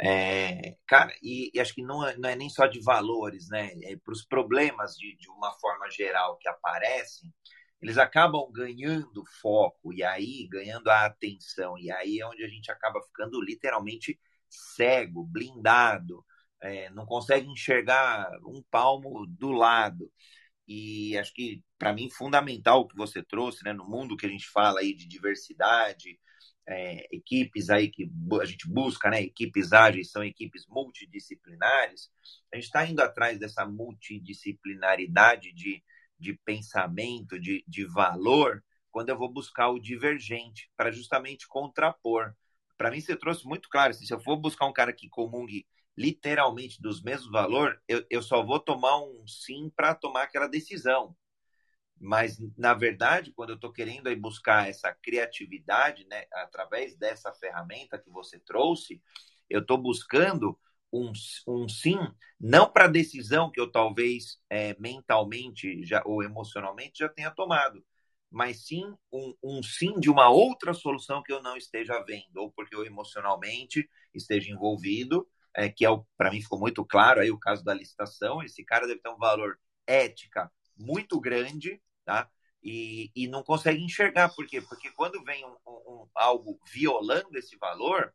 É, 0.00 0.76
cara, 0.86 1.14
e, 1.22 1.50
e, 1.54 1.60
acho 1.60 1.74
que 1.74 1.82
não 1.82 2.06
é, 2.06 2.16
não 2.16 2.28
é, 2.28 2.34
nem 2.34 2.48
só 2.48 2.66
de 2.66 2.80
valores, 2.82 3.48
né? 3.48 3.70
É 3.82 3.96
para 3.96 4.12
os 4.12 4.24
problemas 4.24 4.94
de, 4.96 5.14
de 5.16 5.28
uma 5.28 5.52
forma 5.60 5.90
geral 5.90 6.38
que 6.38 6.48
aparecem, 6.48 7.30
eles 7.82 7.98
acabam 7.98 8.50
ganhando 8.52 9.24
foco, 9.40 9.92
e 9.92 10.02
aí 10.02 10.46
ganhando 10.48 10.88
a 10.88 11.06
atenção, 11.06 11.78
e 11.78 11.90
aí 11.90 12.20
é 12.20 12.26
onde 12.26 12.44
a 12.44 12.48
gente 12.48 12.70
acaba 12.70 13.02
ficando 13.02 13.40
literalmente 13.40 14.18
cego, 14.48 15.24
blindado, 15.24 16.24
é, 16.60 16.90
não 16.90 17.06
consegue 17.06 17.48
enxergar 17.48 18.28
um 18.46 18.62
palmo 18.70 19.26
do 19.26 19.50
lado. 19.50 20.10
E 20.68 21.18
acho 21.18 21.32
que, 21.34 21.64
para 21.78 21.92
mim, 21.92 22.10
fundamental 22.10 22.80
o 22.80 22.88
que 22.88 22.96
você 22.96 23.22
trouxe, 23.22 23.64
né, 23.64 23.72
no 23.72 23.88
mundo 23.88 24.16
que 24.16 24.26
a 24.26 24.28
gente 24.28 24.46
fala 24.48 24.80
aí 24.80 24.94
de 24.94 25.06
diversidade, 25.08 26.18
é, 26.68 27.06
equipes 27.10 27.70
aí 27.70 27.88
que 27.90 28.08
a 28.40 28.44
gente 28.44 28.68
busca, 28.68 29.10
né? 29.10 29.22
Equipes 29.22 29.72
ágeis 29.72 30.10
são 30.10 30.22
equipes 30.22 30.66
multidisciplinares. 30.68 32.10
A 32.52 32.56
gente 32.56 32.66
está 32.66 32.86
indo 32.86 33.00
atrás 33.00 33.38
dessa 33.38 33.66
multidisciplinaridade 33.66 35.52
de, 35.52 35.82
de 36.20 36.34
pensamento, 36.44 37.40
de, 37.40 37.64
de 37.66 37.84
valor, 37.84 38.62
quando 38.90 39.08
eu 39.08 39.18
vou 39.18 39.28
buscar 39.28 39.70
o 39.70 39.80
divergente, 39.80 40.70
para 40.76 40.90
justamente 40.90 41.48
contrapor. 41.48 42.34
Para 42.76 42.90
mim, 42.90 43.00
você 43.00 43.16
trouxe 43.16 43.46
muito 43.46 43.68
claro: 43.68 43.90
assim, 43.90 44.06
se 44.06 44.12
eu 44.12 44.20
for 44.20 44.36
buscar 44.36 44.66
um 44.66 44.72
cara 44.72 44.92
que 44.92 45.08
comungue 45.08 45.66
literalmente 45.96 46.80
dos 46.80 47.02
mesmos 47.02 47.30
valores, 47.30 47.78
eu, 47.88 48.04
eu 48.08 48.22
só 48.22 48.44
vou 48.44 48.58
tomar 48.58 49.02
um 49.02 49.26
sim 49.26 49.70
para 49.74 49.94
tomar 49.94 50.22
aquela 50.22 50.46
decisão. 50.46 51.16
Mas, 51.98 52.38
na 52.56 52.72
verdade, 52.72 53.32
quando 53.32 53.50
eu 53.50 53.56
estou 53.56 53.70
querendo 53.70 54.08
aí 54.08 54.16
buscar 54.16 54.68
essa 54.68 54.90
criatividade, 55.02 56.06
né, 56.06 56.24
através 56.32 56.96
dessa 56.96 57.30
ferramenta 57.34 57.98
que 57.98 58.08
você 58.08 58.38
trouxe, 58.38 59.02
eu 59.50 59.60
estou 59.60 59.76
buscando 59.76 60.58
um, 60.92 61.12
um 61.46 61.68
sim, 61.68 61.98
não 62.38 62.70
para 62.70 62.84
a 62.84 62.88
decisão 62.88 63.50
que 63.50 63.60
eu 63.60 63.70
talvez 63.70 64.38
é, 64.48 64.76
mentalmente 64.78 65.84
já, 65.84 66.02
ou 66.04 66.22
emocionalmente 66.22 66.98
já 67.00 67.08
tenha 67.08 67.30
tomado, 67.30 67.84
mas 68.30 68.66
sim 68.66 68.84
um, 69.12 69.34
um, 69.42 69.62
sim 69.62 69.98
de 69.98 70.10
uma 70.10 70.28
outra 70.30 70.72
solução 70.72 71.22
que 71.22 71.32
eu 71.32 71.42
não 71.42 71.56
esteja 71.56 72.02
vendo, 72.04 72.36
ou 72.36 72.52
porque 72.52 72.74
eu 72.74 72.84
emocionalmente 72.84 73.88
esteja 74.14 74.50
envolvido, 74.50 75.28
é, 75.54 75.68
que 75.68 75.84
é 75.84 75.88
para 76.16 76.30
mim 76.30 76.40
ficou 76.40 76.58
muito 76.58 76.84
claro 76.84 77.20
aí 77.20 77.30
o 77.30 77.38
caso 77.38 77.64
da 77.64 77.74
licitação, 77.74 78.42
esse 78.42 78.64
cara 78.64 78.86
deve 78.86 79.00
ter 79.00 79.10
um 79.10 79.18
valor 79.18 79.58
ética 79.86 80.50
muito 80.76 81.20
grande, 81.20 81.80
tá? 82.04 82.30
E, 82.62 83.10
e 83.14 83.26
não 83.26 83.42
consegue 83.42 83.82
enxergar. 83.82 84.28
Por 84.34 84.46
quê? 84.46 84.60
Porque 84.60 84.90
quando 84.92 85.22
vem 85.24 85.44
um, 85.44 85.56
um, 85.66 86.06
algo 86.14 86.60
violando 86.72 87.36
esse 87.38 87.56
valor, 87.56 88.14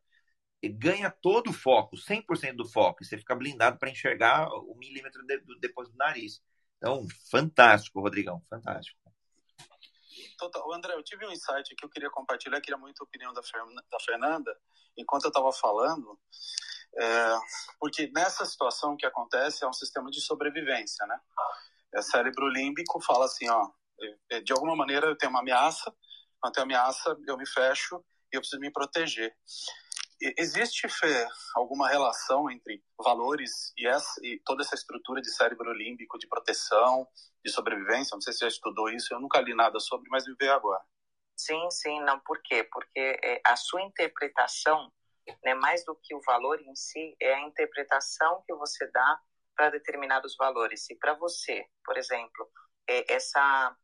ganha 0.70 1.10
todo 1.10 1.50
o 1.50 1.54
foco, 1.54 1.96
100% 1.96 2.56
do 2.56 2.68
foco, 2.68 3.04
e 3.04 3.06
você 3.06 3.18
fica 3.18 3.36
blindado 3.36 3.78
para 3.78 3.90
enxergar 3.90 4.50
o 4.50 4.76
milímetro 4.76 5.26
de, 5.26 5.38
do, 5.40 5.60
depois 5.60 5.90
do 5.90 5.98
nariz. 5.98 6.42
Então, 6.78 7.06
fantástico, 7.30 8.02
Rodrigão, 8.02 8.42
fantástico. 8.50 9.00
Total. 10.38 10.74
André, 10.74 10.94
eu 10.94 11.04
tive 11.04 11.26
um 11.26 11.32
insight 11.32 11.76
que 11.76 11.86
eu 11.86 11.90
queria 11.90 12.10
compartilhar, 12.10 12.62
queria 12.62 12.78
muito 12.78 13.02
a 13.02 13.06
opinião 13.06 13.34
da, 13.34 13.42
da 13.42 14.00
Fernanda, 14.00 14.56
enquanto 14.98 15.26
eu 15.26 15.30
estava 15.30 15.52
falando, 15.52 16.20
é, 16.98 17.40
porque 17.80 18.10
nessa 18.14 18.46
situação 18.46 18.96
que 18.96 19.06
acontece 19.06 19.64
é 19.64 19.68
um 19.68 19.74
sistema 19.74 20.10
de 20.10 20.22
sobrevivência, 20.22 21.06
né? 21.06 21.20
É 21.94 22.02
cérebro 22.02 22.48
límbico 22.48 23.02
fala 23.02 23.26
assim, 23.26 23.50
ó, 23.50 23.70
é, 24.30 24.42
de 24.42 24.52
alguma 24.54 24.76
maneira 24.76 25.08
eu 25.08 25.18
tenho 25.18 25.30
uma 25.30 25.42
ameaça, 25.42 25.94
quando 26.40 26.54
tem 26.54 26.64
ameaça 26.64 27.18
eu 27.28 27.38
me 27.38 27.48
fecho 27.48 28.04
e 28.32 28.38
eu 28.38 28.42
preciso 28.42 28.60
me 28.60 28.72
proteger. 28.72 29.36
Existe, 30.22 30.88
Fê, 30.88 31.28
alguma 31.56 31.90
relação 31.90 32.50
entre 32.50 32.82
valores 32.98 33.74
e, 33.78 33.86
essa, 33.88 34.20
e, 34.24 34.40
toda 34.46 34.64
essa 34.64 34.76
estrutura 34.76 35.22
de 35.22 35.30
cérebro 35.30 35.74
límbico 35.74 36.18
de 36.18 36.28
proteção, 36.28 37.08
de 37.44 37.52
sobrevivência? 37.52 38.16
Não 38.16 38.22
sei 38.22 38.32
se 38.34 38.40
você 38.40 38.46
já 38.46 38.50
estudou 38.50 38.90
isso, 38.90 39.14
eu 39.14 39.20
nunca 39.20 39.42
li 39.42 39.54
nada 39.54 39.80
sobre, 39.80 40.10
mas 40.10 40.26
me 40.26 40.48
agora. 40.48 40.82
Sim, 41.36 41.70
sim, 41.70 42.00
não. 42.02 42.20
Por 42.20 42.42
quê? 42.42 42.64
Porque 42.64 43.20
é, 43.24 43.42
a 43.44 43.56
sua 43.58 43.82
interpretação, 43.82 44.92
né, 45.44 45.54
mais 45.54 45.84
do 45.84 45.96
que 46.02 46.16
o 46.16 46.22
valor 46.22 46.62
em 46.62 46.76
si, 46.76 47.16
é 47.22 47.34
a 47.34 47.42
interpretação 47.42 48.42
que 48.48 48.54
você 48.56 48.90
dá 48.92 49.20
para 49.56 49.70
determinados 49.70 50.36
valores. 50.38 50.86
Se 50.86 50.96
para 50.96 51.14
você, 51.14 51.66
por 51.84 51.98
exemplo, 51.98 52.50
é 52.88 53.14
essa 53.14 53.76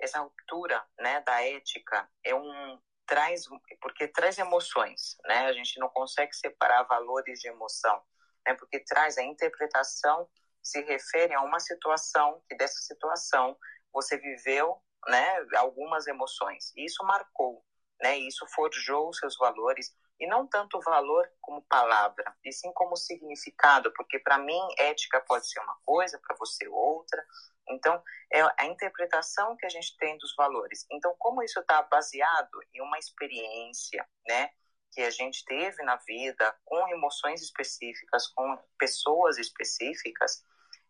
essa 0.00 0.20
ruptura, 0.20 0.82
né, 0.98 1.20
da 1.20 1.42
ética 1.42 2.08
é 2.24 2.34
um 2.34 2.80
traz 3.10 3.44
porque 3.82 4.06
traz 4.06 4.38
emoções, 4.38 5.16
né? 5.24 5.46
A 5.46 5.52
gente 5.52 5.80
não 5.80 5.88
consegue 5.88 6.32
separar 6.32 6.84
valores 6.84 7.40
de 7.40 7.48
emoção, 7.48 8.00
né? 8.46 8.54
Porque 8.54 8.78
traz 8.84 9.18
a 9.18 9.22
interpretação 9.24 10.28
se 10.62 10.80
refere 10.82 11.34
a 11.34 11.40
uma 11.42 11.58
situação 11.58 12.40
que 12.48 12.56
dessa 12.56 12.78
situação 12.80 13.58
você 13.92 14.16
viveu, 14.16 14.80
né, 15.08 15.44
algumas 15.56 16.06
emoções. 16.06 16.72
Isso 16.76 17.02
marcou, 17.02 17.64
né? 18.00 18.16
Isso 18.16 18.46
forjou 18.54 19.12
seus 19.12 19.36
valores 19.36 19.92
e 20.20 20.28
não 20.28 20.46
tanto 20.46 20.80
valor 20.80 21.28
como 21.40 21.62
palavra, 21.62 22.36
e 22.44 22.52
sim 22.52 22.70
como 22.74 22.94
significado, 22.94 23.90
porque 23.94 24.18
para 24.18 24.38
mim 24.38 24.60
ética 24.78 25.20
pode 25.22 25.48
ser 25.50 25.58
uma 25.60 25.76
coisa, 25.84 26.20
para 26.24 26.36
você 26.36 26.68
outra. 26.68 27.24
Então, 27.70 28.02
é 28.32 28.42
a 28.58 28.66
interpretação 28.66 29.56
que 29.56 29.66
a 29.66 29.68
gente 29.68 29.96
tem 29.96 30.16
dos 30.18 30.34
valores. 30.36 30.86
Então, 30.90 31.14
como 31.18 31.42
isso 31.42 31.60
está 31.60 31.82
baseado 31.82 32.60
em 32.74 32.80
uma 32.82 32.98
experiência, 32.98 34.06
né, 34.28 34.50
que 34.92 35.02
a 35.02 35.10
gente 35.10 35.44
teve 35.44 35.82
na 35.84 35.96
vida, 35.96 36.54
com 36.64 36.88
emoções 36.88 37.40
específicas, 37.42 38.26
com 38.28 38.58
pessoas 38.78 39.38
específicas, 39.38 40.44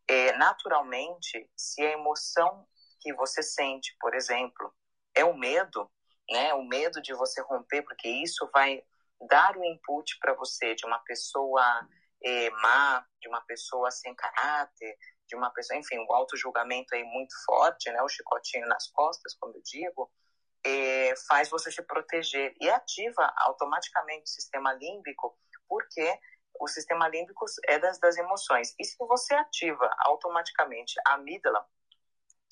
é, 0.09 0.33
naturalmente, 0.33 1.49
se 1.57 1.83
a 1.83 1.93
emoção 1.93 2.67
que 3.01 3.13
você 3.15 3.43
sente, 3.43 3.95
por 4.01 4.15
exemplo, 4.15 4.75
é 5.15 5.25
o 5.25 5.37
medo, 5.37 5.91
né, 6.31 6.55
o 6.55 6.65
medo 6.65 7.01
de 7.03 7.13
você 7.15 7.41
romper, 7.43 7.83
porque 7.83 8.09
isso 8.09 8.49
vai 8.53 8.83
dar 9.29 9.57
o 9.57 9.65
input 9.65 10.19
para 10.19 10.35
você 10.35 10.75
de 10.75 10.87
uma 10.87 10.99
pessoa 11.01 11.63
é, 12.25 12.51
má, 12.51 13.05
de 13.21 13.29
uma 13.29 13.41
pessoa 13.43 13.91
sem 13.91 14.15
caráter, 14.15 14.97
de 15.31 15.37
uma 15.37 15.51
pessoa, 15.51 15.79
enfim, 15.79 15.97
o 15.99 16.13
auto-julgamento 16.13 16.95
aí 16.95 17.05
muito 17.05 17.33
forte, 17.47 17.91
né, 17.91 18.03
o 18.03 18.09
chicotinho 18.09 18.67
nas 18.67 18.89
costas, 18.89 19.35
como 19.35 19.55
eu 19.57 19.63
digo, 19.65 20.11
é, 20.67 21.15
faz 21.29 21.49
você 21.49 21.71
se 21.71 21.81
proteger 21.83 22.55
e 22.61 22.69
ativa 22.69 23.33
automaticamente 23.37 24.25
o 24.25 24.29
sistema 24.29 24.73
límbico, 24.73 25.39
porque 25.69 26.19
o 26.59 26.67
sistema 26.67 27.09
límbico 27.09 27.45
é 27.69 27.79
das, 27.79 27.99
das 27.99 28.17
emoções. 28.17 28.75
E 28.79 28.85
se 28.85 28.97
você 28.99 29.35
ativa 29.35 29.89
automaticamente 30.01 30.95
a 31.07 31.15
amígdala, 31.15 31.65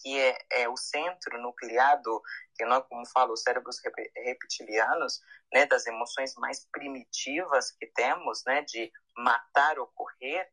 que 0.00 0.18
é, 0.18 0.38
é 0.52 0.68
o 0.68 0.76
centro 0.76 1.42
nuclear 1.42 2.00
do, 2.00 2.22
que 2.54 2.64
nós, 2.64 2.86
como 2.88 3.04
falo, 3.06 3.32
os 3.32 3.42
cérebros 3.42 3.80
reptilianos, 4.16 5.20
né, 5.52 5.66
das 5.66 5.84
emoções 5.86 6.32
mais 6.36 6.64
primitivas 6.70 7.72
que 7.72 7.86
temos, 7.88 8.44
né, 8.46 8.62
de 8.62 8.92
matar 9.16 9.80
ou 9.80 9.88
correr, 9.88 10.48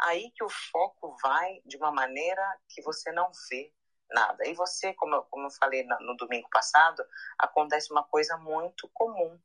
aí 0.00 0.30
que 0.32 0.44
o 0.44 0.48
foco 0.48 1.16
vai 1.22 1.60
de 1.64 1.76
uma 1.76 1.90
maneira 1.90 2.42
que 2.68 2.82
você 2.82 3.12
não 3.12 3.30
vê 3.50 3.72
nada. 4.10 4.46
E 4.46 4.54
você, 4.54 4.94
como 4.94 5.14
eu, 5.14 5.22
como 5.24 5.46
eu 5.46 5.50
falei 5.50 5.84
no 6.00 6.16
domingo 6.16 6.48
passado, 6.50 7.04
acontece 7.38 7.92
uma 7.92 8.04
coisa 8.04 8.36
muito 8.38 8.88
comum, 8.94 9.38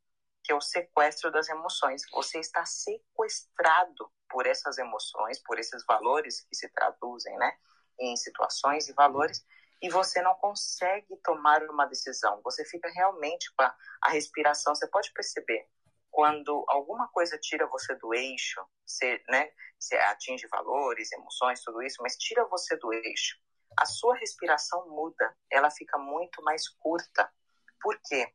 que 0.44 0.52
é 0.52 0.56
o 0.56 0.62
sequestro 0.62 1.32
das 1.32 1.50
emoções. 1.50 2.04
Você 2.12 2.40
está 2.40 2.66
sequestrado 2.66 4.12
por 4.30 4.48
essas 4.48 4.78
emoções, 4.78 5.40
por 5.40 5.60
esses 5.60 5.86
valores 5.86 6.42
que 6.42 6.56
se 6.56 6.70
traduzem, 6.70 7.38
né? 7.38 7.58
em 8.00 8.16
situações 8.16 8.88
e 8.88 8.94
valores 8.94 9.46
e 9.82 9.90
você 9.90 10.22
não 10.22 10.34
consegue 10.36 11.18
tomar 11.18 11.62
uma 11.64 11.86
decisão. 11.86 12.42
Você 12.44 12.64
fica 12.64 12.90
realmente 12.90 13.54
com 13.54 13.64
a, 13.64 13.76
a 14.02 14.10
respiração. 14.10 14.74
Você 14.74 14.88
pode 14.88 15.12
perceber 15.12 15.68
quando 16.14 16.64
alguma 16.68 17.08
coisa 17.08 17.40
tira 17.40 17.66
você 17.66 17.96
do 17.96 18.14
eixo, 18.14 18.64
você, 18.86 19.20
né, 19.28 19.52
você 19.80 19.96
atinge 19.96 20.46
valores, 20.48 21.12
emoções, 21.12 21.64
tudo 21.64 21.82
isso, 21.82 22.04
mas 22.04 22.16
tira 22.16 22.46
você 22.46 22.78
do 22.78 22.94
eixo, 22.94 23.36
a 23.76 23.88
sua 23.88 24.16
respiração 24.18 24.88
muda, 24.90 25.36
ela 25.50 25.72
fica 25.72 25.98
muito 25.98 26.44
mais 26.44 26.70
curta. 26.70 27.34
Por 27.82 28.00
quê? 28.06 28.32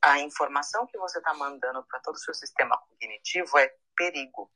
A 0.00 0.18
informação 0.20 0.86
que 0.86 0.96
você 0.96 1.18
está 1.18 1.34
mandando 1.34 1.84
para 1.84 2.00
todo 2.00 2.14
o 2.14 2.18
seu 2.18 2.32
sistema 2.32 2.78
cognitivo 2.78 3.58
é 3.58 3.76
perigo. 3.94 4.50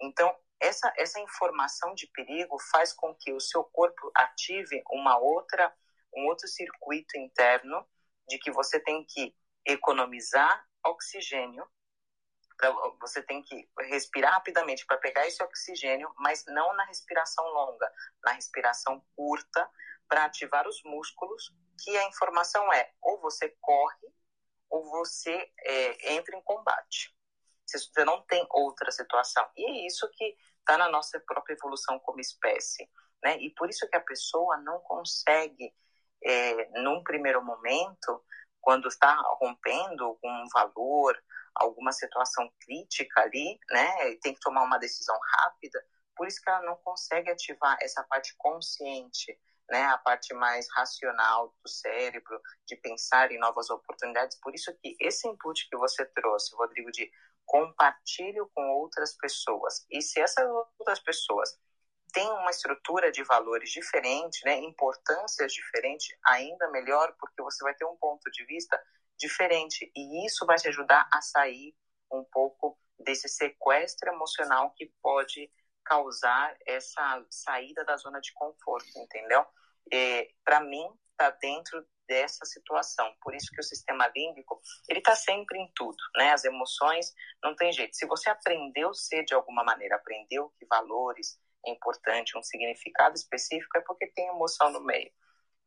Então, 0.00 0.36
essa, 0.58 0.92
essa 0.96 1.20
informação 1.20 1.94
de 1.94 2.08
perigo 2.08 2.58
faz 2.72 2.92
com 2.92 3.14
que 3.14 3.32
o 3.32 3.38
seu 3.38 3.62
corpo 3.62 4.10
ative 4.16 4.82
uma 4.90 5.16
outra, 5.16 5.72
um 6.12 6.26
outro 6.26 6.48
circuito 6.48 7.16
interno 7.16 7.86
de 8.28 8.36
que 8.38 8.50
você 8.50 8.80
tem 8.80 9.04
que 9.04 9.32
economizar 9.64 10.66
oxigênio, 10.84 11.66
você 13.00 13.22
tem 13.22 13.42
que 13.42 13.68
respirar 13.80 14.32
rapidamente 14.34 14.86
para 14.86 14.98
pegar 14.98 15.26
esse 15.26 15.42
oxigênio, 15.42 16.12
mas 16.18 16.44
não 16.46 16.74
na 16.74 16.84
respiração 16.84 17.44
longa, 17.48 17.90
na 18.22 18.32
respiração 18.32 19.04
curta, 19.16 19.68
para 20.08 20.24
ativar 20.24 20.68
os 20.68 20.82
músculos, 20.84 21.54
que 21.82 21.96
a 21.96 22.06
informação 22.06 22.72
é 22.72 22.92
ou 23.00 23.20
você 23.20 23.48
corre 23.60 24.12
ou 24.68 24.84
você 24.90 25.50
é, 25.60 26.14
entra 26.14 26.36
em 26.36 26.42
combate. 26.42 27.14
Você 27.66 28.04
não 28.04 28.22
tem 28.22 28.46
outra 28.50 28.90
situação. 28.90 29.48
E 29.56 29.64
é 29.64 29.86
isso 29.86 30.08
que 30.10 30.36
está 30.58 30.76
na 30.76 30.88
nossa 30.90 31.18
própria 31.20 31.54
evolução 31.54 31.98
como 32.00 32.20
espécie. 32.20 32.90
Né? 33.22 33.38
E 33.38 33.50
por 33.50 33.68
isso 33.70 33.88
que 33.88 33.96
a 33.96 34.00
pessoa 34.00 34.58
não 34.58 34.80
consegue, 34.80 35.74
é, 36.22 36.80
num 36.80 37.02
primeiro 37.02 37.42
momento, 37.42 38.22
quando 38.62 38.88
está 38.88 39.14
rompendo 39.38 40.18
um 40.24 40.46
valor, 40.54 41.14
alguma 41.54 41.92
situação 41.92 42.50
crítica 42.60 43.20
ali, 43.20 43.58
né, 43.70 44.16
tem 44.22 44.32
que 44.32 44.40
tomar 44.40 44.62
uma 44.62 44.78
decisão 44.78 45.18
rápida, 45.36 45.84
por 46.16 46.26
isso 46.26 46.40
que 46.40 46.48
ela 46.48 46.62
não 46.62 46.76
consegue 46.76 47.30
ativar 47.30 47.76
essa 47.82 48.02
parte 48.04 48.34
consciente 48.38 49.38
né, 49.72 49.84
a 49.84 49.98
parte 49.98 50.34
mais 50.34 50.66
racional 50.74 51.54
do 51.64 51.68
cérebro, 51.68 52.40
de 52.66 52.76
pensar 52.76 53.32
em 53.32 53.38
novas 53.38 53.70
oportunidades. 53.70 54.38
Por 54.40 54.54
isso 54.54 54.70
que 54.82 54.94
esse 55.00 55.26
input 55.26 55.68
que 55.68 55.76
você 55.78 56.04
trouxe, 56.04 56.54
Rodrigo, 56.54 56.92
de 56.92 57.10
compartilho 57.46 58.50
com 58.54 58.62
outras 58.70 59.14
pessoas. 59.16 59.86
E 59.90 60.02
se 60.02 60.20
essas 60.20 60.46
outras 60.78 61.00
pessoas 61.00 61.58
têm 62.12 62.30
uma 62.30 62.50
estrutura 62.50 63.10
de 63.10 63.22
valores 63.24 63.70
diferente, 63.70 64.44
né, 64.44 64.58
importâncias 64.58 65.52
diferentes, 65.52 66.16
ainda 66.24 66.70
melhor, 66.70 67.14
porque 67.18 67.42
você 67.42 67.64
vai 67.64 67.74
ter 67.74 67.84
um 67.84 67.96
ponto 67.96 68.30
de 68.30 68.44
vista 68.44 68.80
diferente 69.18 69.90
e 69.94 70.26
isso 70.26 70.44
vai 70.46 70.56
te 70.56 70.68
ajudar 70.68 71.08
a 71.12 71.20
sair 71.20 71.74
um 72.10 72.24
pouco 72.24 72.78
desse 72.98 73.28
sequestro 73.28 74.10
emocional 74.10 74.70
que 74.72 74.92
pode 75.02 75.50
causar 75.84 76.56
essa 76.66 77.24
saída 77.30 77.84
da 77.84 77.96
zona 77.96 78.20
de 78.20 78.32
conforto, 78.34 78.86
entendeu? 78.96 79.44
Para 80.44 80.60
mim, 80.60 80.86
está 81.10 81.30
dentro 81.30 81.84
dessa 82.06 82.44
situação. 82.44 83.12
Por 83.20 83.34
isso 83.34 83.50
que 83.52 83.60
o 83.60 83.64
sistema 83.64 84.10
límbico, 84.14 84.60
ele 84.88 84.98
está 84.98 85.14
sempre 85.16 85.58
em 85.58 85.70
tudo, 85.74 85.96
né? 86.16 86.32
As 86.32 86.44
emoções, 86.44 87.12
não 87.42 87.54
tem 87.56 87.72
jeito. 87.72 87.96
Se 87.96 88.06
você 88.06 88.28
aprendeu 88.30 88.92
ser 88.92 89.24
de 89.24 89.34
alguma 89.34 89.64
maneira, 89.64 89.96
aprendeu 89.96 90.52
que 90.58 90.66
valores 90.66 91.36
é 91.36 91.41
importante, 91.66 92.36
um 92.36 92.42
significado 92.42 93.14
específico, 93.14 93.78
é 93.78 93.80
porque 93.82 94.06
tem 94.08 94.28
emoção 94.28 94.70
no 94.70 94.80
meio. 94.80 95.10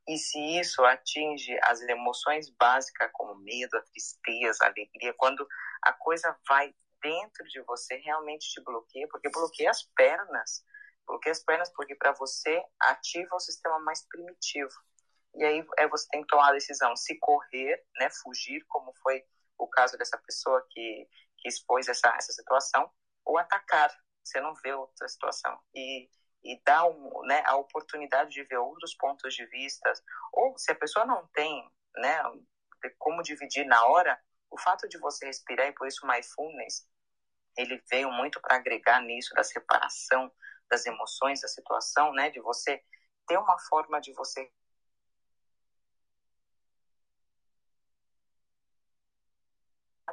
E 0.08 0.18
se 0.18 0.40
isso 0.60 0.84
atinge 0.86 1.58
as 1.64 1.82
emoções 1.82 2.50
básicas, 2.60 3.10
como 3.14 3.36
medo, 3.36 3.76
a 3.76 3.82
tristeza, 3.82 4.64
a 4.64 4.68
alegria, 4.68 5.14
quando 5.18 5.48
a 5.82 5.94
coisa 5.94 6.38
vai 6.48 6.74
dentro 7.02 7.44
de 7.46 7.62
você, 7.62 7.96
realmente 7.98 8.52
te 8.52 8.62
bloqueia, 8.64 9.08
porque 9.10 9.30
bloqueia 9.30 9.72
as 9.72 9.84
pernas. 9.96 10.64
Bloqueia 11.08 11.32
as 11.32 11.44
pernas 11.44 11.72
porque 11.74 11.96
para 11.96 12.12
você 12.14 12.64
ativa 12.80 13.36
o 13.36 13.40
sistema 13.40 13.80
mais 13.80 14.08
primitivo. 14.08 14.74
E 15.36 15.44
aí 15.44 15.66
é, 15.78 15.88
você 15.88 16.08
tem 16.10 16.22
que 16.22 16.28
tomar 16.28 16.50
a 16.50 16.54
decisão 16.54 16.96
se 16.96 17.18
correr, 17.20 17.84
né, 18.00 18.10
fugir, 18.10 18.64
como 18.68 18.94
foi 19.02 19.24
o 19.58 19.68
caso 19.68 19.98
dessa 19.98 20.18
pessoa 20.20 20.66
que, 20.70 21.08
que 21.38 21.50
expôs 21.50 21.88
essa, 21.88 22.10
essa 22.16 22.32
situação, 22.32 22.90
ou 23.26 23.38
atacar. 23.38 23.92
Você 24.26 24.42
não 24.42 24.54
vê 24.56 24.74
outra 24.74 25.08
situação. 25.08 25.58
E, 25.74 26.10
e 26.44 26.60
dá 26.66 26.86
um, 26.86 27.22
né, 27.26 27.44
a 27.46 27.56
oportunidade 27.56 28.32
de 28.32 28.44
ver 28.44 28.58
outros 28.58 28.96
pontos 28.96 29.34
de 29.34 29.46
vista. 29.46 29.94
Ou 30.34 30.58
se 30.58 30.72
a 30.72 30.76
pessoa 30.76 31.06
não 31.06 31.28
tem 31.28 31.70
né, 31.96 32.22
como 32.98 33.22
dividir 33.22 33.66
na 33.66 33.86
hora, 33.86 34.20
o 34.50 34.60
fato 34.60 34.88
de 34.88 34.98
você 34.98 35.26
respirar, 35.26 35.68
e 35.68 35.74
por 35.74 35.88
isso 35.88 36.06
o 36.06 36.08
mindfulness, 36.08 36.88
ele 37.58 37.82
veio 37.90 38.12
muito 38.12 38.42
para 38.42 38.56
agregar 38.56 39.02
nisso 39.02 39.34
da 39.34 39.44
separação 39.44 40.32
das 40.70 40.86
emoções, 40.86 41.42
da 41.42 41.48
situação, 41.48 42.12
né, 42.14 42.30
de 42.30 42.40
você 42.40 42.84
ter 43.28 43.38
uma 43.38 43.58
forma 43.60 44.02
de 44.02 44.14
você 44.14 44.52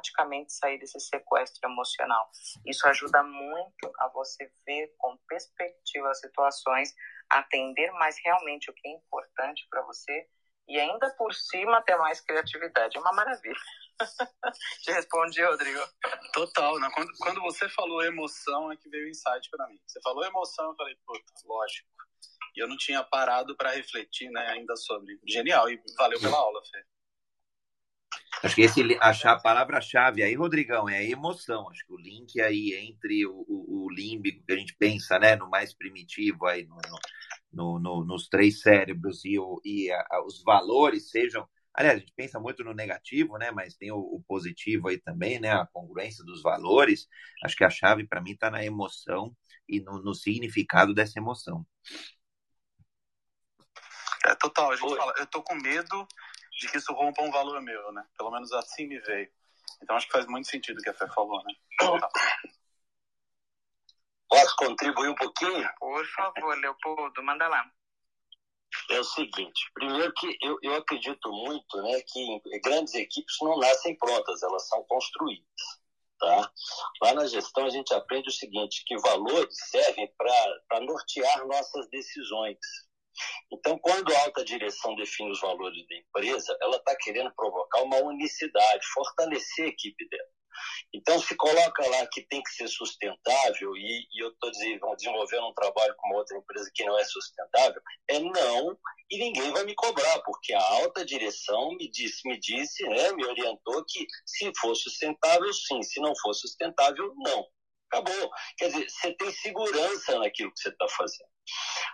automaticamente 0.03 0.53
sair 0.53 0.77
desse 0.77 0.99
sequestro 0.99 1.69
emocional. 1.69 2.29
Isso 2.65 2.85
ajuda 2.87 3.23
muito 3.23 3.91
a 3.99 4.09
você 4.09 4.51
ver 4.65 4.93
com 4.97 5.17
perspectiva 5.27 6.09
as 6.09 6.19
situações, 6.19 6.93
atender 7.29 7.91
mais 7.93 8.17
realmente 8.23 8.69
o 8.69 8.73
que 8.73 8.87
é 8.87 8.91
importante 8.91 9.65
para 9.69 9.81
você 9.83 10.27
e 10.67 10.79
ainda 10.79 11.09
por 11.17 11.33
cima 11.33 11.81
ter 11.81 11.95
mais 11.97 12.21
criatividade. 12.21 12.97
É 12.97 12.99
uma 12.99 13.13
maravilha. 13.13 13.55
Te 14.83 14.91
respondi, 14.91 15.43
Rodrigo. 15.43 15.79
Total, 16.33 16.79
né? 16.79 16.89
Quando, 16.93 17.11
quando 17.19 17.41
você 17.41 17.69
falou 17.69 18.03
emoção 18.03 18.71
é 18.71 18.77
que 18.77 18.89
veio 18.89 19.05
o 19.05 19.09
insight 19.09 19.49
para 19.49 19.67
mim. 19.67 19.79
Você 19.85 19.99
falou 20.01 20.25
emoção, 20.25 20.69
eu 20.69 20.75
falei, 20.75 20.95
puta, 21.05 21.33
lógico. 21.45 21.87
E 22.55 22.59
eu 22.59 22.67
não 22.67 22.77
tinha 22.77 23.03
parado 23.03 23.55
para 23.57 23.71
refletir, 23.71 24.29
né, 24.29 24.47
ainda 24.49 24.75
sobre. 24.75 25.19
Genial, 25.27 25.69
e 25.69 25.81
valeu 25.97 26.19
pela 26.19 26.37
aula, 26.37 26.61
Fê. 26.71 26.85
Acho 28.41 28.55
que 28.55 28.61
esse, 28.61 28.81
achar 28.99 29.33
a 29.33 29.39
palavra-chave 29.39 30.23
aí, 30.23 30.35
Rodrigão, 30.35 30.89
é 30.89 30.97
a 30.97 31.03
emoção. 31.03 31.69
Acho 31.69 31.85
que 31.85 31.93
o 31.93 31.97
link 31.97 32.41
aí 32.41 32.73
entre 32.73 33.25
o, 33.25 33.45
o, 33.47 33.85
o 33.85 33.89
límbico 33.89 34.43
que 34.45 34.53
a 34.53 34.57
gente 34.57 34.75
pensa, 34.77 35.19
né, 35.19 35.35
no 35.35 35.49
mais 35.49 35.73
primitivo 35.73 36.45
aí, 36.45 36.65
no, 36.65 36.77
no, 37.51 37.79
no 37.79 38.05
nos 38.05 38.27
três 38.27 38.61
cérebros 38.61 39.23
e, 39.23 39.37
o, 39.39 39.61
e 39.63 39.91
a, 39.91 40.23
os 40.25 40.41
valores 40.43 41.09
sejam. 41.09 41.47
Aliás, 41.73 41.97
a 41.97 41.99
gente 41.99 42.13
pensa 42.15 42.39
muito 42.39 42.63
no 42.63 42.73
negativo, 42.73 43.37
né, 43.37 43.49
mas 43.49 43.75
tem 43.75 43.91
o, 43.91 43.97
o 43.97 44.23
positivo 44.27 44.89
aí 44.89 44.99
também, 44.99 45.39
né, 45.39 45.51
a 45.51 45.65
congruência 45.65 46.23
dos 46.23 46.41
valores. 46.41 47.07
Acho 47.43 47.55
que 47.55 47.63
a 47.63 47.69
chave 47.69 48.05
para 48.05 48.21
mim 48.21 48.31
está 48.31 48.51
na 48.51 48.63
emoção 48.63 49.35
e 49.67 49.79
no, 49.79 50.01
no 50.03 50.13
significado 50.13 50.93
dessa 50.93 51.17
emoção. 51.17 51.65
É 54.25 54.35
total, 54.35 54.71
a 54.71 54.75
gente 54.75 54.89
Oi. 54.89 54.97
fala, 54.97 55.13
eu 55.17 55.27
tô 55.27 55.41
com 55.41 55.55
medo 55.55 56.07
de 56.59 56.69
que 56.69 56.77
isso 56.77 56.93
rompa 56.93 57.23
um 57.23 57.31
valor 57.31 57.61
meu, 57.61 57.91
né? 57.91 58.05
Pelo 58.17 58.31
menos 58.31 58.51
assim 58.53 58.87
me 58.87 58.99
veio. 58.99 59.29
Então 59.81 59.95
acho 59.95 60.05
que 60.05 60.13
faz 60.13 60.25
muito 60.27 60.47
sentido 60.47 60.79
o 60.79 60.81
que 60.81 60.89
a 60.89 60.93
Fê 60.93 61.07
falou, 61.09 61.43
né? 61.43 61.53
Posso 64.29 64.55
contribuir 64.55 65.09
um 65.09 65.15
pouquinho? 65.15 65.69
Por 65.77 66.05
favor, 66.07 66.57
Leopoldo, 66.57 67.23
manda 67.23 67.47
lá. 67.47 67.69
É 68.89 68.99
o 68.99 69.03
seguinte, 69.03 69.69
primeiro 69.73 70.11
que 70.13 70.35
eu, 70.41 70.57
eu 70.63 70.75
acredito 70.75 71.31
muito 71.31 71.81
né, 71.83 72.01
que 72.01 72.59
grandes 72.63 72.95
equipes 72.95 73.35
não 73.41 73.59
nascem 73.59 73.95
prontas, 73.95 74.41
elas 74.41 74.67
são 74.67 74.83
construídas. 74.85 75.45
Tá? 76.19 76.51
Lá 77.01 77.13
na 77.13 77.27
gestão 77.27 77.65
a 77.65 77.69
gente 77.69 77.93
aprende 77.93 78.29
o 78.29 78.31
seguinte, 78.31 78.83
que 78.85 78.97
valores 78.97 79.55
servem 79.69 80.11
para 80.17 80.79
nortear 80.81 81.45
nossas 81.45 81.87
decisões. 81.89 82.57
Então, 83.51 83.77
quando 83.77 84.13
a 84.13 84.19
alta 84.21 84.43
direção 84.43 84.95
define 84.95 85.31
os 85.31 85.39
valores 85.39 85.87
da 85.87 85.95
empresa, 85.95 86.57
ela 86.61 86.77
está 86.77 86.95
querendo 86.95 87.33
provocar 87.35 87.81
uma 87.83 87.97
unicidade, 87.97 88.85
fortalecer 88.93 89.65
a 89.65 89.69
equipe 89.69 90.07
dela. 90.09 90.29
Então, 90.93 91.19
se 91.19 91.35
coloca 91.35 91.87
lá 91.89 92.05
que 92.07 92.21
tem 92.27 92.41
que 92.41 92.51
ser 92.51 92.67
sustentável, 92.67 93.75
e, 93.75 94.07
e 94.11 94.23
eu 94.23 94.29
estou 94.29 94.51
desenvolvendo 94.51 95.47
um 95.47 95.53
trabalho 95.53 95.95
com 95.97 96.07
uma 96.07 96.17
outra 96.17 96.37
empresa 96.37 96.69
que 96.73 96.85
não 96.85 96.97
é 96.97 97.03
sustentável, 97.03 97.81
é 98.07 98.19
não, 98.19 98.77
e 99.09 99.17
ninguém 99.17 99.51
vai 99.51 99.63
me 99.63 99.75
cobrar, 99.75 100.19
porque 100.21 100.53
a 100.53 100.61
alta 100.61 101.03
direção 101.05 101.69
me 101.77 101.89
disse, 101.89 102.27
me 102.27 102.39
disse, 102.39 102.83
né, 102.87 103.11
me 103.13 103.25
orientou 103.25 103.83
que 103.87 104.05
se 104.25 104.51
for 104.59 104.75
sustentável, 104.75 105.51
sim, 105.53 105.81
se 105.81 105.99
não 105.99 106.13
for 106.21 106.33
sustentável, 106.33 107.13
não. 107.17 107.47
Acabou. 107.93 108.31
Quer 108.57 108.69
dizer, 108.69 108.89
você 108.89 109.13
tem 109.13 109.31
segurança 109.31 110.17
naquilo 110.17 110.51
que 110.51 110.59
você 110.59 110.69
está 110.69 110.87
fazendo. 110.87 111.29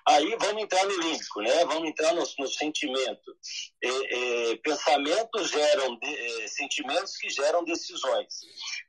Aí 0.07 0.35
vamos 0.39 0.63
entrar 0.63 0.85
no 0.85 0.97
límbico, 0.99 1.41
né? 1.41 1.65
Vamos 1.65 1.89
entrar 1.89 2.13
no, 2.13 2.23
no 2.39 2.47
sentimento. 2.47 3.37
É, 3.83 3.89
é, 3.89 4.55
pensamentos 4.57 5.49
geram 5.49 5.99
de, 5.99 6.43
é, 6.43 6.47
sentimentos 6.47 7.17
que 7.17 7.29
geram 7.29 7.65
decisões. 7.65 8.27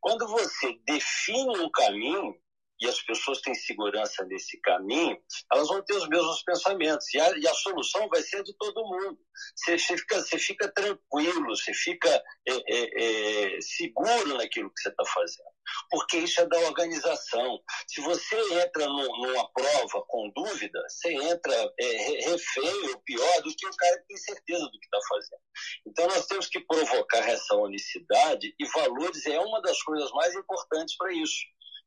Quando 0.00 0.28
você 0.28 0.78
define 0.86 1.58
um 1.58 1.70
caminho, 1.70 2.34
e 2.80 2.88
as 2.88 3.00
pessoas 3.02 3.40
têm 3.42 3.54
segurança 3.54 4.24
nesse 4.24 4.58
caminho, 4.60 5.16
elas 5.52 5.68
vão 5.68 5.82
ter 5.84 5.94
os 5.94 6.08
mesmos 6.08 6.42
pensamentos. 6.42 7.12
E 7.12 7.20
a, 7.20 7.38
e 7.38 7.46
a 7.46 7.54
solução 7.54 8.08
vai 8.08 8.22
ser 8.22 8.42
de 8.42 8.56
todo 8.56 8.86
mundo. 8.86 9.18
Você, 9.56 9.78
fica, 9.78 10.22
fica 10.22 10.72
tranquilo, 10.72 11.48
você 11.48 11.74
fica 11.74 12.08
é, 12.48 12.52
é, 12.52 13.56
é, 13.56 13.60
seguro 13.60 14.36
naquilo 14.36 14.70
que 14.70 14.80
você 14.80 14.88
está 14.88 15.04
fazendo. 15.04 15.50
Porque 15.90 16.18
isso 16.18 16.40
é 16.40 16.46
da 16.46 16.58
organização. 16.60 17.60
Se 17.86 18.00
você 18.00 18.36
entra 18.62 18.86
no, 18.86 19.06
numa 19.26 19.52
prova 19.52 20.04
com 20.08 20.32
dúvida, 20.34 20.80
você 20.88 21.12
entra 21.12 21.72
é, 21.78 21.86
refém 22.30 22.88
ou 22.88 23.00
pior 23.02 23.42
do 23.42 23.54
que 23.54 23.66
o 23.66 23.76
cara 23.76 23.98
que 23.98 24.06
tem 24.06 24.16
certeza 24.16 24.64
do 24.64 24.70
que 24.70 24.86
está 24.86 24.98
fazendo. 25.08 25.42
Então 25.86 26.06
nós 26.08 26.26
temos 26.26 26.46
que 26.48 26.60
provocar 26.60 27.28
essa 27.28 27.54
unicidade 27.56 28.54
e 28.58 28.66
valores 28.68 29.26
é 29.26 29.38
uma 29.38 29.60
das 29.60 29.80
coisas 29.82 30.10
mais 30.12 30.34
importantes 30.34 30.96
para 30.96 31.12
isso. 31.12 31.44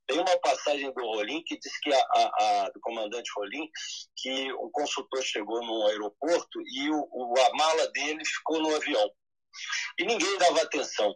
Tem 0.08 0.20
uma 0.20 0.38
passagem 0.40 0.92
do 0.94 1.02
Rolim 1.02 1.42
que 1.46 1.58
diz 1.58 1.80
que 1.80 1.94
a, 1.94 1.98
a, 1.98 2.66
a, 2.66 2.70
do 2.70 2.80
comandante 2.82 3.32
Rolim 3.38 3.70
que 4.18 4.54
um 4.54 4.70
consultor 4.72 5.22
chegou 5.24 5.64
no 5.66 5.88
aeroporto 5.88 6.62
e 6.62 6.90
o, 6.90 7.08
o, 7.12 7.34
a 7.40 7.56
mala 7.56 7.88
dele 7.92 8.24
ficou 8.26 8.62
no 8.62 8.76
avião. 8.76 9.10
E 10.00 10.06
ninguém 10.06 10.38
dava 10.38 10.62
atenção. 10.62 11.14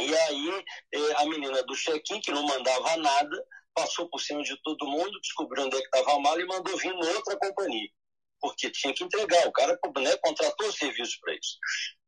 E 0.00 0.14
aí 0.14 0.64
eh, 0.94 1.12
a 1.16 1.26
menina 1.26 1.62
do 1.64 1.74
check-in, 1.74 2.20
que 2.20 2.30
não 2.30 2.46
mandava 2.46 2.96
nada, 2.98 3.44
passou 3.74 4.08
por 4.08 4.20
cima 4.20 4.42
de 4.42 4.56
todo 4.62 4.86
mundo, 4.86 5.20
descobriu 5.20 5.64
onde 5.64 5.76
é 5.76 5.80
que 5.80 5.86
estava 5.86 6.16
a 6.16 6.20
mala 6.20 6.40
e 6.40 6.46
mandou 6.46 6.76
vir 6.76 6.94
outra 6.94 7.36
companhia 7.36 7.88
porque 8.40 8.70
tinha 8.70 8.94
que 8.94 9.04
entregar, 9.04 9.46
o 9.46 9.52
cara 9.52 9.78
né, 9.98 10.16
contratou 10.18 10.72
serviço 10.72 11.18
para 11.20 11.34
isso. 11.34 11.58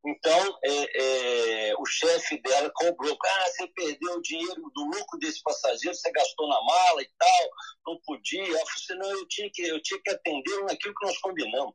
Então, 0.06 0.58
é, 0.64 1.68
é, 1.68 1.74
o 1.78 1.84
chefe 1.84 2.40
dela 2.40 2.70
cobrou, 2.74 3.14
ah, 3.22 3.44
você 3.50 3.66
perdeu 3.68 4.14
o 4.14 4.22
dinheiro 4.22 4.62
do 4.74 4.84
lucro 4.84 5.18
desse 5.18 5.42
passageiro, 5.42 5.94
você 5.94 6.10
gastou 6.10 6.48
na 6.48 6.58
mala 6.62 7.02
e 7.02 7.10
tal, 7.18 7.50
não 7.86 8.00
podia. 8.06 8.42
Ela 8.42 8.62
assim, 8.62 8.94
não, 8.94 9.10
eu 9.10 9.28
tinha 9.28 9.50
que, 9.52 9.62
eu 9.62 9.82
tinha 9.82 10.00
que 10.02 10.10
atender 10.10 10.64
naquilo 10.64 10.94
que 10.94 11.06
nós 11.06 11.18
combinamos. 11.18 11.74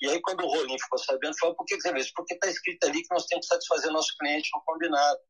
E 0.00 0.08
aí, 0.08 0.20
quando 0.22 0.44
o 0.44 0.48
Rolim 0.48 0.78
ficou 0.78 0.98
sabendo, 0.98 1.38
falou, 1.38 1.56
por 1.56 1.66
que 1.66 1.78
você 1.78 1.92
fez? 1.92 2.12
Porque 2.14 2.34
está 2.34 2.48
escrito 2.48 2.84
ali 2.84 3.02
que 3.02 3.14
nós 3.14 3.26
temos 3.26 3.46
que 3.46 3.52
satisfazer 3.52 3.92
nosso 3.92 4.16
cliente 4.18 4.48
no 4.54 4.62
combinado. 4.64 5.20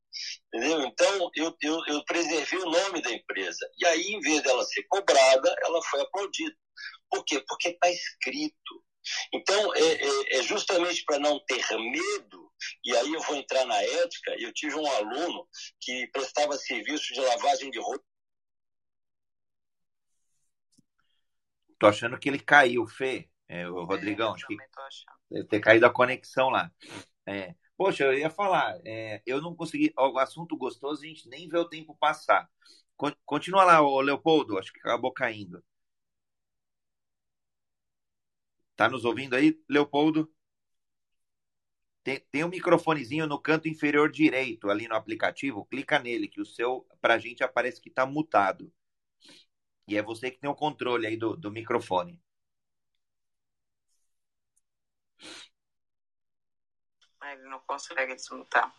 Entendeu? 0.47 0.83
Então, 0.83 1.31
eu, 1.35 1.57
eu, 1.61 1.87
eu 1.89 2.05
preservei 2.05 2.59
o 2.61 2.71
nome 2.71 3.03
da 3.03 3.11
empresa. 3.11 3.69
E 3.79 3.87
aí, 3.87 4.13
em 4.13 4.21
vez 4.21 4.43
dela 4.43 4.65
ser 4.65 4.85
cobrada, 4.89 5.57
ela 5.65 5.83
foi 5.91 6.01
aplaudida. 6.03 6.55
Por 7.11 7.25
quê? 7.25 7.43
Porque 7.47 7.69
está 7.69 7.91
escrito. 7.91 8.85
Então, 9.33 9.75
é, 9.75 9.81
é, 9.81 10.39
é 10.39 10.43
justamente 10.43 11.05
para 11.05 11.19
não 11.19 11.43
ter 11.47 11.65
medo, 11.79 12.53
e 12.85 12.95
aí 12.97 13.13
eu 13.13 13.21
vou 13.23 13.37
entrar 13.37 13.65
na 13.65 13.83
ética, 13.83 14.35
eu 14.39 14.53
tive 14.53 14.75
um 14.75 14.87
aluno 14.87 15.49
que 15.81 16.07
prestava 16.09 16.57
serviço 16.57 17.15
de 17.15 17.21
lavagem 17.21 17.71
de 17.71 17.79
roupa. 17.79 18.05
Tô 21.79 21.87
achando 21.87 22.19
que 22.19 22.29
ele 22.29 22.41
caiu, 22.41 22.87
Fê. 22.87 23.31
É, 23.49 23.67
o 23.69 23.85
Rodrigão, 23.85 24.33
é, 24.33 24.35
acho 24.35 24.47
que 24.47 24.57
deve 25.31 25.49
ter 25.49 25.61
caído 25.61 25.87
a 25.87 25.93
conexão 25.93 26.51
lá. 26.51 26.71
É. 27.27 27.55
Poxa, 27.77 28.05
eu 28.05 28.19
ia 28.19 28.29
falar, 28.29 28.77
é, 28.85 29.23
eu 29.25 29.41
não 29.41 29.55
consegui. 29.55 29.93
O 29.97 30.19
assunto 30.19 30.57
gostoso, 30.57 31.03
a 31.03 31.07
gente 31.07 31.29
nem 31.29 31.49
vê 31.49 31.57
o 31.57 31.69
tempo 31.69 31.97
passar. 31.97 32.51
Continua 33.25 33.65
lá, 33.65 33.81
o 33.81 34.01
Leopoldo, 34.01 34.59
acho 34.59 34.73
que 34.73 34.81
acabou 34.81 35.13
caindo. 35.13 35.63
Tá 38.79 38.89
nos 38.89 39.05
ouvindo 39.05 39.35
aí, 39.35 39.61
Leopoldo? 39.69 40.33
Tem, 42.05 42.21
tem 42.31 42.45
um 42.45 42.49
microfonezinho 42.49 43.27
no 43.27 43.37
canto 43.37 43.67
inferior 43.67 44.09
direito 44.09 44.71
ali 44.71 44.87
no 44.87 44.95
aplicativo. 44.95 45.65
Clica 45.65 45.99
nele, 45.99 46.29
que 46.29 46.41
o 46.41 46.47
seu, 46.47 46.87
pra 47.01 47.19
gente, 47.19 47.43
aparece 47.43 47.81
que 47.81 47.91
tá 47.91 48.07
mutado. 48.07 48.73
E 49.89 49.97
é 49.97 50.03
você 50.03 50.31
que 50.31 50.39
tem 50.39 50.49
o 50.49 50.55
controle 50.55 51.09
aí 51.09 51.17
do, 51.17 51.37
do 51.37 51.51
microfone. 51.51 52.23
Ele 57.25 57.49
não 57.49 57.59
consegue 57.67 58.15
desmutar. 58.15 58.73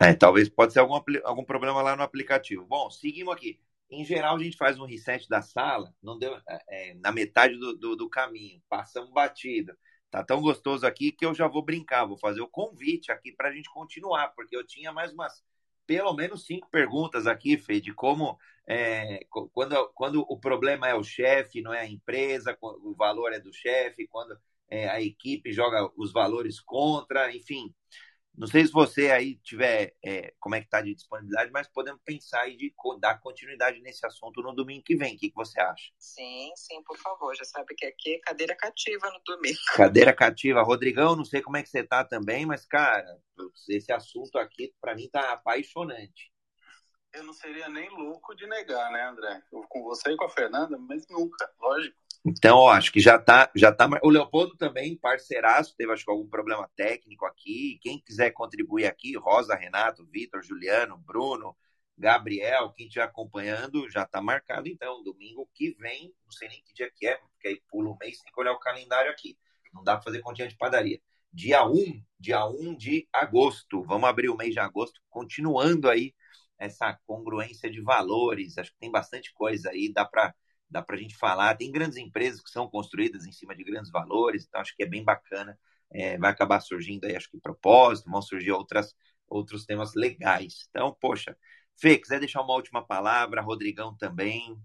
É, 0.00 0.14
talvez 0.14 0.48
pode 0.48 0.72
ser 0.72 0.78
algum, 0.78 0.98
algum 1.24 1.44
problema 1.44 1.82
lá 1.82 1.94
no 1.94 2.02
aplicativo. 2.02 2.64
Bom, 2.64 2.90
seguimos 2.90 3.34
aqui. 3.34 3.60
Em 3.90 4.04
geral, 4.04 4.36
a 4.36 4.42
gente 4.42 4.56
faz 4.56 4.78
um 4.78 4.84
reset 4.84 5.28
da 5.28 5.40
sala, 5.40 5.94
não 6.02 6.18
deu 6.18 6.34
é, 6.48 6.62
é, 6.68 6.94
na 6.94 7.12
metade 7.12 7.56
do, 7.56 7.76
do, 7.76 7.96
do, 7.96 8.08
caminho, 8.08 8.60
passamos 8.68 9.12
batido. 9.12 9.76
Tá 10.10 10.24
tão 10.24 10.40
gostoso 10.40 10.86
aqui 10.86 11.12
que 11.12 11.24
eu 11.24 11.34
já 11.34 11.46
vou 11.46 11.62
brincar, 11.64 12.04
vou 12.04 12.18
fazer 12.18 12.40
o 12.40 12.48
convite 12.48 13.12
aqui 13.12 13.32
para 13.32 13.48
a 13.48 13.52
gente 13.52 13.70
continuar, 13.70 14.28
porque 14.34 14.56
eu 14.56 14.66
tinha 14.66 14.92
mais 14.92 15.12
umas, 15.12 15.42
pelo 15.86 16.12
menos 16.14 16.46
cinco 16.46 16.68
perguntas 16.70 17.26
aqui, 17.26 17.56
Fê, 17.56 17.80
de 17.80 17.92
como, 17.92 18.36
é, 18.68 19.20
quando, 19.52 19.88
quando 19.94 20.20
o 20.28 20.38
problema 20.38 20.88
é 20.88 20.94
o 20.94 21.04
chefe, 21.04 21.62
não 21.62 21.72
é 21.72 21.80
a 21.80 21.88
empresa, 21.88 22.56
o 22.60 22.94
valor 22.94 23.32
é 23.32 23.38
do 23.38 23.52
chefe, 23.52 24.08
quando 24.08 24.36
é, 24.68 24.88
a 24.88 25.00
equipe 25.00 25.52
joga 25.52 25.90
os 25.96 26.12
valores 26.12 26.60
contra, 26.60 27.34
enfim. 27.34 27.72
Não 28.36 28.46
sei 28.46 28.66
se 28.66 28.72
você 28.72 29.10
aí 29.10 29.36
tiver 29.36 29.96
é, 30.04 30.34
como 30.38 30.54
é 30.54 30.60
que 30.60 30.66
está 30.66 30.82
de 30.82 30.94
disponibilidade, 30.94 31.50
mas 31.50 31.66
podemos 31.68 32.02
pensar 32.04 32.42
aí 32.42 32.56
de 32.56 32.72
dar 33.00 33.18
continuidade 33.18 33.80
nesse 33.80 34.04
assunto 34.04 34.42
no 34.42 34.54
domingo 34.54 34.84
que 34.84 34.94
vem. 34.94 35.14
O 35.14 35.18
que, 35.18 35.30
que 35.30 35.34
você 35.34 35.58
acha? 35.58 35.90
Sim, 35.98 36.52
sim, 36.54 36.82
por 36.82 36.98
favor. 36.98 37.34
Já 37.34 37.44
sabe 37.44 37.74
que 37.74 37.86
aqui 37.86 38.14
é 38.14 38.18
cadeira 38.18 38.54
cativa 38.54 39.10
no 39.10 39.20
domingo. 39.24 39.56
Cadeira 39.74 40.12
cativa. 40.12 40.62
Rodrigão, 40.62 41.16
não 41.16 41.24
sei 41.24 41.40
como 41.40 41.56
é 41.56 41.62
que 41.62 41.70
você 41.70 41.80
está 41.80 42.04
também, 42.04 42.44
mas, 42.44 42.66
cara, 42.66 43.18
esse 43.68 43.90
assunto 43.90 44.38
aqui, 44.38 44.74
para 44.80 44.94
mim, 44.94 45.08
tá 45.10 45.32
apaixonante. 45.32 46.30
Eu 47.12 47.24
não 47.24 47.32
seria 47.32 47.68
nem 47.70 47.88
louco 47.88 48.34
de 48.34 48.46
negar, 48.46 48.92
né, 48.92 49.08
André? 49.08 49.42
Eu, 49.50 49.62
com 49.68 49.82
você 49.82 50.12
e 50.12 50.16
com 50.16 50.24
a 50.24 50.30
Fernanda, 50.30 50.76
mas 50.76 51.06
nunca, 51.08 51.50
lógico. 51.58 51.96
Então, 52.28 52.58
ó, 52.58 52.70
acho 52.70 52.90
que 52.90 52.98
já 53.00 53.18
tá, 53.20 53.48
já 53.54 53.72
tá. 53.72 53.88
O 54.02 54.10
Leopoldo 54.10 54.56
também, 54.56 54.96
parceiraço, 54.96 55.76
teve 55.76 55.92
acho 55.92 56.04
que 56.04 56.10
algum 56.10 56.26
problema 56.28 56.68
técnico 56.74 57.24
aqui. 57.24 57.78
Quem 57.80 58.00
quiser 58.00 58.32
contribuir 58.32 58.86
aqui, 58.86 59.16
Rosa, 59.16 59.54
Renato, 59.54 60.04
Vitor, 60.06 60.42
Juliano, 60.42 60.98
Bruno, 60.98 61.56
Gabriel, 61.96 62.72
quem 62.72 62.88
estiver 62.88 63.04
acompanhando, 63.04 63.88
já 63.88 64.04
tá 64.04 64.20
marcado 64.20 64.68
então, 64.68 65.04
domingo 65.04 65.48
que 65.54 65.70
vem, 65.78 66.12
não 66.24 66.32
sei 66.32 66.48
nem 66.48 66.60
que 66.62 66.74
dia 66.74 66.90
que 66.94 67.06
é, 67.06 67.16
porque 67.16 67.48
aí 67.48 67.62
pula 67.70 67.90
um 67.90 67.96
mês, 67.96 68.20
tem 68.20 68.32
que 68.32 68.40
olhar 68.40 68.52
o 68.52 68.58
calendário 68.58 69.10
aqui. 69.10 69.38
Não 69.72 69.84
dá 69.84 69.94
para 69.94 70.02
fazer 70.02 70.20
continha 70.20 70.48
de 70.48 70.56
padaria. 70.56 71.00
Dia 71.32 71.64
1, 71.64 72.02
dia 72.18 72.44
1 72.44 72.76
de 72.76 73.08
agosto. 73.12 73.84
Vamos 73.84 74.08
abrir 74.08 74.30
o 74.30 74.36
mês 74.36 74.52
de 74.52 74.58
agosto, 74.58 75.00
continuando 75.08 75.88
aí 75.88 76.12
essa 76.58 76.98
congruência 77.06 77.70
de 77.70 77.80
valores. 77.80 78.58
Acho 78.58 78.72
que 78.72 78.78
tem 78.78 78.90
bastante 78.90 79.32
coisa 79.32 79.70
aí, 79.70 79.92
dá 79.92 80.04
para 80.04 80.34
dá 80.68 80.82
para 80.82 80.96
a 80.96 80.98
gente 80.98 81.16
falar. 81.16 81.56
Tem 81.56 81.70
grandes 81.70 81.96
empresas 81.96 82.42
que 82.42 82.50
são 82.50 82.68
construídas 82.68 83.26
em 83.26 83.32
cima 83.32 83.54
de 83.54 83.64
grandes 83.64 83.90
valores, 83.90 84.44
então 84.46 84.60
acho 84.60 84.74
que 84.76 84.82
é 84.82 84.86
bem 84.86 85.04
bacana. 85.04 85.58
É, 85.90 86.18
vai 86.18 86.30
acabar 86.30 86.60
surgindo 86.60 87.06
aí, 87.06 87.16
acho 87.16 87.30
que 87.30 87.40
propósito, 87.40 88.10
vão 88.10 88.20
surgir 88.20 88.50
outras, 88.50 88.94
outros 89.28 89.64
temas 89.64 89.94
legais. 89.94 90.66
Então, 90.68 90.96
poxa, 91.00 91.36
Fê, 91.78 91.98
quiser 91.98 92.18
deixar 92.18 92.42
uma 92.42 92.54
última 92.54 92.84
palavra, 92.84 93.42
Rodrigão 93.42 93.96
também. 93.96 94.58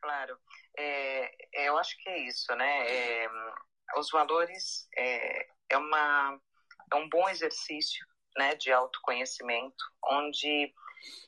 Claro, 0.00 0.36
é, 0.76 1.66
eu 1.66 1.78
acho 1.78 1.96
que 2.02 2.08
é 2.08 2.26
isso, 2.26 2.54
né? 2.56 2.90
É, 2.90 3.28
os 3.96 4.10
valores 4.10 4.88
é, 4.96 5.46
é, 5.70 5.78
uma, 5.78 6.40
é 6.92 6.96
um 6.96 7.08
bom 7.08 7.28
exercício 7.28 8.04
né, 8.36 8.54
de 8.54 8.72
autoconhecimento, 8.72 9.84
onde 10.04 10.72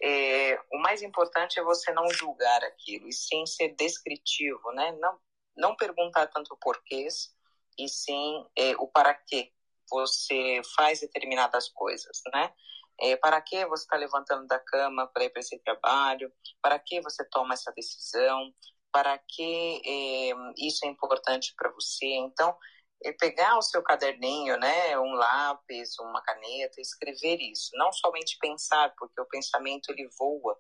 é, 0.03 0.59
o 0.73 0.79
mais 0.79 1.03
importante 1.03 1.59
é 1.59 1.62
você 1.62 1.93
não 1.93 2.09
julgar 2.11 2.62
aquilo, 2.64 3.09
e 3.09 3.12
sim 3.12 3.45
ser 3.47 3.75
descritivo, 3.77 4.73
né? 4.73 4.93
Não, 5.01 5.18
não 5.57 5.77
perguntar 5.77 6.27
tanto 6.29 6.57
porquês, 6.61 7.35
e 7.79 7.89
sim 7.89 8.47
é, 8.57 8.75
o 8.77 8.87
para 8.87 9.14
que 9.14 9.53
você 9.91 10.62
faz 10.77 11.01
determinadas 11.01 11.68
coisas, 11.68 12.23
né? 12.33 12.53
É, 13.01 13.16
para 13.16 13.41
que 13.41 13.64
você 13.66 13.85
está 13.85 13.97
levantando 13.97 14.47
da 14.47 14.59
cama 14.59 15.07
para 15.07 15.25
ir 15.25 15.31
para 15.31 15.41
esse 15.41 15.59
trabalho? 15.61 16.31
Para 16.61 16.79
que 16.79 17.01
você 17.01 17.25
toma 17.25 17.55
essa 17.55 17.73
decisão? 17.73 18.55
Para 18.93 19.18
que 19.18 19.81
é, 19.85 20.33
isso 20.59 20.85
é 20.85 20.89
importante 20.89 21.55
para 21.57 21.71
você? 21.73 22.07
Então, 22.07 22.55
é 23.03 23.13
pegar 23.13 23.57
o 23.57 23.63
seu 23.63 23.83
caderninho, 23.83 24.59
né, 24.59 24.99
um 24.99 25.13
lápis, 25.13 25.99
uma 25.99 26.23
caneta, 26.23 26.81
escrever 26.81 27.41
isso, 27.41 27.71
não 27.75 27.93
somente 27.93 28.37
pensar, 28.39 28.95
porque 28.99 29.21
o 29.21 29.27
pensamento 29.27 29.91
ele 29.91 30.09
voa, 30.19 30.59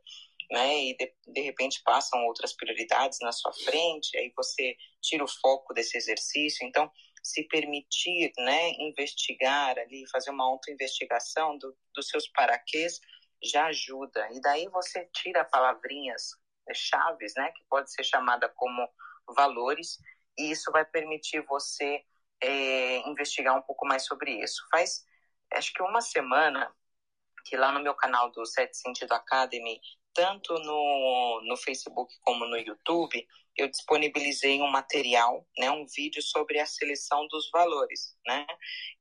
né, 0.50 0.84
e 0.84 0.96
de, 0.96 1.14
de 1.28 1.40
repente 1.42 1.82
passam 1.84 2.24
outras 2.26 2.54
prioridades 2.54 3.18
na 3.20 3.30
sua 3.30 3.52
frente, 3.52 4.16
aí 4.16 4.32
você 4.34 4.74
tira 5.02 5.22
o 5.22 5.28
foco 5.28 5.74
desse 5.74 5.96
exercício, 5.96 6.66
então 6.66 6.90
se 7.22 7.44
permitir, 7.44 8.32
né, 8.38 8.70
investigar 8.78 9.78
ali, 9.78 10.08
fazer 10.10 10.30
uma 10.30 10.44
autoinvestigação 10.44 11.58
do, 11.58 11.76
dos 11.94 12.08
seus 12.08 12.26
paraquês 12.28 13.00
já 13.42 13.66
ajuda, 13.66 14.28
e 14.32 14.40
daí 14.40 14.66
você 14.68 15.08
tira 15.12 15.44
palavrinhas 15.44 16.30
né, 16.66 16.74
chaves, 16.74 17.34
né, 17.36 17.52
que 17.52 17.62
pode 17.68 17.92
ser 17.92 18.02
chamada 18.02 18.48
como 18.48 18.88
valores, 19.36 19.98
e 20.38 20.50
isso 20.50 20.72
vai 20.72 20.86
permitir 20.86 21.42
você 21.42 22.02
é, 22.42 23.08
investigar 23.08 23.56
um 23.56 23.62
pouco 23.62 23.86
mais 23.86 24.04
sobre 24.04 24.42
isso. 24.42 24.62
Faz, 24.70 25.04
acho 25.52 25.72
que 25.72 25.82
uma 25.82 26.00
semana, 26.00 26.72
que 27.44 27.56
lá 27.56 27.72
no 27.72 27.80
meu 27.80 27.94
canal 27.94 28.30
do 28.30 28.44
Sete 28.46 28.76
Sentido 28.76 29.12
Academy, 29.12 29.80
tanto 30.14 30.54
no, 30.54 31.42
no 31.44 31.56
Facebook 31.56 32.12
como 32.22 32.46
no 32.46 32.56
YouTube, 32.56 33.26
eu 33.56 33.68
disponibilizei 33.68 34.60
um 34.60 34.70
material, 34.70 35.46
né, 35.58 35.70
um 35.70 35.86
vídeo 35.86 36.22
sobre 36.22 36.58
a 36.58 36.66
seleção 36.66 37.26
dos 37.28 37.50
valores, 37.50 38.16
né? 38.26 38.46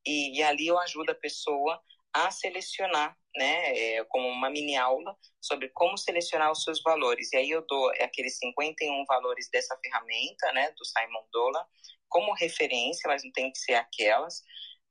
E, 0.05 0.37
e 0.37 0.43
ali 0.43 0.67
eu 0.67 0.77
ajudo 0.79 1.11
a 1.11 1.15
pessoa 1.15 1.81
a 2.13 2.31
selecionar, 2.31 3.15
né, 3.35 3.77
é, 3.77 4.03
como 4.05 4.27
uma 4.27 4.49
mini 4.49 4.75
aula 4.75 5.15
sobre 5.39 5.69
como 5.69 5.97
selecionar 5.97 6.51
os 6.51 6.63
seus 6.63 6.81
valores. 6.81 7.31
E 7.31 7.37
aí 7.37 7.49
eu 7.49 7.65
dou 7.65 7.89
aqueles 8.01 8.37
51 8.39 9.05
valores 9.05 9.49
dessa 9.49 9.77
ferramenta, 9.77 10.51
né, 10.51 10.71
do 10.71 10.85
Simon 10.85 11.23
Dola, 11.31 11.65
como 12.09 12.33
referência, 12.33 13.07
mas 13.07 13.23
não 13.23 13.31
tem 13.31 13.51
que 13.51 13.59
ser 13.59 13.75
aquelas, 13.75 14.41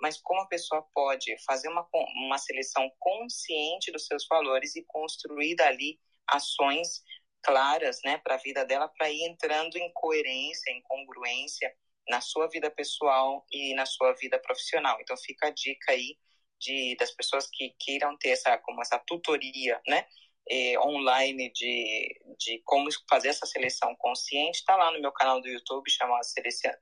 mas 0.01 0.21
como 0.21 0.41
a 0.41 0.47
pessoa 0.47 0.87
pode 0.95 1.37
fazer 1.45 1.69
uma, 1.69 1.87
uma 2.27 2.39
seleção 2.39 2.91
consciente 2.99 3.91
dos 3.91 4.07
seus 4.07 4.27
valores 4.29 4.77
e 4.77 4.85
construir 4.87 5.57
dali 5.57 5.99
ações 6.27 7.03
claras 7.43 7.99
né, 8.05 8.19
para 8.19 8.35
a 8.35 8.39
vida 8.39 8.65
dela, 8.65 8.89
para 8.89 9.11
ir 9.11 9.23
entrando 9.25 9.77
em 9.77 9.91
coerência, 9.93 10.71
em 10.71 10.83
congruência 10.83 11.75
na 12.09 12.21
sua 12.21 12.49
vida 12.49 12.71
pessoal 12.71 13.45
e 13.51 13.75
na 13.75 13.87
sua 13.87 14.13
vida 14.15 14.39
profissional. 14.39 14.99
Então 15.01 15.17
fica 15.17 15.49
a 15.49 15.51
dica 15.51 15.93
aí 15.93 16.17
de, 16.59 16.97
das 16.99 17.11
pessoas 17.13 17.49
que 17.51 17.75
queiram 17.79 18.17
ter 18.19 18.31
essa, 18.31 18.57
como 18.59 18.81
essa 18.83 18.99
tutoria, 18.99 19.81
né? 19.87 20.07
Eh, 20.51 20.79
online 20.81 21.51
de, 21.53 22.21
de 22.39 22.63
como 22.65 22.89
fazer 23.09 23.29
essa 23.29 23.47
seleção 23.47 23.95
consciente, 23.97 24.61
está 24.61 24.77
lá 24.77 24.91
no 24.91 25.01
meu 25.01 25.13
canal 25.13 25.41
do 25.41 25.49
YouTube, 25.49 25.91
chamado 25.91 26.23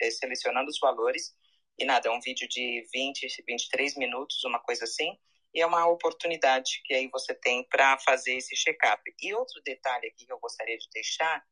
eh, 0.00 0.10
Selecionando 0.10 0.70
os 0.70 0.78
Valores. 0.78 1.34
E 1.78 1.84
nada, 1.84 2.08
é 2.08 2.10
um 2.10 2.20
vídeo 2.20 2.48
de 2.48 2.86
20, 2.92 3.26
23 3.46 3.96
minutos, 3.96 4.42
uma 4.44 4.60
coisa 4.60 4.84
assim. 4.84 5.18
E 5.52 5.60
é 5.60 5.66
uma 5.66 5.86
oportunidade 5.86 6.82
que 6.84 6.94
aí 6.94 7.08
você 7.08 7.34
tem 7.34 7.64
para 7.68 7.98
fazer 7.98 8.34
esse 8.36 8.54
check-up. 8.54 9.02
E 9.20 9.34
outro 9.34 9.60
detalhe 9.64 10.06
aqui 10.08 10.26
que 10.26 10.32
eu 10.32 10.38
gostaria 10.38 10.76
de 10.76 10.88
deixar 10.92 11.44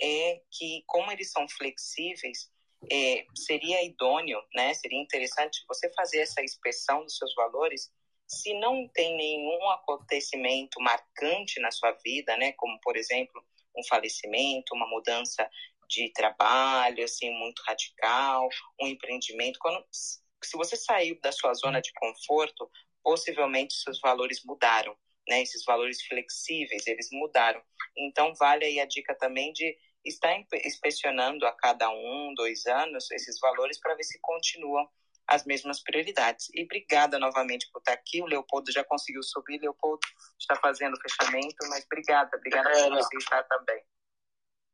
é 0.00 0.40
que, 0.50 0.82
como 0.86 1.12
eles 1.12 1.30
são 1.30 1.48
flexíveis, 1.48 2.50
é, 2.90 3.24
seria 3.36 3.84
idôneo, 3.84 4.40
né? 4.54 4.74
Seria 4.74 5.00
interessante 5.00 5.64
você 5.68 5.92
fazer 5.92 6.20
essa 6.20 6.42
inspeção 6.42 7.02
dos 7.02 7.16
seus 7.16 7.34
valores 7.34 7.90
se 8.32 8.54
não 8.54 8.88
tem 8.88 9.14
nenhum 9.16 9.68
acontecimento 9.70 10.80
marcante 10.80 11.60
na 11.60 11.70
sua 11.70 11.92
vida, 11.92 12.36
né, 12.36 12.52
como 12.52 12.78
por 12.80 12.96
exemplo 12.96 13.44
um 13.76 13.84
falecimento, 13.84 14.74
uma 14.74 14.86
mudança 14.86 15.48
de 15.88 16.10
trabalho, 16.12 17.04
assim, 17.04 17.30
muito 17.30 17.62
radical, 17.66 18.48
um 18.80 18.86
empreendimento. 18.86 19.58
Quando, 19.58 19.84
se 19.90 20.56
você 20.56 20.76
saiu 20.76 21.18
da 21.20 21.30
sua 21.32 21.52
zona 21.54 21.80
de 21.80 21.92
conforto, 21.92 22.70
possivelmente 23.02 23.74
seus 23.74 24.00
valores 24.00 24.42
mudaram, 24.44 24.96
né? 25.28 25.42
Esses 25.42 25.64
valores 25.64 26.02
flexíveis, 26.06 26.86
eles 26.86 27.08
mudaram. 27.12 27.62
Então, 27.96 28.34
vale 28.34 28.64
aí 28.64 28.80
a 28.80 28.86
dica 28.86 29.14
também 29.14 29.52
de 29.52 29.76
estar 30.04 30.34
inspecionando 30.64 31.46
a 31.46 31.52
cada 31.52 31.90
um, 31.90 32.32
dois 32.34 32.66
anos 32.66 33.10
esses 33.10 33.38
valores 33.38 33.78
para 33.78 33.94
ver 33.94 34.04
se 34.04 34.18
continuam 34.20 34.88
as 35.28 35.44
mesmas 35.44 35.82
prioridades. 35.82 36.48
E 36.54 36.64
obrigada 36.64 37.18
novamente 37.18 37.68
por 37.72 37.78
estar 37.78 37.92
aqui. 37.92 38.22
O 38.22 38.26
Leopoldo 38.26 38.70
já 38.72 38.84
conseguiu 38.84 39.22
subir. 39.22 39.60
Leopoldo 39.60 40.00
está 40.38 40.56
fazendo 40.56 40.94
o 40.94 41.00
fechamento, 41.00 41.56
mas 41.68 41.84
obrigada, 41.84 42.30
obrigada 42.36 42.70
é, 42.70 42.88
por 42.88 42.96
você 42.96 43.16
estar 43.16 43.42
também. 43.44 43.82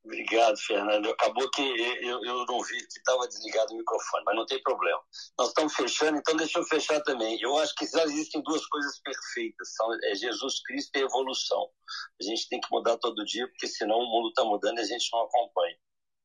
Obrigado, 0.05 0.57
Fernando. 0.59 1.11
Acabou 1.11 1.51
que 1.51 1.61
eu, 1.61 2.25
eu 2.25 2.47
não 2.47 2.63
vi 2.63 2.79
que 2.79 2.99
estava 2.99 3.29
desligado 3.29 3.75
o 3.75 3.77
microfone, 3.77 4.25
mas 4.25 4.37
não 4.37 4.47
tem 4.47 4.63
problema. 4.63 5.01
Nós 5.39 5.49
estamos 5.49 5.75
fechando, 5.75 6.17
então 6.17 6.35
deixa 6.35 6.59
eu 6.59 6.65
fechar 6.65 7.01
também. 7.03 7.39
Eu 7.43 7.59
acho 7.59 7.75
que 7.75 7.87
já 7.87 8.05
existem 8.05 8.43
duas 8.43 8.65
coisas 8.67 8.99
perfeitas: 9.01 9.75
são 9.75 9.93
é 10.05 10.15
Jesus 10.15 10.63
Cristo 10.63 10.97
e 10.97 11.03
evolução. 11.03 11.69
A 12.21 12.25
gente 12.25 12.49
tem 12.49 12.61
que 12.61 12.71
mudar 12.71 12.97
todo 12.99 13.25
dia, 13.25 13.47
porque 13.49 13.67
senão 13.67 13.99
o 13.99 14.11
mundo 14.11 14.29
está 14.29 14.45
mudando 14.45 14.79
e 14.79 14.81
a 14.81 14.87
gente 14.87 15.09
não 15.13 15.21
acompanha. 15.21 15.77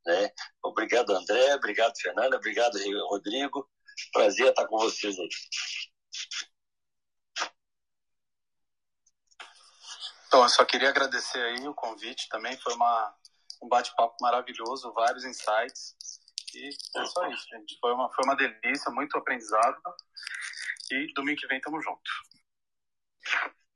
Né? 0.06 0.30
Obrigado, 0.64 1.12
André. 1.12 1.56
Obrigado, 1.56 1.94
Fernanda. 2.02 2.38
Obrigado, 2.38 2.78
Rodrigo. 3.10 3.68
Prazer 4.12 4.50
estar 4.50 4.68
com 4.68 4.78
vocês 4.78 5.18
aí. 5.18 5.30
Então, 10.28 10.42
eu 10.42 10.50
só 10.50 10.66
queria 10.66 10.90
agradecer 10.90 11.40
aí 11.40 11.68
o 11.68 11.76
convite 11.76 12.28
também. 12.30 12.58
Foi 12.58 12.74
uma 12.74 13.16
um 13.64 13.68
bate-papo 13.68 14.16
maravilhoso, 14.22 14.94
vários 14.94 15.24
insights. 15.24 15.96
E 16.54 16.68
é 16.68 17.06
só 17.06 17.28
isso, 17.30 17.48
gente. 17.50 17.78
Foi 17.80 17.94
uma, 17.94 18.12
foi 18.14 18.26
uma 18.26 18.36
delícia, 18.36 18.92
muito 18.92 19.18
aprendizado. 19.18 19.82
E 20.92 21.12
domingo 21.14 21.40
que 21.40 21.48
vem 21.48 21.62
tamo 21.62 21.82
junto. 21.82 22.12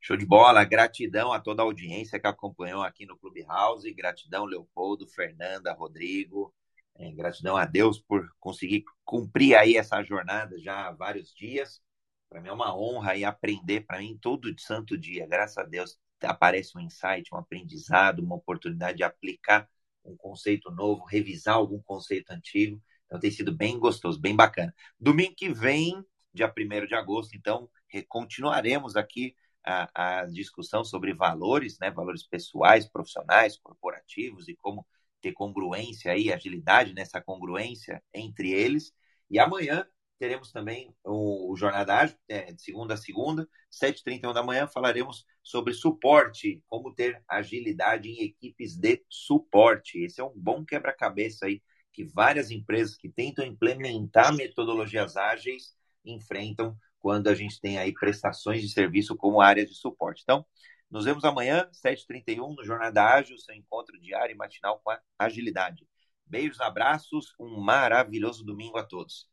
Show 0.00 0.16
de 0.16 0.26
bola, 0.26 0.64
gratidão 0.64 1.32
a 1.32 1.40
toda 1.40 1.62
a 1.62 1.64
audiência 1.64 2.20
que 2.20 2.26
acompanhou 2.26 2.82
aqui 2.82 3.04
no 3.04 3.18
Clubhouse, 3.18 3.92
gratidão 3.92 4.44
Leopoldo, 4.44 5.08
Fernanda, 5.08 5.72
Rodrigo, 5.72 6.54
é, 6.98 7.12
gratidão 7.12 7.56
a 7.56 7.64
Deus 7.64 8.00
por 8.00 8.28
conseguir 8.40 8.84
cumprir 9.04 9.54
aí 9.56 9.76
essa 9.76 10.02
jornada 10.02 10.58
já 10.58 10.88
há 10.88 10.92
vários 10.92 11.32
dias. 11.34 11.80
Para 12.28 12.40
mim 12.40 12.48
é 12.48 12.52
uma 12.52 12.76
honra 12.76 13.16
e 13.16 13.24
aprender 13.24 13.86
para 13.86 14.00
mim 14.00 14.18
todo 14.20 14.52
santo 14.60 14.98
dia. 14.98 15.26
Graças 15.26 15.56
a 15.58 15.62
Deus 15.62 15.98
aparece 16.22 16.76
um 16.76 16.80
insight, 16.80 17.32
um 17.32 17.38
aprendizado, 17.38 18.18
uma 18.18 18.34
oportunidade 18.34 18.98
de 18.98 19.04
aplicar 19.04 19.68
um 20.04 20.16
conceito 20.16 20.70
novo, 20.70 21.04
revisar 21.04 21.54
algum 21.54 21.80
conceito 21.80 22.30
antigo. 22.32 22.82
Então 23.06 23.20
tem 23.20 23.30
sido 23.30 23.56
bem 23.56 23.78
gostoso, 23.78 24.20
bem 24.20 24.34
bacana. 24.34 24.74
Domingo 24.98 25.34
que 25.36 25.48
vem, 25.48 26.04
dia 26.34 26.52
1 26.52 26.86
de 26.86 26.94
agosto, 26.94 27.36
então, 27.36 27.70
continuaremos 28.08 28.96
aqui 28.96 29.34
a, 29.64 30.20
a, 30.20 30.26
discussão 30.26 30.84
sobre 30.84 31.14
valores, 31.14 31.78
né? 31.78 31.90
Valores 31.90 32.26
pessoais, 32.26 32.88
profissionais, 32.88 33.58
corporativos 33.58 34.48
e 34.48 34.56
como 34.56 34.86
ter 35.20 35.32
congruência 35.32 36.12
aí, 36.12 36.32
agilidade 36.32 36.94
nessa 36.94 37.20
congruência 37.20 38.02
entre 38.12 38.50
eles. 38.52 38.92
E 39.30 39.38
amanhã 39.38 39.86
teremos 40.18 40.50
também 40.50 40.94
o, 41.04 41.52
o 41.52 41.56
Jornada 41.56 41.94
Ágil, 41.96 42.16
é, 42.28 42.52
de 42.52 42.60
segunda 42.60 42.94
a 42.94 42.96
segunda, 42.96 43.48
7h31 43.70 44.32
da 44.32 44.42
manhã, 44.42 44.66
falaremos 44.66 45.24
sobre 45.42 45.72
suporte, 45.72 46.62
como 46.66 46.94
ter 46.94 47.22
agilidade 47.28 48.08
em 48.08 48.22
equipes 48.22 48.76
de 48.76 49.02
suporte. 49.08 49.98
Esse 50.00 50.20
é 50.20 50.24
um 50.24 50.32
bom 50.34 50.64
quebra-cabeça 50.64 51.46
aí 51.46 51.62
que 51.92 52.04
várias 52.04 52.50
empresas 52.50 52.96
que 52.96 53.08
tentam 53.08 53.44
implementar 53.44 54.34
metodologias 54.34 55.16
ágeis 55.16 55.74
enfrentam 56.04 56.76
quando 57.00 57.28
a 57.28 57.34
gente 57.34 57.60
tem 57.60 57.78
aí 57.78 57.92
prestações 57.92 58.62
de 58.62 58.68
serviço 58.68 59.16
como 59.16 59.40
área 59.40 59.64
de 59.64 59.74
suporte. 59.74 60.22
Então, 60.22 60.44
nos 60.90 61.04
vemos 61.04 61.24
amanhã, 61.24 61.68
7h31, 61.72 62.56
no 62.56 62.64
Jornada 62.64 63.04
Ágil, 63.04 63.38
seu 63.38 63.54
encontro 63.54 63.98
diário 64.00 64.34
e 64.34 64.36
matinal 64.36 64.80
com 64.80 64.90
a 64.90 65.00
agilidade. 65.18 65.86
Beijos, 66.24 66.60
abraços, 66.60 67.34
um 67.38 67.60
maravilhoso 67.60 68.44
domingo 68.44 68.78
a 68.78 68.84
todos. 68.84 69.28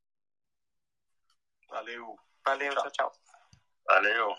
Valeu. 1.69 2.15
Valeu, 2.45 2.73
tchau, 2.75 2.91
tchau. 2.91 3.11
Valeu. 3.85 4.35